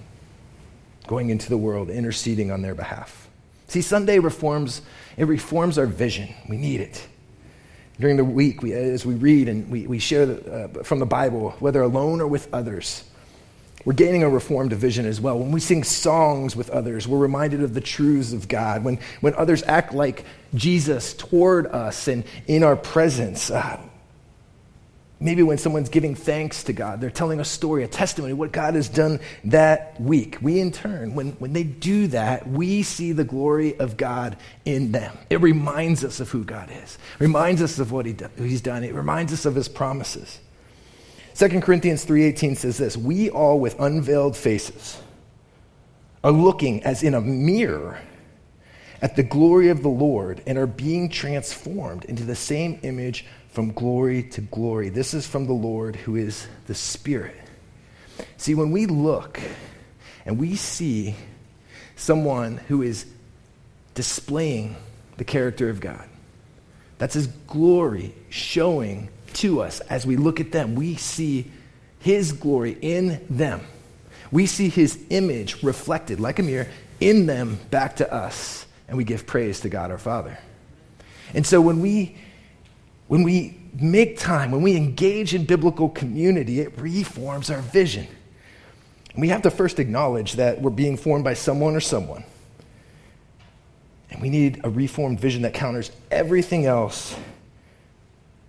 going 1.07 1.31
into 1.31 1.49
the 1.49 1.59
world, 1.59 1.91
interceding 1.91 2.51
on 2.51 2.63
their 2.63 2.75
behalf. 2.75 3.29
See, 3.69 3.83
Sunday 3.83 4.19
reforms, 4.19 4.83
it 5.17 5.25
reforms 5.25 5.79
our 5.79 5.87
vision. 5.87 6.35
We 6.49 6.57
need 6.57 6.81
it. 6.81 7.07
During 8.01 8.17
the 8.17 8.25
week, 8.25 8.63
we, 8.63 8.73
as 8.73 9.07
we 9.07 9.15
read 9.15 9.49
and 9.49 9.71
we, 9.71 9.87
we 9.87 9.99
share 9.99 10.27
the, 10.27 10.53
uh, 10.53 10.83
from 10.83 10.99
the 10.99 11.07
Bible, 11.07 11.51
whether 11.61 11.83
alone 11.83 12.21
or 12.21 12.27
with 12.27 12.53
others, 12.53 13.05
we're 13.87 13.93
gaining 13.93 14.25
a 14.25 14.29
reformed 14.29 14.73
vision 14.73 15.07
as 15.07 15.21
well. 15.21 15.39
When 15.39 15.53
we 15.53 15.61
sing 15.61 15.85
songs 15.85 16.57
with 16.57 16.71
others, 16.71 17.07
we're 17.07 17.19
reminded 17.19 17.63
of 17.63 17.73
the 17.73 17.81
truths 17.81 18.33
of 18.33 18.49
God. 18.49 18.83
When, 18.83 18.99
when 19.21 19.33
others 19.35 19.63
act 19.63 19.95
like 19.95 20.25
Jesus 20.57 21.15
toward 21.15 21.69
us 21.69 22.09
and 22.09 22.25
in 22.49 22.65
our 22.65 22.75
presence, 22.75 23.49
uh, 23.49 23.81
maybe 25.21 25.45
when 25.45 25.57
someone's 25.57 25.89
giving 25.89 26.17
thanks 26.17 26.65
to 26.65 26.73
God, 26.73 27.01
they're 27.01 27.11
telling 27.11 27.39
a 27.39 27.45
story, 27.45 27.85
a 27.85 27.87
testimony, 27.87 28.33
what 28.33 28.51
God 28.51 28.75
has 28.75 28.89
done 28.89 29.21
that 29.45 30.01
week. 30.01 30.39
We, 30.43 30.59
in 30.59 30.73
turn, 30.73 31.15
when, 31.15 31.31
when 31.35 31.53
they 31.53 31.63
do 31.63 32.09
that, 32.09 32.49
we 32.49 32.83
see 32.83 33.13
the 33.13 33.23
glory 33.23 33.79
of 33.79 33.97
God 33.97 34.37
in 34.65 34.91
them. 34.91 35.17
It 35.31 35.41
reminds 35.41 36.05
us 36.05 36.19
of 36.19 36.29
who 36.29 36.43
God 36.43 36.71
is, 36.73 36.99
reminds 37.21 37.63
us 37.63 37.79
of 37.79 37.93
what 37.93 38.05
he 38.05 38.15
do, 38.15 38.29
He's 38.37 38.63
done, 38.63 38.83
it 38.83 38.95
reminds 38.95 39.33
us 39.33 39.47
of 39.47 39.55
His 39.55 39.69
promises. 39.69 40.41
2 41.37 41.61
Corinthians 41.61 42.03
3:18 42.05 42.57
says 42.57 42.79
this, 42.79 42.97
"We 42.97 43.29
all 43.29 43.61
with 43.61 43.79
unveiled 43.79 44.37
faces 44.37 44.97
are 46.25 46.33
looking 46.33 46.83
as 46.83 47.03
in 47.03 47.13
a 47.13 47.21
mirror 47.21 47.99
at 49.03 49.17
the 49.17 49.23
glory 49.23 49.69
of 49.69 49.83
the 49.83 49.91
Lord 49.91 50.41
and 50.47 50.57
are 50.57 50.67
being 50.67 51.11
transformed 51.11 52.07
into 52.07 52.25
the 52.25 52.35
same 52.35 52.79
image 52.83 53.27
from 53.51 53.73
glory 53.73 54.23
to 54.23 54.41
glory. 54.41 54.89
This 54.89 55.13
is 55.13 55.27
from 55.27 55.47
the 55.47 55.53
Lord 55.53 55.97
who 55.97 56.17
is 56.17 56.47
the 56.69 56.75
Spirit." 56.75 57.37
See, 58.39 58.55
when 58.55 58.71
we 58.71 58.87
look 58.87 59.39
and 60.25 60.39
we 60.39 60.57
see 60.57 61.17
someone 61.97 62.61
who 62.69 62.81
is 62.81 63.05
displaying 63.95 64.77
the 65.19 65.25
character 65.25 65.69
of 65.69 65.81
God, 65.81 66.09
that's 66.97 67.13
his 67.13 67.27
glory 67.47 68.15
showing 68.31 69.11
to 69.37 69.63
us 69.63 69.81
as 69.81 70.07
we 70.07 70.17
look 70.17 70.41
at 70.41 70.53
them. 70.53 70.75
We 70.75 70.97
see 70.97 71.51
His 72.01 72.33
glory 72.33 72.77
in 72.81 73.25
them. 73.31 73.61
We 74.31 74.47
see 74.47 74.69
His 74.69 74.99
image 75.11 75.63
reflected 75.63 76.21
like 76.21 76.39
a 76.39 76.43
mirror 76.43 76.69
in 77.01 77.27
them 77.27 77.59
back 77.71 77.97
to 77.97 78.13
us, 78.13 78.67
and 78.89 78.97
we 78.97 79.05
give 79.05 79.27
praise 79.27 79.61
to 79.61 79.69
God 79.69 79.91
our 79.91 79.99
Father. 79.99 80.39
And 81.35 81.47
so 81.47 81.61
when 81.61 81.81
we 81.81 82.17
when 83.09 83.23
we 83.23 83.57
make 83.81 84.19
time, 84.19 84.51
when 84.51 84.63
we 84.63 84.77
engage 84.77 85.35
in 85.35 85.45
biblical 85.45 85.89
community, 85.89 86.61
it 86.61 86.77
reforms 86.79 87.51
our 87.51 87.61
vision. 87.61 88.09
We 89.17 89.29
have 89.29 89.43
to 89.43 89.51
first 89.51 89.79
acknowledge 89.79 90.35
that 90.35 90.61
we're 90.61 90.71
being 90.71 90.97
formed 90.97 91.25
by 91.25 91.35
someone 91.35 91.77
or 91.77 91.81
someone. 91.81 92.25
And 94.11 94.21
we 94.21 94.29
need 94.29 94.61
a 94.65 94.71
reformed 94.71 95.21
vision 95.21 95.43
that 95.43 95.55
counters 95.55 95.91
everything 96.11 96.67
else 96.67 97.17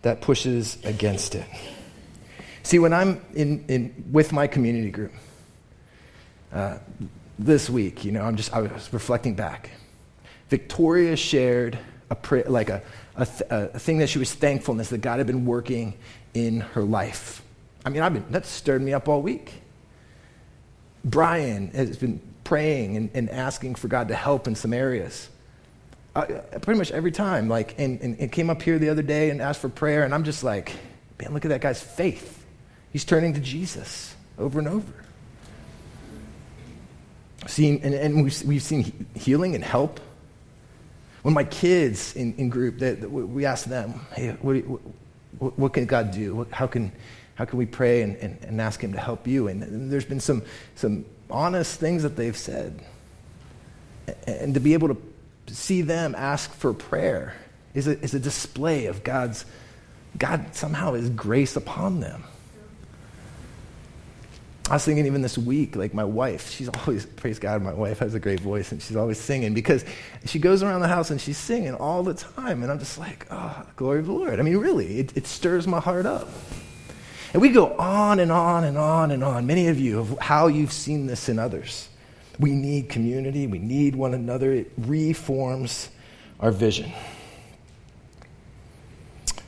that 0.08 0.22
pushes 0.22 0.78
against 0.86 1.36
it. 1.36 1.44
See, 2.64 2.80
when 2.80 2.94
I'm 2.94 3.20
in, 3.36 3.66
in 3.68 4.06
with 4.10 4.32
my 4.32 4.48
community 4.48 4.90
group 4.90 5.12
uh, 6.54 6.78
this 7.38 7.70
week, 7.70 8.06
you 8.06 8.14
know, 8.14 8.22
I'm 8.22 8.38
just 8.38 8.54
I 8.54 8.62
was 8.62 8.94
reflecting 8.94 9.36
back. 9.36 9.70
Victoria 10.48 11.18
shared 11.18 11.78
a 12.10 12.18
like 12.48 12.70
a, 12.70 12.82
a, 13.18 13.26
th- 13.26 13.52
a 13.52 13.80
thing 13.80 13.98
that 13.98 14.08
she 14.08 14.18
was 14.18 14.34
thankfulness 14.34 14.88
that 14.90 15.00
God 15.00 15.18
had 15.18 15.28
been 15.28 15.46
working 15.46 15.98
in 16.34 16.62
her 16.62 16.84
life. 16.84 17.42
I 17.86 17.90
mean, 17.90 18.02
I've 18.02 18.14
been 18.14 18.32
that 18.32 18.46
stirred 18.46 18.82
me 18.82 18.94
up 18.94 19.10
all 19.10 19.22
week. 19.22 19.56
Brian 21.04 21.68
has 21.72 21.98
been 21.98 22.22
praying 22.46 22.96
and, 22.96 23.10
and 23.14 23.30
asking 23.30 23.76
for 23.76 23.90
God 23.90 24.08
to 24.08 24.16
help 24.16 24.48
in 24.48 24.56
some 24.56 24.72
areas 24.72 25.28
pretty 26.26 26.78
much 26.78 26.92
every 26.92 27.12
time. 27.12 27.50
Like, 27.50 27.76
and, 27.78 28.02
and 28.02 28.20
it 28.20 28.32
came 28.32 28.50
up 28.50 28.62
here 28.62 28.80
the 28.80 28.90
other 28.90 29.02
day 29.02 29.30
and 29.30 29.42
asked 29.42 29.62
for 29.62 29.70
prayer, 29.70 30.04
and 30.04 30.14
I'm 30.14 30.24
just 30.24 30.44
like, 30.44 30.74
man, 31.20 31.34
look 31.34 31.46
at 31.46 31.50
that 31.50 31.62
guy's 31.62 31.82
faith. 31.82 32.46
He's 32.92 33.06
turning 33.06 33.34
to 33.34 33.40
Jesus 33.40 34.16
over 34.38 34.60
and 34.60 34.68
over. 34.68 34.94
seen, 37.48 37.82
and, 37.84 37.94
and 37.94 38.24
we've, 38.24 38.44
we've 38.44 38.64
seen 38.64 39.08
healing 39.16 39.56
and 39.56 39.64
help. 39.64 40.00
When 41.24 41.34
my 41.34 41.44
kids 41.44 42.16
in, 42.16 42.36
in 42.36 42.50
group, 42.50 42.80
they, 42.80 42.94
we 42.96 43.46
ask 43.46 43.66
them, 43.66 44.00
hey, 44.14 44.30
what, 44.42 44.58
what, 45.40 45.60
what, 45.60 45.74
can 45.74 45.86
God 45.86 46.12
do? 46.12 46.48
how, 46.52 46.68
can, 46.68 46.92
how 47.36 47.46
can 47.46 47.60
we 47.60 47.66
pray 47.66 48.02
and, 48.02 48.16
and, 48.18 48.38
and 48.44 48.62
ask 48.62 48.82
Him 48.82 48.94
to 48.94 49.00
help 49.00 49.28
you? 49.28 49.48
And, 49.48 49.62
and 49.64 49.92
there's 49.92 50.06
been 50.06 50.20
some, 50.20 50.44
some 50.76 51.06
honest 51.30 51.80
things 51.80 52.04
that 52.04 52.16
they've 52.16 52.38
said. 52.38 52.82
And 54.26 54.54
to 54.54 54.60
be 54.60 54.74
able 54.74 54.88
to 54.88 54.98
see 55.50 55.82
them 55.82 56.16
ask 56.18 56.52
for 56.54 56.74
prayer 56.74 57.34
is 57.74 57.88
a, 57.88 58.00
is 58.02 58.14
a 58.14 58.20
display 58.20 58.88
of 58.88 59.04
God's, 59.04 59.46
God 60.18 60.56
somehow 60.56 60.94
His 60.94 61.10
grace 61.10 61.56
upon 61.56 62.00
them. 62.00 62.24
I 64.70 64.74
was 64.74 64.84
thinking 64.84 65.06
even 65.06 65.22
this 65.22 65.38
week, 65.38 65.78
like 65.78 65.94
my 65.94 66.04
wife, 66.04 66.50
she's 66.50 66.68
always, 66.68 67.06
praise 67.06 67.40
God, 67.40 67.62
my 67.62 67.74
wife 67.74 68.00
has 68.00 68.16
a 68.16 68.20
great 68.20 68.42
voice 68.42 68.74
and 68.74 68.82
she's 68.82 68.98
always 68.98 69.18
singing 69.18 69.54
because 69.54 69.86
she 70.26 70.40
goes 70.40 70.62
around 70.62 70.82
the 70.82 70.90
house 70.90 71.10
and 71.10 71.22
she's 71.22 71.38
singing 71.38 71.74
all 71.74 72.04
the 72.04 72.14
time. 72.14 72.64
And 72.64 72.72
I'm 72.72 72.80
just 72.80 72.98
like, 72.98 73.28
oh, 73.32 73.66
glory 73.78 74.00
of 74.00 74.08
the 74.08 74.12
Lord. 74.12 74.40
I 74.40 74.44
mean, 74.44 74.58
really, 74.58 75.00
it, 75.00 75.16
it 75.16 75.26
stirs 75.26 75.68
my 75.68 75.80
heart 75.80 76.06
up. 76.06 76.28
And 77.32 77.42
we 77.42 77.50
go 77.50 77.78
on 77.78 78.20
and 78.20 78.32
on 78.32 78.66
and 78.66 78.78
on 78.78 79.12
and 79.12 79.24
on, 79.24 79.46
many 79.46 79.68
of 79.68 79.80
you, 79.80 80.00
of 80.00 80.20
how 80.20 80.48
you've 80.48 80.74
seen 80.74 81.06
this 81.06 81.30
in 81.30 81.40
others. 81.40 81.88
We 82.40 82.52
need 82.52 82.90
community, 82.90 83.48
we 83.48 83.60
need 83.60 83.96
one 83.96 84.14
another. 84.14 84.52
It 84.52 84.72
reforms 84.78 85.90
our 86.40 86.52
vision. 86.52 86.92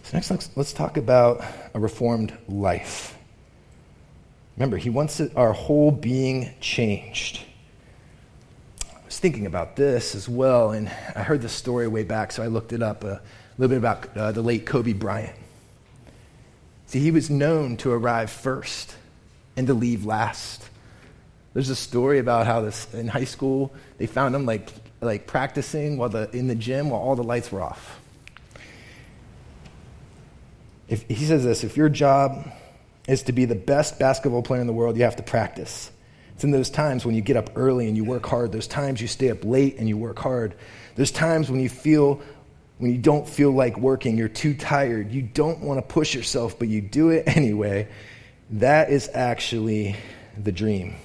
So, 0.04 0.18
next, 0.18 0.32
let's, 0.32 0.50
let's 0.56 0.74
talk 0.74 0.98
about 0.98 1.44
a 1.76 1.80
reformed 1.80 2.36
life. 2.48 3.16
Remember, 4.58 4.78
he 4.78 4.90
wants 4.90 5.22
our 5.36 5.54
whole 5.54 5.92
being 5.92 6.52
changed. 6.60 7.42
I 8.84 9.06
was 9.06 9.20
thinking 9.20 9.46
about 9.46 9.76
this 9.76 10.16
as 10.16 10.28
well, 10.28 10.72
and 10.72 10.90
I 11.16 11.22
heard 11.22 11.42
this 11.42 11.54
story 11.54 11.88
way 11.88 12.04
back, 12.04 12.32
so 12.32 12.42
I 12.42 12.48
looked 12.48 12.74
it 12.74 12.82
up 12.82 13.04
a 13.04 13.22
little 13.60 13.70
bit 13.70 13.78
about 13.78 14.18
uh, 14.18 14.32
the 14.32 14.42
late 14.42 14.66
Kobe 14.66 14.94
Bryant. 14.94 15.36
See, 16.88 17.00
he 17.00 17.12
was 17.12 17.30
known 17.30 17.78
to 17.78 17.92
arrive 17.92 18.32
first 18.32 18.96
and 19.56 19.68
to 19.68 19.76
leave 19.76 20.06
last. 20.06 20.69
There's 21.54 21.70
a 21.70 21.76
story 21.76 22.20
about 22.20 22.46
how 22.46 22.62
this 22.62 22.94
in 22.94 23.08
high 23.08 23.26
school 23.26 23.72
they 23.98 24.06
found 24.06 24.36
him 24.36 24.46
like 24.46 24.70
like 25.02 25.28
practicing 25.28 25.98
while 25.98 26.10
the 26.10 26.30
in 26.36 26.48
the 26.48 26.56
gym 26.56 26.90
while 26.90 27.02
all 27.02 27.16
the 27.16 27.24
lights 27.24 27.52
were 27.52 27.62
off. 27.62 28.00
If, 30.88 31.08
he 31.08 31.26
says 31.26 31.44
this: 31.44 31.64
if 31.64 31.78
your 31.78 31.90
job 31.90 32.52
is 33.08 33.24
to 33.24 33.32
be 33.32 33.46
the 33.46 33.56
best 33.56 34.00
basketball 34.00 34.44
player 34.44 34.62
in 34.62 34.68
the 34.68 34.74
world, 34.74 34.98
you 34.98 35.04
have 35.04 35.16
to 35.16 35.24
practice. 35.24 35.92
It's 36.36 36.44
in 36.44 36.52
those 36.52 36.70
times 36.70 37.06
when 37.06 37.16
you 37.16 37.22
get 37.22 37.36
up 37.36 37.52
early 37.56 37.88
and 37.88 37.98
you 37.98 38.06
work 38.06 38.26
hard, 38.26 38.52
those 38.52 38.68
times 38.68 39.02
you 39.02 39.08
stay 39.08 39.30
up 39.30 39.44
late 39.44 39.78
and 39.78 39.90
you 39.90 39.98
work 39.98 40.20
hard. 40.20 40.56
There's 40.96 41.12
times 41.12 41.50
when 41.50 41.60
you 41.60 41.70
feel 41.70 42.22
when 42.78 42.92
you 42.92 42.98
don't 42.98 43.28
feel 43.28 43.52
like 43.52 43.78
working, 43.78 44.18
you're 44.18 44.30
too 44.30 44.54
tired, 44.54 45.12
you 45.12 45.22
don't 45.22 45.60
want 45.60 45.80
to 45.80 45.94
push 45.94 46.16
yourself, 46.16 46.58
but 46.58 46.70
you 46.70 46.82
do 46.82 47.10
it 47.10 47.28
anyway. 47.28 47.90
That 48.52 48.90
is 48.90 49.10
actually 49.14 49.98
the 50.42 50.52
dream. 50.52 50.96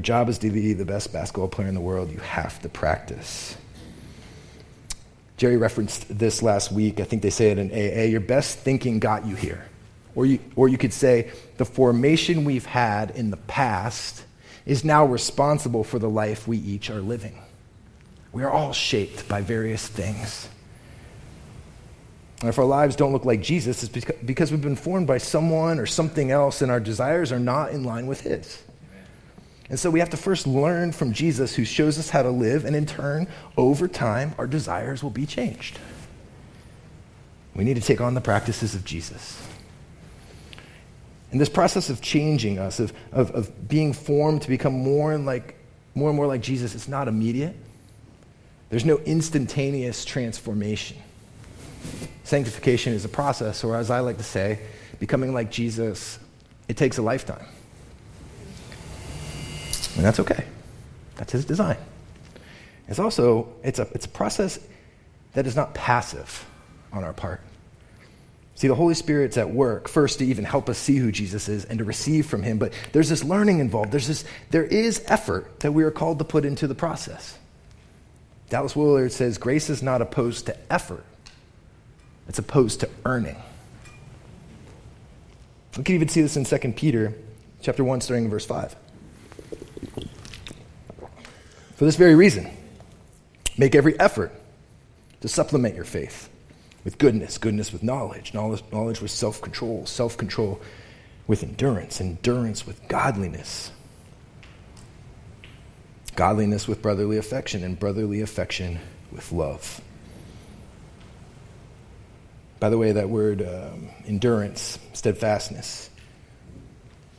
Job 0.00 0.28
is 0.28 0.36
to 0.38 0.50
be 0.50 0.74
the 0.74 0.84
best 0.84 1.12
basketball 1.12 1.48
player 1.48 1.68
in 1.68 1.74
the 1.74 1.80
world, 1.80 2.12
you 2.12 2.18
have 2.18 2.60
to 2.60 2.68
practice. 2.68 3.56
Jerry 5.36 5.56
referenced 5.56 6.18
this 6.18 6.42
last 6.42 6.70
week. 6.70 7.00
I 7.00 7.04
think 7.04 7.22
they 7.22 7.30
say 7.30 7.50
it 7.50 7.58
in 7.58 7.70
AA. 7.70 8.04
Your 8.04 8.20
best 8.20 8.58
thinking 8.58 8.98
got 8.98 9.26
you 9.26 9.34
here. 9.36 9.66
Or 10.14 10.26
you, 10.26 10.38
or 10.54 10.68
you 10.68 10.78
could 10.78 10.92
say, 10.92 11.30
the 11.58 11.64
formation 11.64 12.44
we've 12.44 12.66
had 12.66 13.10
in 13.10 13.30
the 13.30 13.36
past 13.36 14.24
is 14.64 14.84
now 14.84 15.04
responsible 15.04 15.84
for 15.84 15.98
the 15.98 16.08
life 16.08 16.48
we 16.48 16.58
each 16.58 16.90
are 16.90 17.00
living. 17.00 17.38
We 18.32 18.42
are 18.42 18.50
all 18.50 18.72
shaped 18.72 19.28
by 19.28 19.42
various 19.42 19.86
things. 19.86 20.48
And 22.40 22.48
if 22.48 22.58
our 22.58 22.64
lives 22.64 22.96
don't 22.96 23.12
look 23.12 23.24
like 23.24 23.42
Jesus, 23.42 23.82
it's 23.82 24.06
because 24.24 24.50
we've 24.50 24.60
been 24.60 24.76
formed 24.76 25.06
by 25.06 25.18
someone 25.18 25.78
or 25.78 25.86
something 25.86 26.30
else, 26.30 26.60
and 26.60 26.70
our 26.70 26.80
desires 26.80 27.32
are 27.32 27.38
not 27.38 27.70
in 27.70 27.84
line 27.84 28.06
with 28.06 28.20
His. 28.22 28.62
And 29.68 29.78
so 29.78 29.90
we 29.90 29.98
have 29.98 30.10
to 30.10 30.16
first 30.16 30.46
learn 30.46 30.92
from 30.92 31.12
Jesus, 31.12 31.54
who 31.54 31.64
shows 31.64 31.98
us 31.98 32.10
how 32.10 32.22
to 32.22 32.30
live, 32.30 32.64
and 32.64 32.76
in 32.76 32.86
turn, 32.86 33.26
over 33.56 33.88
time, 33.88 34.34
our 34.38 34.46
desires 34.46 35.02
will 35.02 35.10
be 35.10 35.26
changed. 35.26 35.78
We 37.54 37.64
need 37.64 37.74
to 37.74 37.80
take 37.80 38.00
on 38.00 38.14
the 38.14 38.20
practices 38.20 38.74
of 38.74 38.84
Jesus. 38.84 39.42
And 41.32 41.40
this 41.40 41.48
process 41.48 41.90
of 41.90 42.00
changing 42.00 42.58
us, 42.58 42.78
of, 42.78 42.92
of, 43.10 43.32
of 43.32 43.68
being 43.68 43.92
formed 43.92 44.42
to 44.42 44.48
become 44.48 44.74
more 44.74 45.12
and, 45.12 45.26
like, 45.26 45.56
more 45.94 46.10
and 46.10 46.16
more 46.16 46.26
like 46.26 46.42
Jesus, 46.42 46.74
it's 46.74 46.86
not 46.86 47.08
immediate. 47.08 47.56
There's 48.70 48.84
no 48.84 48.98
instantaneous 48.98 50.04
transformation. 50.04 50.98
Sanctification 52.22 52.92
is 52.92 53.04
a 53.04 53.08
process, 53.08 53.64
or 53.64 53.76
as 53.76 53.90
I 53.90 54.00
like 54.00 54.18
to 54.18 54.24
say, 54.24 54.60
becoming 55.00 55.34
like 55.34 55.50
Jesus, 55.50 56.18
it 56.68 56.76
takes 56.76 56.98
a 56.98 57.02
lifetime. 57.02 57.46
And 59.96 60.04
that's 60.04 60.20
okay. 60.20 60.44
That's 61.16 61.32
his 61.32 61.44
design. 61.44 61.78
It's 62.88 62.98
also, 62.98 63.48
it's 63.64 63.78
a, 63.78 63.88
it's 63.92 64.06
a 64.06 64.10
process 64.10 64.58
that 65.32 65.46
is 65.46 65.56
not 65.56 65.74
passive 65.74 66.46
on 66.92 67.02
our 67.02 67.12
part. 67.12 67.40
See, 68.54 68.68
the 68.68 68.74
Holy 68.74 68.94
Spirit's 68.94 69.36
at 69.36 69.50
work 69.50 69.86
first 69.86 70.18
to 70.20 70.24
even 70.24 70.44
help 70.44 70.70
us 70.70 70.78
see 70.78 70.96
who 70.96 71.12
Jesus 71.12 71.48
is 71.48 71.66
and 71.66 71.78
to 71.78 71.84
receive 71.84 72.26
from 72.26 72.42
him, 72.42 72.58
but 72.58 72.72
there's 72.92 73.10
this 73.10 73.22
learning 73.22 73.58
involved. 73.58 73.92
There's 73.92 74.06
this, 74.06 74.24
there 74.50 74.64
is 74.64 75.04
effort 75.08 75.60
that 75.60 75.72
we 75.72 75.84
are 75.84 75.90
called 75.90 76.18
to 76.20 76.24
put 76.24 76.46
into 76.46 76.66
the 76.66 76.74
process. 76.74 77.36
Dallas 78.48 78.74
Willard 78.74 79.12
says 79.12 79.36
grace 79.36 79.68
is 79.68 79.82
not 79.82 80.00
opposed 80.00 80.46
to 80.46 80.56
effort, 80.72 81.04
it's 82.28 82.38
opposed 82.38 82.80
to 82.80 82.88
earning. 83.04 83.36
We 85.76 85.84
can 85.84 85.94
even 85.94 86.08
see 86.08 86.22
this 86.22 86.36
in 86.38 86.44
2 86.44 86.72
Peter 86.72 87.12
chapter 87.60 87.84
1, 87.84 88.00
starting 88.00 88.24
in 88.24 88.30
verse 88.30 88.46
5. 88.46 88.74
For 91.76 91.84
this 91.84 91.96
very 91.96 92.14
reason, 92.14 92.48
make 93.58 93.74
every 93.74 94.00
effort 94.00 94.32
to 95.20 95.28
supplement 95.28 95.74
your 95.74 95.84
faith 95.84 96.30
with 96.84 96.96
goodness, 96.96 97.36
goodness 97.36 97.70
with 97.70 97.82
knowledge, 97.82 98.32
knowledge, 98.32 98.62
knowledge 98.72 99.02
with 99.02 99.10
self 99.10 99.42
control, 99.42 99.84
self 99.84 100.16
control 100.16 100.58
with 101.26 101.42
endurance, 101.42 102.00
endurance 102.00 102.66
with 102.66 102.88
godliness, 102.88 103.70
godliness 106.14 106.66
with 106.66 106.80
brotherly 106.80 107.18
affection, 107.18 107.62
and 107.62 107.78
brotherly 107.78 108.22
affection 108.22 108.78
with 109.12 109.30
love. 109.30 109.82
By 112.58 112.70
the 112.70 112.78
way, 112.78 112.92
that 112.92 113.10
word 113.10 113.42
um, 113.42 113.90
endurance, 114.06 114.78
steadfastness, 114.94 115.90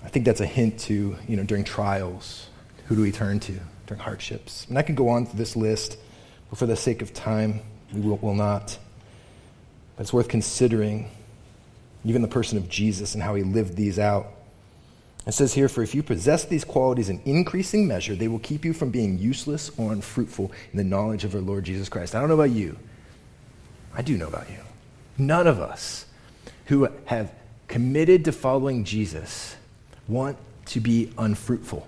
I 0.03 0.07
think 0.07 0.25
that's 0.25 0.41
a 0.41 0.47
hint 0.47 0.79
to, 0.79 1.15
you 1.27 1.37
know, 1.37 1.43
during 1.43 1.63
trials, 1.63 2.49
who 2.87 2.95
do 2.95 3.03
we 3.03 3.11
turn 3.11 3.39
to 3.41 3.59
during 3.87 4.01
hardships? 4.01 4.65
And 4.69 4.77
I 4.77 4.83
could 4.83 4.95
go 4.95 5.09
on 5.09 5.25
through 5.25 5.39
this 5.39 5.55
list, 5.55 5.97
but 6.49 6.59
for 6.59 6.65
the 6.65 6.75
sake 6.75 7.01
of 7.01 7.13
time, 7.13 7.61
we 7.93 8.01
will, 8.01 8.17
will 8.17 8.35
not. 8.35 8.77
But 9.95 10.03
it's 10.03 10.13
worth 10.13 10.27
considering 10.27 11.09
even 12.05 12.21
the 12.21 12.27
person 12.27 12.57
of 12.57 12.69
Jesus 12.69 13.15
and 13.15 13.23
how 13.23 13.35
he 13.35 13.43
lived 13.43 13.75
these 13.75 13.99
out. 13.99 14.27
It 15.25 15.33
says 15.33 15.53
here, 15.53 15.67
For 15.67 15.83
if 15.83 15.93
you 15.93 16.03
possess 16.03 16.45
these 16.45 16.63
qualities 16.63 17.09
in 17.09 17.21
increasing 17.25 17.87
measure, 17.87 18.15
they 18.15 18.29
will 18.29 18.39
keep 18.39 18.63
you 18.63 18.73
from 18.73 18.91
being 18.91 19.17
useless 19.17 19.71
or 19.77 19.91
unfruitful 19.91 20.51
in 20.71 20.77
the 20.77 20.83
knowledge 20.83 21.25
of 21.25 21.35
our 21.35 21.41
Lord 21.41 21.65
Jesus 21.65 21.89
Christ. 21.89 22.15
I 22.15 22.19
don't 22.19 22.29
know 22.29 22.35
about 22.35 22.51
you. 22.51 22.77
I 23.93 24.01
do 24.01 24.17
know 24.17 24.27
about 24.27 24.49
you. 24.49 24.59
None 25.17 25.47
of 25.47 25.59
us 25.59 26.05
who 26.67 26.87
have 27.05 27.33
committed 27.67 28.23
to 28.25 28.31
following 28.31 28.83
Jesus 28.83 29.55
want 30.07 30.37
to 30.67 30.79
be 30.79 31.11
unfruitful. 31.17 31.87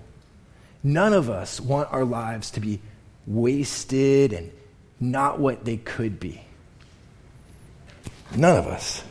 None 0.84 1.14
of 1.14 1.30
us 1.30 1.60
want 1.60 1.92
our 1.92 2.06
lives 2.06 2.52
to 2.52 2.60
be 2.60 2.80
wasted 3.28 4.34
and 4.34 4.52
not 5.00 5.40
what 5.40 5.66
they 5.66 5.78
could 5.78 6.20
be. 6.20 6.42
None 8.36 8.58
of 8.58 8.68
us. 8.68 9.04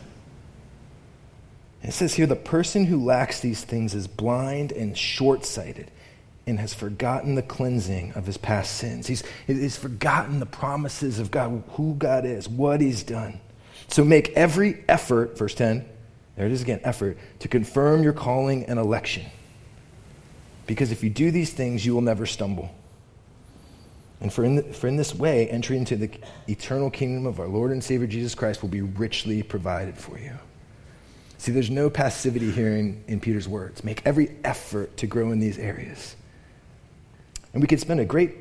It 1.82 1.92
says 1.92 2.14
here 2.14 2.26
the 2.26 2.36
person 2.36 2.86
who 2.86 3.04
lacks 3.04 3.40
these 3.40 3.64
things 3.64 3.94
is 3.94 4.06
blind 4.06 4.72
and 4.72 4.96
short 4.96 5.44
sighted 5.44 5.90
and 6.46 6.58
has 6.58 6.72
forgotten 6.74 7.34
the 7.34 7.42
cleansing 7.42 8.12
of 8.14 8.26
his 8.26 8.38
past 8.38 8.76
sins. 8.76 9.06
He's, 9.06 9.22
he's 9.46 9.76
forgotten 9.76 10.40
the 10.40 10.46
promises 10.46 11.18
of 11.18 11.30
God, 11.30 11.62
who 11.72 11.94
God 11.94 12.24
is, 12.24 12.48
what 12.48 12.80
he's 12.80 13.02
done. 13.02 13.40
So 13.88 14.04
make 14.04 14.30
every 14.30 14.82
effort, 14.88 15.36
verse 15.38 15.54
10, 15.54 15.86
there 16.36 16.46
it 16.46 16.52
is 16.52 16.62
again, 16.62 16.80
effort, 16.84 17.18
to 17.40 17.48
confirm 17.48 18.02
your 18.02 18.12
calling 18.12 18.64
and 18.64 18.78
election. 18.78 19.26
Because 20.68 20.92
if 20.92 21.02
you 21.02 21.08
do 21.08 21.30
these 21.30 21.50
things, 21.50 21.84
you 21.86 21.94
will 21.94 22.02
never 22.02 22.26
stumble. 22.26 22.70
And 24.20 24.30
for 24.30 24.44
in, 24.44 24.56
the, 24.56 24.62
for 24.62 24.86
in 24.86 24.96
this 24.96 25.14
way, 25.14 25.48
entry 25.48 25.78
into 25.78 25.96
the 25.96 26.10
eternal 26.46 26.90
kingdom 26.90 27.24
of 27.24 27.40
our 27.40 27.48
Lord 27.48 27.72
and 27.72 27.82
Savior 27.82 28.06
Jesus 28.06 28.34
Christ 28.34 28.60
will 28.60 28.68
be 28.68 28.82
richly 28.82 29.42
provided 29.42 29.96
for 29.96 30.18
you. 30.18 30.32
See, 31.38 31.52
there's 31.52 31.70
no 31.70 31.88
passivity 31.88 32.50
here 32.50 32.76
in, 32.76 33.02
in 33.08 33.18
Peter's 33.18 33.48
words. 33.48 33.82
Make 33.82 34.02
every 34.04 34.36
effort 34.44 34.94
to 34.98 35.06
grow 35.06 35.32
in 35.32 35.40
these 35.40 35.58
areas. 35.58 36.14
And 37.54 37.62
we 37.62 37.66
could 37.66 37.80
spend 37.80 38.00
a 38.00 38.04
great, 38.04 38.34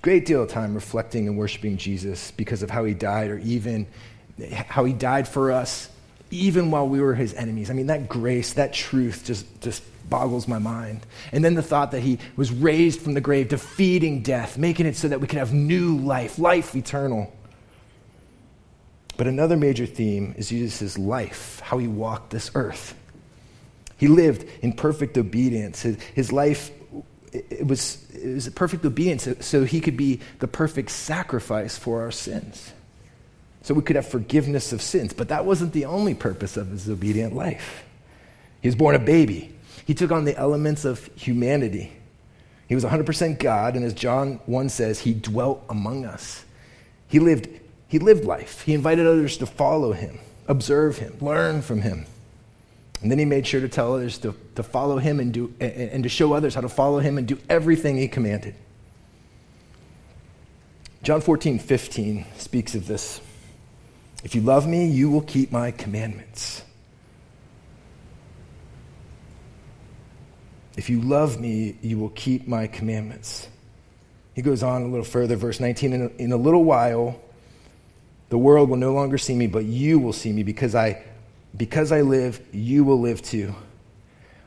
great 0.00 0.26
deal 0.26 0.44
of 0.44 0.50
time 0.50 0.74
reflecting 0.76 1.26
and 1.26 1.36
worshiping 1.36 1.76
Jesus 1.76 2.30
because 2.30 2.62
of 2.62 2.70
how 2.70 2.84
he 2.84 2.94
died, 2.94 3.30
or 3.30 3.38
even 3.38 3.88
how 4.68 4.84
he 4.84 4.92
died 4.92 5.26
for 5.26 5.50
us, 5.50 5.88
even 6.30 6.70
while 6.70 6.88
we 6.88 7.00
were 7.00 7.14
his 7.14 7.34
enemies. 7.34 7.70
I 7.70 7.74
mean, 7.74 7.86
that 7.86 8.08
grace, 8.08 8.54
that 8.54 8.72
truth 8.72 9.24
just, 9.24 9.60
just 9.60 9.82
boggles 10.08 10.48
my 10.48 10.58
mind. 10.58 11.06
And 11.32 11.44
then 11.44 11.54
the 11.54 11.62
thought 11.62 11.92
that 11.92 12.00
he 12.00 12.18
was 12.36 12.50
raised 12.50 13.00
from 13.00 13.14
the 13.14 13.20
grave, 13.20 13.48
defeating 13.48 14.22
death, 14.22 14.58
making 14.58 14.86
it 14.86 14.96
so 14.96 15.08
that 15.08 15.20
we 15.20 15.26
could 15.26 15.38
have 15.38 15.52
new 15.52 15.98
life, 15.98 16.38
life 16.38 16.74
eternal. 16.74 17.32
But 19.16 19.26
another 19.26 19.56
major 19.56 19.86
theme 19.86 20.34
is 20.38 20.48
Jesus' 20.48 20.96
life, 20.96 21.60
how 21.60 21.78
he 21.78 21.88
walked 21.88 22.30
this 22.30 22.50
earth. 22.54 22.94
He 23.96 24.06
lived 24.06 24.48
in 24.62 24.74
perfect 24.74 25.18
obedience. 25.18 25.82
His, 25.82 26.00
his 26.14 26.32
life 26.32 26.70
it 27.32 27.66
was, 27.66 28.10
it 28.12 28.34
was 28.34 28.46
a 28.46 28.50
perfect 28.50 28.84
obedience 28.84 29.24
so, 29.24 29.34
so 29.40 29.64
he 29.64 29.80
could 29.80 29.96
be 29.96 30.20
the 30.38 30.48
perfect 30.48 30.90
sacrifice 30.90 31.76
for 31.76 32.00
our 32.02 32.10
sins. 32.10 32.72
So 33.62 33.74
we 33.74 33.82
could 33.82 33.96
have 33.96 34.06
forgiveness 34.06 34.72
of 34.72 34.80
sins. 34.80 35.12
But 35.12 35.28
that 35.28 35.44
wasn't 35.44 35.72
the 35.72 35.84
only 35.84 36.14
purpose 36.14 36.56
of 36.56 36.68
his 36.68 36.88
obedient 36.88 37.34
life. 37.34 37.84
He 38.60 38.68
was 38.68 38.76
born 38.76 38.94
a 38.94 38.98
baby. 38.98 39.54
He 39.86 39.94
took 39.94 40.10
on 40.10 40.24
the 40.24 40.36
elements 40.36 40.84
of 40.84 41.06
humanity. 41.16 41.92
He 42.68 42.74
was 42.74 42.84
100% 42.84 43.38
God, 43.38 43.76
and 43.76 43.84
as 43.84 43.94
John 43.94 44.40
1 44.44 44.68
says, 44.68 45.00
he 45.00 45.14
dwelt 45.14 45.64
among 45.70 46.04
us. 46.04 46.44
He 47.08 47.18
lived, 47.18 47.48
he 47.88 47.98
lived 47.98 48.24
life. 48.24 48.60
He 48.62 48.74
invited 48.74 49.06
others 49.06 49.38
to 49.38 49.46
follow 49.46 49.92
him, 49.92 50.18
observe 50.46 50.98
him, 50.98 51.16
learn 51.20 51.62
from 51.62 51.80
him. 51.80 52.04
And 53.00 53.10
then 53.10 53.18
he 53.18 53.24
made 53.24 53.46
sure 53.46 53.60
to 53.60 53.68
tell 53.68 53.94
others 53.94 54.18
to, 54.18 54.34
to 54.56 54.62
follow 54.62 54.98
him 54.98 55.20
and, 55.20 55.32
do, 55.32 55.54
and, 55.60 55.72
and 55.72 56.02
to 56.02 56.08
show 56.08 56.34
others 56.34 56.54
how 56.54 56.60
to 56.60 56.68
follow 56.68 56.98
him 56.98 57.16
and 57.16 57.26
do 57.26 57.38
everything 57.48 57.96
he 57.96 58.08
commanded. 58.08 58.54
John 61.02 61.20
14, 61.20 61.58
15 61.58 62.26
speaks 62.36 62.74
of 62.74 62.86
this. 62.86 63.20
If 64.24 64.34
you 64.34 64.40
love 64.40 64.66
me, 64.66 64.86
you 64.86 65.10
will 65.10 65.22
keep 65.22 65.52
my 65.52 65.70
commandments. 65.70 66.62
If 70.76 70.90
you 70.90 71.00
love 71.00 71.40
me, 71.40 71.76
you 71.82 71.98
will 71.98 72.10
keep 72.10 72.46
my 72.46 72.66
commandments. 72.66 73.48
He 74.34 74.42
goes 74.42 74.62
on 74.62 74.82
a 74.82 74.86
little 74.86 75.04
further, 75.04 75.34
verse 75.34 75.58
19 75.58 75.92
In 75.92 76.02
a, 76.02 76.06
in 76.22 76.32
a 76.32 76.36
little 76.36 76.62
while, 76.64 77.20
the 78.28 78.38
world 78.38 78.68
will 78.70 78.76
no 78.76 78.92
longer 78.92 79.18
see 79.18 79.34
me, 79.34 79.46
but 79.46 79.64
you 79.64 79.98
will 79.98 80.12
see 80.12 80.32
me 80.32 80.42
because 80.42 80.74
I 80.74 81.02
because 81.56 81.90
I 81.92 82.02
live, 82.02 82.40
you 82.52 82.84
will 82.84 83.00
live 83.00 83.22
too. 83.22 83.54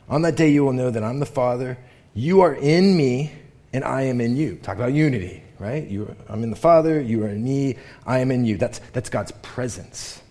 On 0.07 0.21
that 0.21 0.35
day, 0.35 0.49
you 0.49 0.63
will 0.63 0.73
know 0.73 0.89
that 0.89 1.03
I'm 1.03 1.19
the 1.19 1.25
Father. 1.25 1.77
You 2.13 2.41
are 2.41 2.53
in 2.53 2.95
me, 2.95 3.31
and 3.73 3.83
I 3.83 4.03
am 4.03 4.21
in 4.21 4.35
you. 4.35 4.57
Talk 4.57 4.77
about 4.77 4.93
unity, 4.93 5.43
right? 5.61 5.87
You, 5.87 6.15
I'm 6.27 6.43
in 6.43 6.49
the 6.49 6.55
Father, 6.55 6.99
you 6.99 7.23
are 7.23 7.29
in 7.29 7.43
me, 7.43 7.77
I 8.05 8.19
am 8.19 8.31
in 8.31 8.45
you. 8.45 8.57
That's, 8.57 8.79
that's 8.93 9.09
God's 9.09 9.31
presence. 9.43 10.21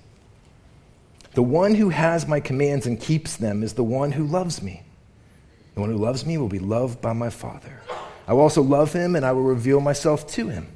The 1.34 1.42
one 1.42 1.76
who 1.76 1.90
has 1.90 2.26
my 2.26 2.40
commands 2.40 2.86
and 2.86 3.00
keeps 3.00 3.36
them 3.36 3.62
is 3.62 3.74
the 3.74 3.84
one 3.84 4.10
who 4.10 4.26
loves 4.26 4.60
me. 4.60 4.82
The 5.74 5.80
one 5.80 5.90
who 5.90 5.98
loves 5.98 6.26
me 6.26 6.36
will 6.36 6.48
be 6.48 6.58
loved 6.58 7.00
by 7.00 7.12
my 7.12 7.30
Father. 7.30 7.80
I 8.26 8.32
will 8.32 8.40
also 8.40 8.62
love 8.62 8.92
him, 8.92 9.14
and 9.14 9.24
I 9.24 9.30
will 9.30 9.42
reveal 9.42 9.80
myself 9.80 10.26
to 10.32 10.48
him. 10.48 10.66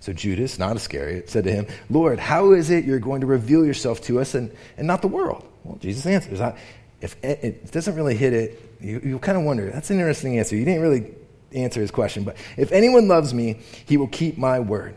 So 0.00 0.12
Judas, 0.12 0.58
not 0.58 0.74
Iscariot, 0.76 1.30
said 1.30 1.44
to 1.44 1.52
him, 1.52 1.66
Lord, 1.88 2.18
how 2.18 2.52
is 2.52 2.70
it 2.70 2.84
you're 2.84 2.98
going 2.98 3.20
to 3.20 3.26
reveal 3.26 3.64
yourself 3.64 4.00
to 4.02 4.20
us 4.20 4.34
and, 4.34 4.52
and 4.76 4.86
not 4.86 5.02
the 5.02 5.08
world? 5.08 5.46
Well, 5.62 5.78
Jesus 5.78 6.04
answers, 6.06 6.40
if 7.00 7.16
it 7.22 7.70
doesn't 7.70 7.94
really 7.94 8.16
hit 8.16 8.32
it, 8.32 8.62
you, 8.80 9.00
you 9.04 9.18
kind 9.20 9.38
of 9.38 9.44
wonder, 9.44 9.70
that's 9.70 9.90
an 9.90 9.98
interesting 9.98 10.38
answer. 10.38 10.56
You 10.56 10.64
didn't 10.64 10.82
really 10.82 11.14
answer 11.56 11.80
his 11.80 11.90
question, 11.90 12.24
but 12.24 12.36
if 12.56 12.70
anyone 12.72 13.08
loves 13.08 13.32
me, 13.34 13.60
he 13.86 13.96
will 13.96 14.08
keep 14.08 14.38
my 14.38 14.60
word. 14.60 14.94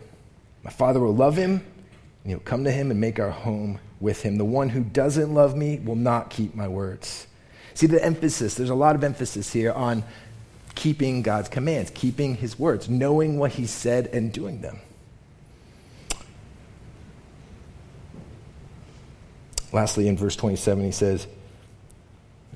My 0.64 0.72
Father 0.72 1.00
will 1.00 1.16
love 1.16 1.36
him, 1.36 1.52
and 2.24 2.32
he'll 2.32 2.40
come 2.40 2.64
to 2.66 2.72
him 2.72 2.92
and 2.92 3.00
make 3.00 3.20
our 3.20 3.32
home 3.32 3.80
with 4.00 4.22
him. 4.22 4.38
The 4.38 4.46
one 4.46 4.70
who 4.70 4.84
doesn't 4.84 5.34
love 5.34 5.56
me 5.56 5.80
will 5.80 5.96
not 5.96 6.30
keep 6.30 6.56
my 6.56 6.68
words. 6.68 7.28
See 7.74 7.88
the 7.88 8.04
emphasis, 8.04 8.56
there's 8.56 8.70
a 8.70 8.76
lot 8.76 8.96
of 8.96 9.04
emphasis 9.04 9.54
here 9.54 9.72
on 9.72 10.04
keeping 10.76 11.22
God's 11.22 11.50
commands, 11.50 11.92
keeping 11.94 12.36
his 12.36 12.60
words, 12.60 12.90
knowing 12.90 13.38
what 13.38 13.52
he 13.54 13.66
said 13.66 14.08
and 14.08 14.32
doing 14.32 14.62
them. 14.62 14.80
Lastly, 19.72 20.08
in 20.08 20.18
verse 20.18 20.36
27, 20.36 20.84
he 20.84 20.92
says, 20.92 21.28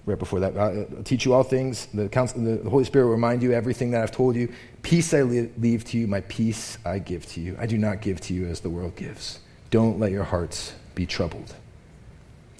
right 0.06 0.20
before 0.20 0.39
that, 0.42 0.58
I'll 0.58 1.04
teach 1.04 1.26
you 1.26 1.34
all 1.34 1.44
things. 1.44 1.88
The, 1.94 2.10
counsel, 2.10 2.42
the 2.42 2.70
Holy 2.70 2.84
Spirit 2.84 3.06
will 3.06 3.13
remind 3.13 3.42
you 3.42 3.54
everything 3.54 3.92
that 3.92 4.04
I've 4.04 4.12
told 4.12 4.36
you. 4.36 4.52
Peace 4.82 5.13
I 5.13 5.22
leave 5.22 5.86
to 5.86 5.98
you, 5.98 6.08
my 6.08 6.22
peace 6.22 6.78
I 6.86 7.00
give 7.00 7.26
to 7.28 7.42
you. 7.42 7.56
I 7.60 7.66
do 7.66 7.78
not 7.78 8.02
give 8.02 8.20
to 8.22 8.34
you 8.34 8.48
as 8.48 8.60
the 8.60 8.70
world 8.70 8.96
gives. 8.96 9.39
Don't 9.70 10.00
let 10.00 10.12
your 10.12 10.24
hearts 10.24 10.74
be 10.94 11.06
troubled. 11.06 11.56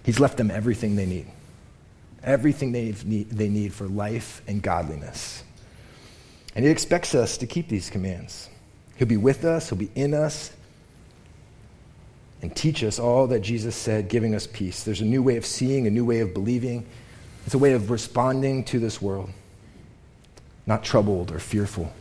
He's 0.03 0.19
left 0.19 0.38
them 0.38 0.51
everything 0.51 0.95
they 0.95 1.06
need, 1.06 1.27
everything 2.23 2.71
they 2.71 2.93
need, 3.06 3.29
they 3.29 3.49
need 3.49 3.73
for 3.73 3.88
life 3.88 4.41
and 4.47 4.62
godliness. 4.62 5.43
And 6.56 6.65
he 6.65 6.71
expects 6.71 7.15
us 7.15 7.38
to 7.38 7.47
keep 7.47 7.67
these 7.67 7.89
commands. 7.89 8.49
He'll 8.95 9.08
be 9.08 9.17
with 9.17 9.43
us, 9.43 9.69
he'll 9.69 9.77
be 9.77 9.91
in 9.95 10.13
us, 10.13 10.51
and 12.41 12.56
teach 12.56 12.84
us 12.84 12.99
all 12.99 13.27
that 13.27 13.39
Jesus 13.39 13.75
said, 13.75 14.10
giving 14.10 14.36
us 14.36 14.47
peace. 14.47 14.84
There's 14.84 15.01
a 15.01 15.06
new 15.06 15.23
way 15.23 15.38
of 15.38 15.45
seeing, 15.45 15.88
a 15.88 15.89
new 15.89 16.06
way 16.06 16.19
of 16.19 16.34
believing. 16.34 16.86
It's 17.45 17.53
a 17.53 17.58
way 17.58 17.73
of 17.73 17.89
responding 17.89 18.63
to 18.65 18.79
this 18.79 19.01
world, 19.01 19.29
not 20.65 20.84
troubled 20.84 21.32
or 21.32 21.39
fearful. 21.39 21.91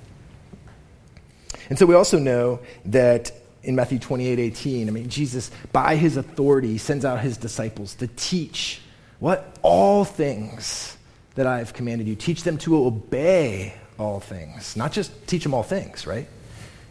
And 1.68 1.78
so 1.78 1.86
we 1.86 1.94
also 1.94 2.18
know 2.18 2.60
that 2.86 3.32
in 3.62 3.76
Matthew 3.76 3.98
28 3.98 4.38
18, 4.38 4.88
I 4.88 4.90
mean, 4.90 5.08
Jesus, 5.08 5.50
by 5.72 5.96
his 5.96 6.16
authority, 6.16 6.78
sends 6.78 7.04
out 7.04 7.20
his 7.20 7.36
disciples 7.36 7.94
to 7.96 8.06
teach 8.08 8.80
what? 9.22 9.56
All 9.62 10.04
things 10.04 10.96
that 11.36 11.46
I 11.46 11.58
have 11.58 11.72
commanded 11.72 12.08
you. 12.08 12.16
Teach 12.16 12.42
them 12.42 12.58
to 12.58 12.84
obey 12.84 13.74
all 13.96 14.18
things, 14.18 14.76
not 14.76 14.90
just 14.90 15.12
teach 15.28 15.44
them 15.44 15.54
all 15.54 15.62
things, 15.62 16.08
right? 16.08 16.26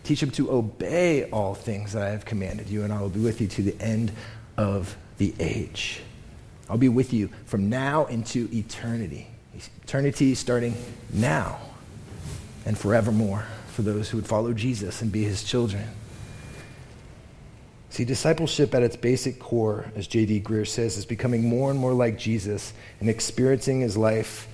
Teach 0.05 0.21
them 0.21 0.31
to 0.31 0.49
obey 0.49 1.25
all 1.25 1.53
things 1.53 1.91
that 1.91 2.03
I 2.03 2.09
have 2.09 2.23
commanded 2.23 2.69
you, 2.69 2.83
and 2.83 2.93
I 2.93 3.01
will 3.01 3.09
be 3.09 3.19
with 3.19 3.41
you 3.41 3.47
to 3.47 3.61
the 3.61 3.79
end 3.81 4.13
of 4.55 4.95
the 5.17 5.33
age. 5.39 6.01
I'll 6.69 6.77
be 6.77 6.89
with 6.89 7.13
you 7.13 7.29
from 7.45 7.69
now 7.69 8.05
into 8.05 8.49
eternity. 8.53 9.27
Eternity 9.83 10.35
starting 10.35 10.75
now 11.13 11.59
and 12.65 12.77
forevermore 12.77 13.45
for 13.67 13.81
those 13.81 14.09
who 14.09 14.17
would 14.17 14.27
follow 14.27 14.53
Jesus 14.53 15.01
and 15.01 15.11
be 15.11 15.23
his 15.23 15.43
children. 15.43 15.87
See, 17.89 18.05
discipleship 18.05 18.73
at 18.73 18.83
its 18.83 18.95
basic 18.95 19.37
core, 19.37 19.91
as 19.97 20.07
J.D. 20.07 20.41
Greear 20.41 20.65
says, 20.65 20.97
is 20.97 21.05
becoming 21.05 21.47
more 21.47 21.69
and 21.71 21.79
more 21.79 21.93
like 21.93 22.17
Jesus 22.17 22.73
and 23.01 23.09
experiencing 23.09 23.81
his 23.81 23.97
life 23.97 24.47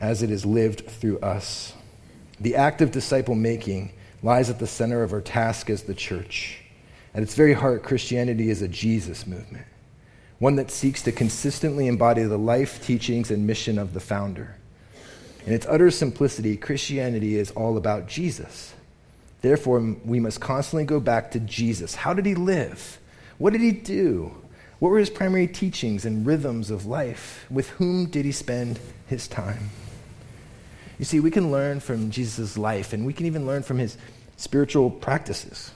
as 0.00 0.22
it 0.22 0.30
is 0.30 0.46
lived 0.46 0.86
through 0.86 1.18
us. 1.20 1.74
The 2.40 2.56
act 2.56 2.80
of 2.80 2.90
disciple 2.90 3.34
making 3.34 3.92
lies 4.22 4.48
at 4.48 4.58
the 4.58 4.66
center 4.66 5.02
of 5.02 5.12
our 5.12 5.20
task 5.20 5.68
as 5.68 5.82
the 5.82 5.94
church. 5.94 6.60
At 7.14 7.22
its 7.22 7.34
very 7.34 7.52
heart, 7.52 7.82
Christianity 7.82 8.48
is 8.48 8.62
a 8.62 8.68
Jesus 8.68 9.26
movement, 9.26 9.66
one 10.42 10.56
that 10.56 10.72
seeks 10.72 11.02
to 11.02 11.12
consistently 11.12 11.86
embody 11.86 12.24
the 12.24 12.36
life, 12.36 12.84
teachings, 12.84 13.30
and 13.30 13.46
mission 13.46 13.78
of 13.78 13.94
the 13.94 14.00
founder. 14.00 14.56
In 15.46 15.52
its 15.52 15.66
utter 15.66 15.88
simplicity, 15.88 16.56
Christianity 16.56 17.36
is 17.36 17.52
all 17.52 17.76
about 17.76 18.08
Jesus. 18.08 18.74
Therefore, 19.40 19.78
we 20.04 20.18
must 20.18 20.40
constantly 20.40 20.84
go 20.84 20.98
back 20.98 21.30
to 21.30 21.38
Jesus. 21.38 21.94
How 21.94 22.12
did 22.12 22.26
he 22.26 22.34
live? 22.34 22.98
What 23.38 23.52
did 23.52 23.60
he 23.60 23.70
do? 23.70 24.34
What 24.80 24.88
were 24.88 24.98
his 24.98 25.10
primary 25.10 25.46
teachings 25.46 26.04
and 26.04 26.26
rhythms 26.26 26.72
of 26.72 26.86
life? 26.86 27.46
With 27.48 27.68
whom 27.70 28.06
did 28.06 28.24
he 28.24 28.32
spend 28.32 28.80
his 29.06 29.28
time? 29.28 29.70
You 30.98 31.04
see, 31.04 31.20
we 31.20 31.30
can 31.30 31.52
learn 31.52 31.78
from 31.78 32.10
Jesus' 32.10 32.58
life, 32.58 32.92
and 32.92 33.06
we 33.06 33.12
can 33.12 33.26
even 33.26 33.46
learn 33.46 33.62
from 33.62 33.78
his 33.78 33.96
spiritual 34.38 34.90
practices. 34.90 35.70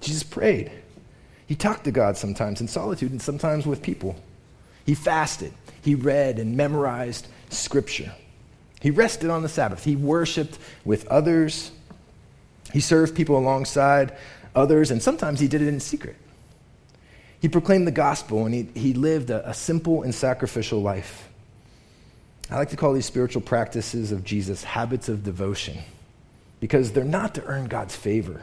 Jesus 0.00 0.24
prayed. 0.24 0.72
He 1.46 1.54
talked 1.54 1.84
to 1.84 1.92
God 1.92 2.16
sometimes 2.16 2.60
in 2.60 2.68
solitude 2.68 3.10
and 3.10 3.20
sometimes 3.20 3.66
with 3.66 3.82
people. 3.82 4.16
He 4.86 4.94
fasted. 4.94 5.52
He 5.82 5.94
read 5.94 6.38
and 6.38 6.56
memorized 6.56 7.26
scripture. 7.50 8.12
He 8.80 8.90
rested 8.90 9.30
on 9.30 9.42
the 9.42 9.48
Sabbath. 9.48 9.84
He 9.84 9.96
worshiped 9.96 10.58
with 10.84 11.06
others. 11.08 11.70
He 12.72 12.80
served 12.80 13.14
people 13.14 13.38
alongside 13.38 14.16
others, 14.54 14.90
and 14.90 15.02
sometimes 15.02 15.40
he 15.40 15.48
did 15.48 15.62
it 15.62 15.68
in 15.68 15.80
secret. 15.80 16.16
He 17.40 17.48
proclaimed 17.48 17.86
the 17.86 17.92
gospel 17.92 18.46
and 18.46 18.54
he, 18.54 18.68
he 18.74 18.94
lived 18.94 19.28
a, 19.28 19.50
a 19.50 19.52
simple 19.52 20.02
and 20.02 20.14
sacrificial 20.14 20.80
life. 20.80 21.28
I 22.50 22.56
like 22.56 22.70
to 22.70 22.76
call 22.76 22.94
these 22.94 23.04
spiritual 23.04 23.42
practices 23.42 24.12
of 24.12 24.24
Jesus 24.24 24.64
habits 24.64 25.10
of 25.10 25.24
devotion 25.24 25.78
because 26.60 26.92
they're 26.92 27.04
not 27.04 27.34
to 27.34 27.44
earn 27.44 27.66
God's 27.66 27.94
favor 27.94 28.40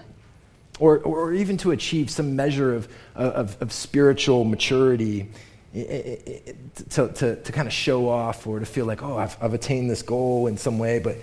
or, 0.80 1.00
or 1.00 1.34
even 1.34 1.58
to 1.58 1.72
achieve 1.72 2.10
some 2.10 2.36
measure 2.36 2.74
of, 2.74 2.88
of, 3.16 3.62
of 3.62 3.72
spiritual 3.72 4.44
maturity 4.46 5.30
to, 5.74 6.54
to, 6.90 7.36
to 7.36 7.52
kind 7.52 7.68
of 7.68 7.74
show 7.74 8.10
off 8.10 8.46
or 8.46 8.60
to 8.60 8.66
feel 8.66 8.86
like, 8.86 9.02
oh, 9.04 9.18
I've, 9.18 9.38
I've 9.42 9.54
attained 9.54 9.90
this 9.90 10.02
goal 10.02 10.48
in 10.48 10.58
some 10.58 10.80
way. 10.80 11.00
But 11.00 11.18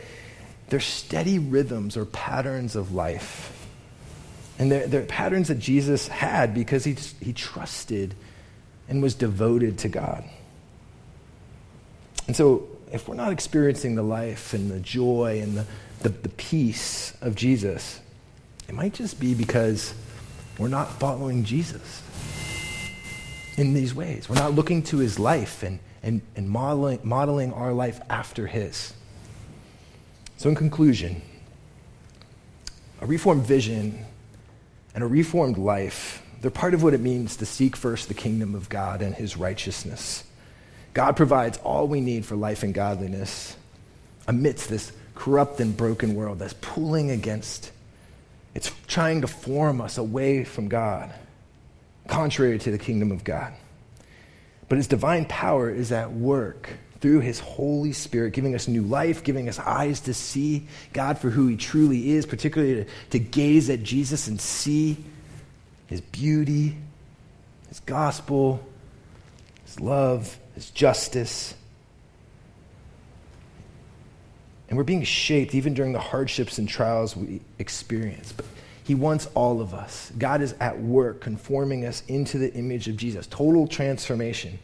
They're 0.68 0.80
steady 0.80 1.38
rhythms 1.38 1.96
or 1.96 2.04
patterns 2.06 2.76
of 2.76 2.94
life. 2.94 3.54
And 4.58 4.72
they're, 4.72 4.86
they're 4.86 5.02
patterns 5.04 5.48
that 5.48 5.58
Jesus 5.58 6.08
had 6.08 6.54
because 6.54 6.84
he, 6.84 6.94
he 7.20 7.32
trusted 7.32 8.14
and 8.88 9.02
was 9.02 9.14
devoted 9.14 9.78
to 9.78 9.88
God. 9.88 10.24
And 12.26 12.34
so, 12.34 12.68
if 12.90 13.06
we're 13.06 13.16
not 13.16 13.32
experiencing 13.32 13.94
the 13.94 14.02
life 14.02 14.54
and 14.54 14.70
the 14.70 14.80
joy 14.80 15.40
and 15.42 15.58
the, 15.58 15.66
the, 16.00 16.08
the 16.08 16.28
peace 16.30 17.14
of 17.20 17.34
Jesus, 17.34 18.00
it 18.68 18.74
might 18.74 18.94
just 18.94 19.18
be 19.18 19.34
because 19.34 19.94
we're 20.58 20.68
not 20.68 21.00
following 21.00 21.44
Jesus 21.44 22.02
in 23.56 23.74
these 23.74 23.94
ways. 23.94 24.28
We're 24.28 24.36
not 24.36 24.52
looking 24.52 24.82
to 24.84 24.98
his 24.98 25.18
life 25.18 25.62
and, 25.62 25.78
and, 26.02 26.22
and 26.36 26.48
modeling, 26.48 27.00
modeling 27.02 27.52
our 27.52 27.72
life 27.72 28.00
after 28.08 28.46
his. 28.46 28.92
So, 30.36 30.48
in 30.48 30.54
conclusion, 30.54 31.22
a 33.00 33.06
reformed 33.06 33.44
vision 33.44 34.04
and 34.94 35.02
a 35.02 35.06
reformed 35.06 35.58
life, 35.58 36.22
they're 36.40 36.50
part 36.50 36.74
of 36.74 36.82
what 36.82 36.94
it 36.94 37.00
means 37.00 37.36
to 37.36 37.46
seek 37.46 37.74
first 37.74 38.08
the 38.08 38.14
kingdom 38.14 38.54
of 38.54 38.68
God 38.68 39.02
and 39.02 39.14
his 39.14 39.36
righteousness. 39.36 40.24
God 40.94 41.16
provides 41.16 41.58
all 41.58 41.88
we 41.88 42.00
need 42.00 42.24
for 42.24 42.36
life 42.36 42.62
and 42.62 42.72
godliness 42.72 43.56
amidst 44.26 44.68
this 44.68 44.92
corrupt 45.14 45.58
and 45.58 45.76
broken 45.76 46.14
world 46.14 46.38
that's 46.38 46.54
pulling 46.60 47.10
against, 47.10 47.72
it's 48.58 48.72
trying 48.88 49.20
to 49.20 49.28
form 49.28 49.80
us 49.80 49.98
away 49.98 50.42
from 50.42 50.66
God, 50.66 51.14
contrary 52.08 52.58
to 52.58 52.72
the 52.72 52.78
kingdom 52.78 53.12
of 53.12 53.22
God. 53.22 53.52
But 54.68 54.78
his 54.78 54.88
divine 54.88 55.26
power 55.26 55.70
is 55.70 55.92
at 55.92 56.10
work 56.10 56.68
through 56.98 57.20
his 57.20 57.38
Holy 57.38 57.92
Spirit, 57.92 58.32
giving 58.32 58.56
us 58.56 58.66
new 58.66 58.82
life, 58.82 59.22
giving 59.22 59.48
us 59.48 59.60
eyes 59.60 60.00
to 60.00 60.12
see 60.12 60.66
God 60.92 61.18
for 61.18 61.30
who 61.30 61.46
he 61.46 61.56
truly 61.56 62.10
is, 62.10 62.26
particularly 62.26 62.82
to, 62.82 62.90
to 63.10 63.20
gaze 63.20 63.70
at 63.70 63.84
Jesus 63.84 64.26
and 64.26 64.40
see 64.40 64.96
his 65.86 66.00
beauty, 66.00 66.76
his 67.68 67.78
gospel, 67.78 68.60
his 69.66 69.78
love, 69.78 70.36
his 70.56 70.68
justice. 70.70 71.54
And 74.68 74.76
we're 74.76 74.84
being 74.84 75.02
shaped 75.02 75.54
even 75.54 75.74
during 75.74 75.92
the 75.92 76.00
hardships 76.00 76.58
and 76.58 76.68
trials 76.68 77.16
we 77.16 77.40
experience. 77.58 78.32
But 78.32 78.44
he 78.84 78.94
wants 78.94 79.28
all 79.34 79.60
of 79.60 79.74
us. 79.74 80.10
God 80.16 80.40
is 80.40 80.54
at 80.60 80.80
work 80.80 81.20
conforming 81.20 81.84
us 81.84 82.02
into 82.08 82.38
the 82.38 82.52
image 82.54 82.88
of 82.88 82.96
Jesus. 82.96 83.26
Total 83.26 83.66
transformation. 83.66 84.58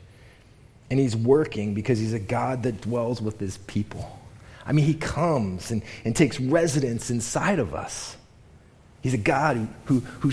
And 0.91 0.99
he's 0.99 1.15
working 1.15 1.75
because 1.75 1.99
he's 1.99 2.15
a 2.15 2.19
God 2.19 2.63
that 2.63 2.81
dwells 2.81 3.21
with 3.21 3.39
his 3.39 3.59
people. 3.59 4.19
I 4.67 4.73
mean, 4.73 4.87
he 4.87 4.95
comes 4.95 5.71
and, 5.71 5.83
and 6.07 6.17
takes 6.17 6.41
residence 6.41 7.11
inside 7.11 7.59
of 7.59 7.75
us. 7.75 8.17
He's 9.03 9.13
a 9.13 9.19
God 9.19 9.69
who, 9.85 10.01
who, 10.21 10.33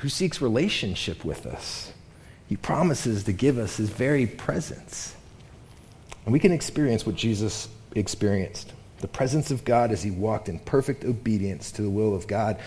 who, 0.00 0.08
seeks 0.10 0.42
relationship 0.42 1.24
with 1.24 1.46
us. 1.46 1.90
He 2.46 2.56
promises 2.56 3.24
to 3.24 3.32
give 3.32 3.56
us 3.56 3.78
his 3.78 3.88
very 3.88 4.26
presence. 4.26 5.14
And 6.26 6.32
we 6.34 6.38
can 6.38 6.52
experience 6.52 7.06
what 7.06 7.16
Jesus 7.16 7.68
experienced 7.94 8.73
the 8.98 9.08
presence 9.08 9.50
of 9.50 9.64
God 9.64 9.90
as 9.90 10.02
he 10.02 10.10
walked 10.10 10.48
in 10.48 10.58
perfect 10.60 11.04
obedience 11.04 11.72
to 11.72 11.82
the 11.82 11.90
will 11.90 12.14
of 12.14 12.26
God. 12.26 12.58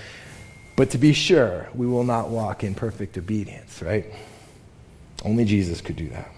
But 0.76 0.92
to 0.92 0.98
be 0.98 1.14
sure, 1.14 1.70
we 1.74 1.88
will 1.88 2.04
not 2.04 2.30
walk 2.30 2.64
in 2.64 2.76
perfect 2.76 3.18
obedience, 3.18 3.82
right? 3.82 4.06
Only 5.26 5.46
Jesus 5.46 5.82
could 5.82 5.96
do 5.96 6.10
that. 6.10 6.32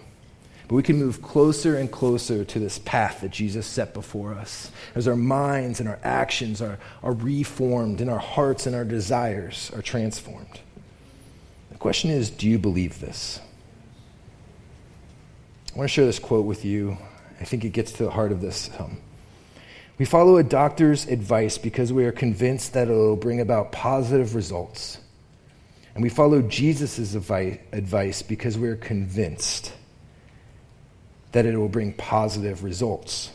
But 0.69 0.75
we 0.75 0.83
can 0.83 0.97
move 0.97 1.21
closer 1.21 1.77
and 1.77 1.91
closer 1.91 2.45
to 2.45 2.59
this 2.59 2.77
path 2.79 3.21
that 3.21 3.31
Jesus 3.31 3.65
set 3.65 3.93
before 3.93 4.35
us 4.35 4.71
as 4.93 5.07
our 5.07 5.15
minds 5.15 5.79
and 5.79 5.89
our 5.89 5.99
actions 6.03 6.61
are, 6.61 6.77
are 7.01 7.13
reformed 7.13 8.01
and 8.01 8.09
our 8.09 8.19
hearts 8.19 8.67
and 8.67 8.75
our 8.75 8.85
desires 8.85 9.71
are 9.75 9.81
transformed. 9.81 10.59
The 11.71 11.77
question 11.79 12.11
is 12.11 12.29
do 12.29 12.47
you 12.47 12.59
believe 12.59 12.99
this? 12.99 13.39
I 15.73 15.77
want 15.77 15.89
to 15.89 15.93
share 15.93 16.05
this 16.05 16.19
quote 16.19 16.45
with 16.45 16.63
you. 16.63 16.97
I 17.41 17.45
think 17.45 17.65
it 17.65 17.69
gets 17.69 17.91
to 17.93 18.03
the 18.03 18.11
heart 18.11 18.31
of 18.31 18.39
this. 18.39 18.69
Um, 18.79 18.97
we 19.99 20.05
follow 20.05 20.37
a 20.37 20.43
doctor's 20.43 21.05
advice 21.07 21.57
because 21.57 21.91
we 21.91 22.05
are 22.05 22.11
convinced 22.13 22.73
that 22.73 22.87
it 22.87 22.93
will 22.93 23.17
bring 23.17 23.41
about 23.41 23.73
positive 23.73 24.33
results. 24.33 24.97
And 25.93 26.01
we 26.01 26.09
follow 26.09 26.41
Jesus' 26.41 27.13
advice 27.13 28.21
because 28.21 28.57
we 28.57 28.69
are 28.69 28.77
convinced 28.77 29.73
that 31.33 31.45
it 31.45 31.57
will 31.57 31.69
bring 31.69 31.93
positive 31.93 32.63
results. 32.63 33.31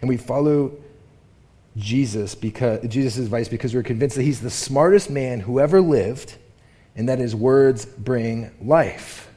And 0.00 0.08
we 0.08 0.16
follow 0.16 0.72
Jesus 1.76 2.34
because 2.34 2.86
Jesus' 2.88 3.18
advice 3.18 3.48
because 3.48 3.74
we're 3.74 3.82
convinced 3.82 4.16
that 4.16 4.22
he's 4.22 4.40
the 4.40 4.50
smartest 4.50 5.10
man 5.10 5.40
who 5.40 5.60
ever 5.60 5.82
lived 5.82 6.36
and 6.96 7.08
that 7.10 7.18
his 7.18 7.36
words 7.36 7.84
bring 7.84 8.50
life. 8.62 9.29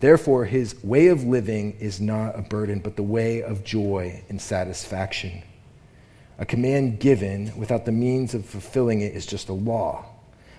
Therefore, 0.00 0.46
his 0.46 0.82
way 0.82 1.08
of 1.08 1.24
living 1.24 1.76
is 1.78 2.00
not 2.00 2.38
a 2.38 2.42
burden, 2.42 2.80
but 2.80 2.96
the 2.96 3.02
way 3.02 3.42
of 3.42 3.64
joy 3.64 4.22
and 4.28 4.40
satisfaction. 4.40 5.42
A 6.38 6.46
command 6.46 7.00
given 7.00 7.52
without 7.56 7.84
the 7.84 7.92
means 7.92 8.34
of 8.34 8.46
fulfilling 8.46 9.02
it 9.02 9.14
is 9.14 9.26
just 9.26 9.50
a 9.50 9.52
law. 9.52 10.06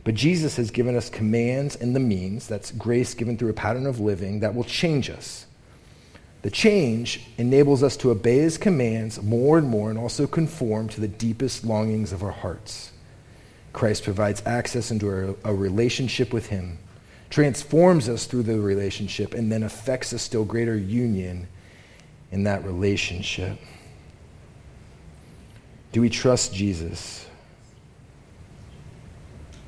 But 0.03 0.15
Jesus 0.15 0.55
has 0.57 0.71
given 0.71 0.95
us 0.95 1.09
commands 1.09 1.75
and 1.75 1.95
the 1.95 1.99
means, 1.99 2.47
that's 2.47 2.71
grace 2.71 3.15
given 3.15 3.37
through 3.37 3.49
a 3.49 3.53
pattern 3.53 3.87
of 3.87 3.99
living, 3.99 4.39
that 4.39 4.53
will 4.53 4.63
change 4.63 5.09
us. 5.09 5.47
The 6.43 6.51
change 6.51 7.27
enables 7.37 7.83
us 7.83 7.97
to 7.97 8.09
obey 8.09 8.39
his 8.39 8.57
commands 8.57 9.21
more 9.21 9.57
and 9.57 9.67
more 9.67 9.89
and 9.89 9.99
also 9.99 10.25
conform 10.25 10.89
to 10.89 11.01
the 11.01 11.07
deepest 11.07 11.63
longings 11.63 12.11
of 12.11 12.23
our 12.23 12.31
hearts. 12.31 12.91
Christ 13.73 14.03
provides 14.03 14.41
access 14.45 14.91
into 14.91 15.35
a, 15.43 15.53
relationship 15.53 16.33
with 16.33 16.47
him, 16.47 16.79
transforms 17.31 18.09
us 18.09 18.25
through 18.25 18.43
the 18.43 18.59
relationship, 18.59 19.33
and 19.33 19.51
then 19.51 19.63
affects 19.63 20.13
a 20.13 20.19
still 20.19 20.45
greater 20.45 20.77
union 20.77 21.47
in 22.31 22.43
that 22.43 22.63
relationship. 22.63 23.57
Do 25.91 26.01
we 26.01 26.09
trust 26.09 26.53
Jesus? 26.53 27.25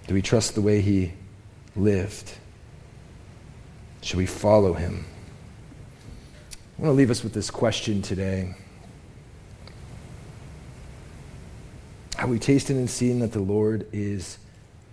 Do 0.07 0.13
we 0.13 0.21
trust 0.21 0.55
the 0.55 0.61
way 0.61 0.81
he 0.81 1.13
lived? 1.75 2.33
Should 4.01 4.17
we 4.17 4.25
follow 4.25 4.73
him? 4.73 5.05
I 6.77 6.81
want 6.81 6.91
to 6.91 6.97
leave 6.97 7.11
us 7.11 7.23
with 7.23 7.33
this 7.33 7.49
question 7.49 8.01
today. 8.01 8.55
Have 12.17 12.29
we 12.29 12.39
tasted 12.39 12.75
and 12.75 12.89
seen 12.89 13.19
that 13.19 13.31
the 13.31 13.39
Lord 13.39 13.87
is 13.93 14.37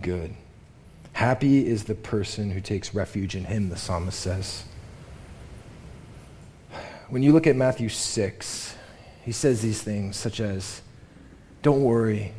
good? 0.03 0.35
Happy 1.21 1.67
is 1.67 1.85
the 1.85 1.95
person 1.95 2.51
who 2.51 2.63
takes 2.63 2.95
refuge 2.95 3.37
in 3.37 3.45
him, 3.45 3.69
the 3.69 3.77
psalmist 3.77 4.19
says. 4.19 4.65
When 7.11 7.23
you 7.23 7.35
look 7.35 7.47
at 7.47 7.55
Matthew 7.57 7.91
6, 7.91 8.75
he 9.23 9.31
says 9.31 9.61
these 9.61 9.83
things 9.83 10.17
such 10.17 10.41
as, 10.41 10.81
Don't 11.61 11.85
worry 11.85 12.33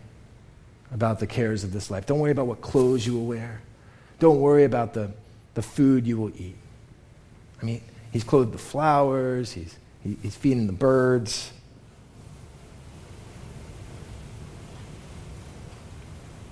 about 0.91 1.19
the 1.19 1.27
cares 1.27 1.63
of 1.63 1.71
this 1.71 1.91
life. 1.91 2.07
Don't 2.07 2.17
worry 2.17 2.31
about 2.31 2.47
what 2.47 2.61
clothes 2.61 3.05
you 3.05 3.13
will 3.13 3.27
wear. 3.27 3.61
Don't 4.17 4.39
worry 4.39 4.63
about 4.63 4.95
the, 4.95 5.11
the 5.53 5.61
food 5.61 6.07
you 6.07 6.17
will 6.17 6.31
eat. 6.35 6.57
I 7.61 7.65
mean, 7.65 7.83
He's 8.11 8.23
clothed 8.23 8.51
the 8.51 8.57
flowers, 8.57 9.51
he's, 9.51 9.77
he, 10.03 10.17
he's 10.23 10.35
feeding 10.35 10.65
the 10.65 10.73
birds. 10.73 11.53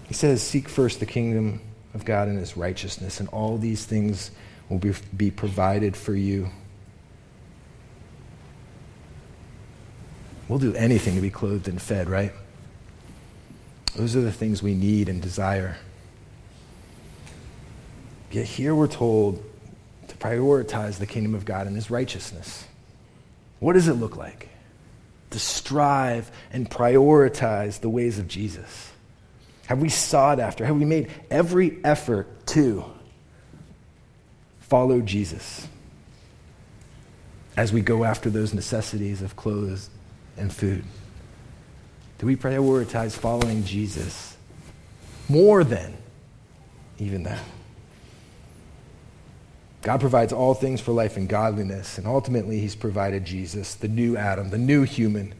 He 0.07 0.13
says, 0.13 0.43
Seek 0.43 0.69
first 0.69 0.99
the 0.99 1.07
kingdom 1.07 1.61
of 1.93 2.05
God 2.05 2.27
and 2.27 2.37
his 2.37 2.55
righteousness, 2.55 3.19
and 3.19 3.29
all 3.29 3.57
these 3.57 3.85
things 3.85 4.31
will 4.69 4.77
be, 4.77 4.93
be 5.15 5.31
provided 5.31 5.97
for 5.97 6.13
you. 6.13 6.49
We'll 10.47 10.59
do 10.59 10.73
anything 10.73 11.15
to 11.15 11.21
be 11.21 11.29
clothed 11.29 11.67
and 11.67 11.81
fed, 11.81 12.09
right? 12.09 12.31
Those 13.95 14.15
are 14.15 14.21
the 14.21 14.31
things 14.31 14.63
we 14.63 14.73
need 14.73 15.09
and 15.09 15.21
desire. 15.21 15.77
Yet 18.31 18.45
here 18.45 18.75
we're 18.75 18.87
told 18.87 19.43
to 20.07 20.15
prioritize 20.17 20.97
the 20.97 21.05
kingdom 21.05 21.35
of 21.35 21.45
God 21.45 21.67
and 21.67 21.75
his 21.75 21.89
righteousness. 21.89 22.65
What 23.59 23.73
does 23.73 23.87
it 23.87 23.95
look 23.95 24.15
like? 24.15 24.49
To 25.31 25.39
strive 25.39 26.31
and 26.51 26.69
prioritize 26.69 27.81
the 27.81 27.89
ways 27.89 28.17
of 28.19 28.27
Jesus. 28.27 28.91
Have 29.69 29.83
we 29.83 29.89
sought 29.89 30.39
after? 30.39 30.65
Have 30.65 30.77
we 30.77 30.85
made 30.85 31.11
every 31.29 31.77
effort 31.83 32.47
to 32.47 32.83
follow 34.61 34.99
Jesus 34.99 35.67
as 37.55 37.71
we 37.71 37.81
go 37.81 38.03
after 38.03 38.31
those 38.31 38.51
necessities 38.51 39.21
of 39.21 39.35
clothes 39.35 39.91
and 40.37 40.51
food? 40.51 40.83
Do 42.17 42.25
we 42.25 42.35
prioritize 42.35 43.11
following 43.11 43.63
Jesus 43.63 44.35
more 45.29 45.63
than 45.63 45.95
even 46.97 47.21
that? 47.23 47.43
God 49.83 49.99
provides 49.99 50.33
all 50.33 50.55
things 50.55 50.81
for 50.81 50.93
life 50.93 51.15
and 51.15 51.29
godliness, 51.29 51.99
and 51.99 52.07
ultimately, 52.07 52.59
He's 52.59 52.75
provided 52.75 53.23
Jesus, 53.23 53.75
the 53.75 53.87
new 53.87 54.17
Adam, 54.17 54.49
the 54.49 54.57
new 54.57 54.81
human. 54.81 55.35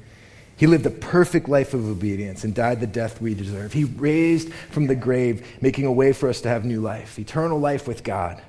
He 0.59 0.67
lived 0.67 0.85
a 0.85 0.89
perfect 0.89 1.47
life 1.47 1.73
of 1.73 1.87
obedience 1.87 2.43
and 2.43 2.53
died 2.53 2.81
the 2.81 2.85
death 2.85 3.21
we 3.21 3.33
deserve. 3.33 3.71
He 3.71 3.85
raised 3.85 4.53
from 4.53 4.87
the 4.87 4.95
grave, 4.95 5.47
making 5.61 5.85
a 5.85 5.91
way 5.91 6.11
for 6.11 6.27
us 6.27 6.41
to 6.41 6.49
have 6.49 6.65
new 6.65 6.81
life, 6.81 7.17
eternal 7.17 7.57
life 7.57 7.87
with 7.87 8.03
God. 8.03 8.41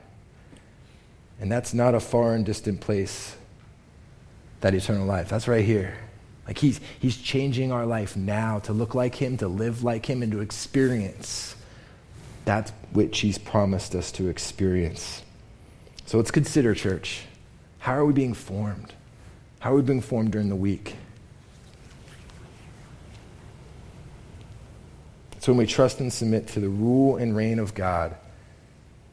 And 1.40 1.52
that's 1.52 1.72
not 1.72 1.94
a 1.94 2.00
far 2.00 2.34
and 2.34 2.44
distant 2.44 2.80
place, 2.80 3.36
that 4.60 4.74
eternal 4.74 5.06
life. 5.06 5.28
That's 5.28 5.46
right 5.46 5.64
here. 5.64 5.98
Like 6.48 6.58
he's, 6.58 6.80
he's 6.98 7.16
changing 7.16 7.70
our 7.70 7.86
life 7.86 8.16
now 8.16 8.58
to 8.58 8.72
look 8.72 8.96
like 8.96 9.14
him, 9.14 9.36
to 9.36 9.46
live 9.46 9.84
like 9.84 10.06
him, 10.06 10.20
and 10.24 10.32
to 10.32 10.40
experience 10.40 11.54
that 12.44 12.72
which 12.92 13.20
he's 13.20 13.38
promised 13.38 13.94
us 13.94 14.10
to 14.12 14.26
experience. 14.26 15.22
So 16.06 16.16
let's 16.16 16.32
consider, 16.32 16.74
church, 16.74 17.22
how 17.78 17.94
are 17.94 18.04
we 18.04 18.12
being 18.12 18.34
formed? 18.34 18.94
How 19.60 19.74
are 19.74 19.76
we 19.76 19.82
being 19.82 20.00
formed 20.00 20.32
during 20.32 20.48
the 20.48 20.56
week? 20.56 20.96
So 25.40 25.52
when 25.52 25.56
we 25.56 25.66
trust 25.66 26.00
and 26.00 26.12
submit 26.12 26.48
to 26.48 26.60
the 26.60 26.68
rule 26.68 27.16
and 27.16 27.34
reign 27.34 27.58
of 27.58 27.72
God, 27.74 28.14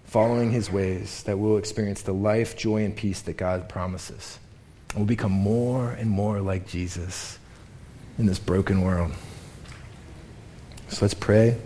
following 0.03 0.51
his 0.51 0.69
ways, 0.69 1.23
that 1.23 1.39
we'll 1.39 1.55
experience 1.55 2.01
the 2.01 2.13
life, 2.13 2.57
joy, 2.57 2.83
and 2.83 2.93
peace 2.93 3.21
that 3.21 3.37
God 3.37 3.69
promises. 3.69 4.37
And 4.89 4.99
we'll 4.99 5.07
become 5.07 5.31
more 5.31 5.91
and 5.91 6.09
more 6.09 6.41
like 6.41 6.67
Jesus 6.67 7.39
in 8.17 8.25
this 8.25 8.39
broken 8.39 8.81
world. 8.81 9.13
So 10.89 11.05
let's 11.05 11.13
pray 11.13 11.57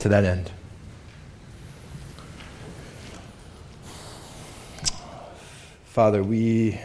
to 0.00 0.10
that 0.10 0.24
end. 0.24 0.50
Father, 5.86 6.22
we, 6.22 6.78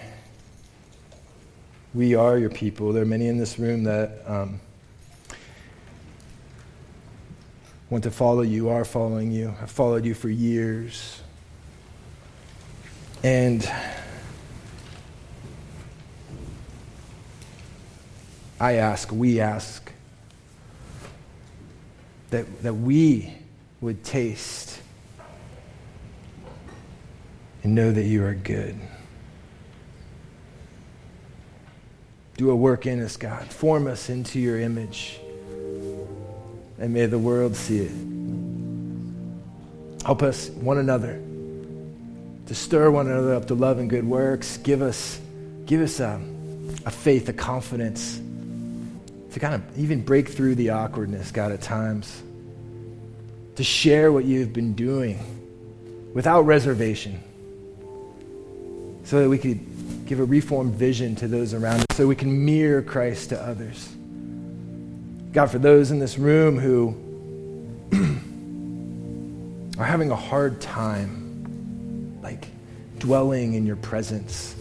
we 1.93 2.15
are 2.15 2.37
your 2.37 2.49
people. 2.49 2.93
There 2.93 3.03
are 3.03 3.05
many 3.05 3.27
in 3.27 3.37
this 3.37 3.59
room 3.59 3.83
that. 3.83 4.23
Um, 4.25 4.61
want 7.89 8.03
to 8.03 8.11
follow 8.11 8.41
you, 8.41 8.69
are 8.69 8.85
following 8.85 9.31
you. 9.31 9.55
I've 9.61 9.71
followed 9.71 10.05
you 10.05 10.13
for 10.13 10.29
years. 10.29 11.21
And 13.23 13.69
I 18.59 18.73
ask, 18.73 19.11
we 19.11 19.39
ask, 19.39 19.91
that, 22.29 22.61
that 22.61 22.75
we 22.75 23.33
would 23.81 24.03
taste 24.03 24.79
and 27.63 27.73
know 27.73 27.91
that 27.91 28.03
you 28.03 28.23
are 28.23 28.35
good. 28.35 28.79
Do 32.37 32.51
a 32.51 32.55
work 32.55 32.85
in 32.85 33.01
us, 33.01 33.17
God. 33.17 33.47
Form 33.47 33.87
us 33.87 34.09
into 34.09 34.39
your 34.39 34.59
image 34.59 35.19
and 36.79 36.93
may 36.93 37.05
the 37.05 37.19
world 37.19 37.55
see 37.55 37.79
it. 37.79 37.91
Help 40.05 40.23
us, 40.23 40.49
one 40.49 40.77
another, 40.77 41.21
to 42.47 42.55
stir 42.55 42.89
one 42.89 43.07
another 43.07 43.33
up 43.33 43.47
to 43.47 43.53
love 43.53 43.79
and 43.79 43.89
good 43.89 44.05
works. 44.05 44.57
Give 44.57 44.81
us, 44.81 45.19
give 45.65 45.81
us 45.81 45.99
a, 45.99 46.21
a 46.85 46.91
faith, 46.91 47.27
a 47.29 47.33
confidence 47.33 48.19
to 49.33 49.39
kind 49.39 49.55
of 49.55 49.77
even 49.77 50.01
break 50.01 50.29
through 50.29 50.55
the 50.55 50.71
awkwardness, 50.71 51.31
God, 51.31 51.51
at 51.51 51.61
times. 51.61 52.23
To 53.57 53.63
share 53.63 54.11
what 54.11 54.23
you've 54.23 54.53
been 54.53 54.73
doing 54.73 55.19
without 56.13 56.41
reservation 56.43 57.21
so 59.03 59.19
that 59.21 59.29
we 59.29 59.37
could 59.37 59.59
give 60.05 60.19
a 60.19 60.23
reformed 60.23 60.73
vision 60.73 61.15
to 61.17 61.27
those 61.27 61.53
around 61.53 61.81
us, 61.81 61.85
so 61.97 62.07
we 62.07 62.15
can 62.15 62.45
mirror 62.45 62.81
Christ 62.81 63.29
to 63.29 63.41
others. 63.41 63.89
God, 65.31 65.51
for 65.51 65.59
those 65.59 65.91
in 65.91 65.99
this 65.99 66.17
room 66.17 66.57
who 66.57 66.95
are 69.79 69.85
having 69.85 70.09
a 70.09 70.15
hard 70.15 70.59
time, 70.59 72.19
like 72.23 72.47
dwelling 72.97 73.53
in 73.53 73.63
your 73.63 73.75
presence, 73.75 74.55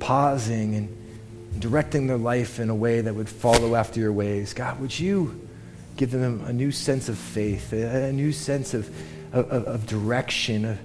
pausing 0.00 0.74
and 0.74 1.60
directing 1.60 2.08
their 2.08 2.18
life 2.18 2.58
in 2.58 2.70
a 2.70 2.74
way 2.74 3.00
that 3.02 3.14
would 3.14 3.28
follow 3.28 3.76
after 3.76 4.00
your 4.00 4.12
ways, 4.12 4.52
God, 4.52 4.80
would 4.80 4.98
you 4.98 5.48
give 5.96 6.10
them 6.10 6.44
a 6.44 6.52
new 6.52 6.72
sense 6.72 7.08
of 7.08 7.16
faith, 7.16 7.72
a, 7.72 8.12
new 8.12 8.32
sense 8.32 8.74
of, 8.74 8.90
of, 9.32 9.48
of 9.48 9.86
direction, 9.86 10.64
of, 10.64 10.78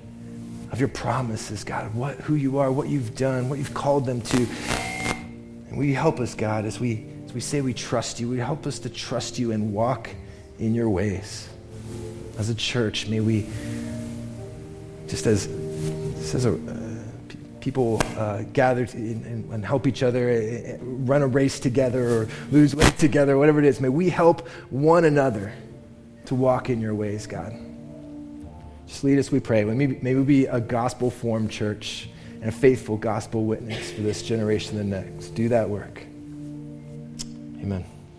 of 0.72 0.80
your 0.80 0.90
promises, 0.90 1.64
God, 1.64 1.96
what, 1.96 2.18
who 2.18 2.36
you 2.36 2.60
are, 2.60 2.72
what 2.72 2.88
you've 2.88 3.16
done, 3.16 3.50
what 3.50 3.58
you've 3.58 3.74
called 3.74 4.06
them 4.06 4.22
to. 4.22 4.38
And 5.68 5.78
will 5.80 5.86
you 5.86 5.96
help 5.96 6.20
us, 6.20 6.36
God, 6.36 6.66
as 6.66 6.80
we 6.80 7.08
as 7.30 7.36
we 7.36 7.42
say 7.42 7.62
we 7.62 7.76
trust 7.76 8.20
you, 8.20 8.28
we 8.28 8.40
help 8.40 8.66
us 8.66 8.80
to 8.80 8.90
trust 8.90 9.38
you 9.38 9.52
and 9.52 9.72
walk 9.72 10.10
in 10.58 10.74
your 10.74 10.90
ways. 10.90 11.48
As 12.40 12.50
a 12.50 12.56
church, 12.56 13.08
may 13.08 13.20
we, 13.20 13.48
just 15.08 15.28
as, 15.28 15.46
just 16.16 16.34
as 16.34 16.46
a, 16.46 16.56
uh, 16.56 17.36
people 17.60 18.02
uh, 18.18 18.42
gather 18.52 18.88
and, 18.94 19.54
and, 19.54 19.64
help 19.64 19.86
each 19.86 20.02
other, 20.02 20.28
uh, 20.28 20.78
run 20.82 21.22
a 21.22 21.28
race 21.28 21.60
together 21.60 22.04
or 22.10 22.28
lose 22.50 22.76
weight 22.76 22.98
together, 22.98 23.38
whatever 23.38 23.60
it 23.60 23.66
is, 23.66 23.80
may 23.80 23.90
we 23.90 24.10
help 24.10 24.48
one 24.72 25.06
another 25.06 25.54
to 26.26 26.34
walk 26.34 26.72
in 26.72 26.82
your 26.82 26.96
ways, 26.96 27.28
God. 27.28 27.54
Just 28.88 29.04
lead 29.04 29.20
us, 29.20 29.32
we 29.32 29.40
pray. 29.40 29.64
May 29.66 29.86
we, 29.86 30.00
may 30.02 30.16
we 30.16 30.24
be 30.24 30.46
a 30.48 30.60
gospel 30.60 31.12
formed 31.12 31.52
church 31.52 32.10
and 32.42 32.46
a 32.46 32.52
faithful 32.52 32.98
gospel 32.98 33.46
witness 33.46 33.92
for 33.92 34.02
this 34.02 34.24
generation 34.24 34.80
and 34.80 34.92
the 34.92 35.02
next. 35.02 35.36
Do 35.36 35.50
that 35.50 35.70
work. 35.70 36.09
Amen. 37.62 37.99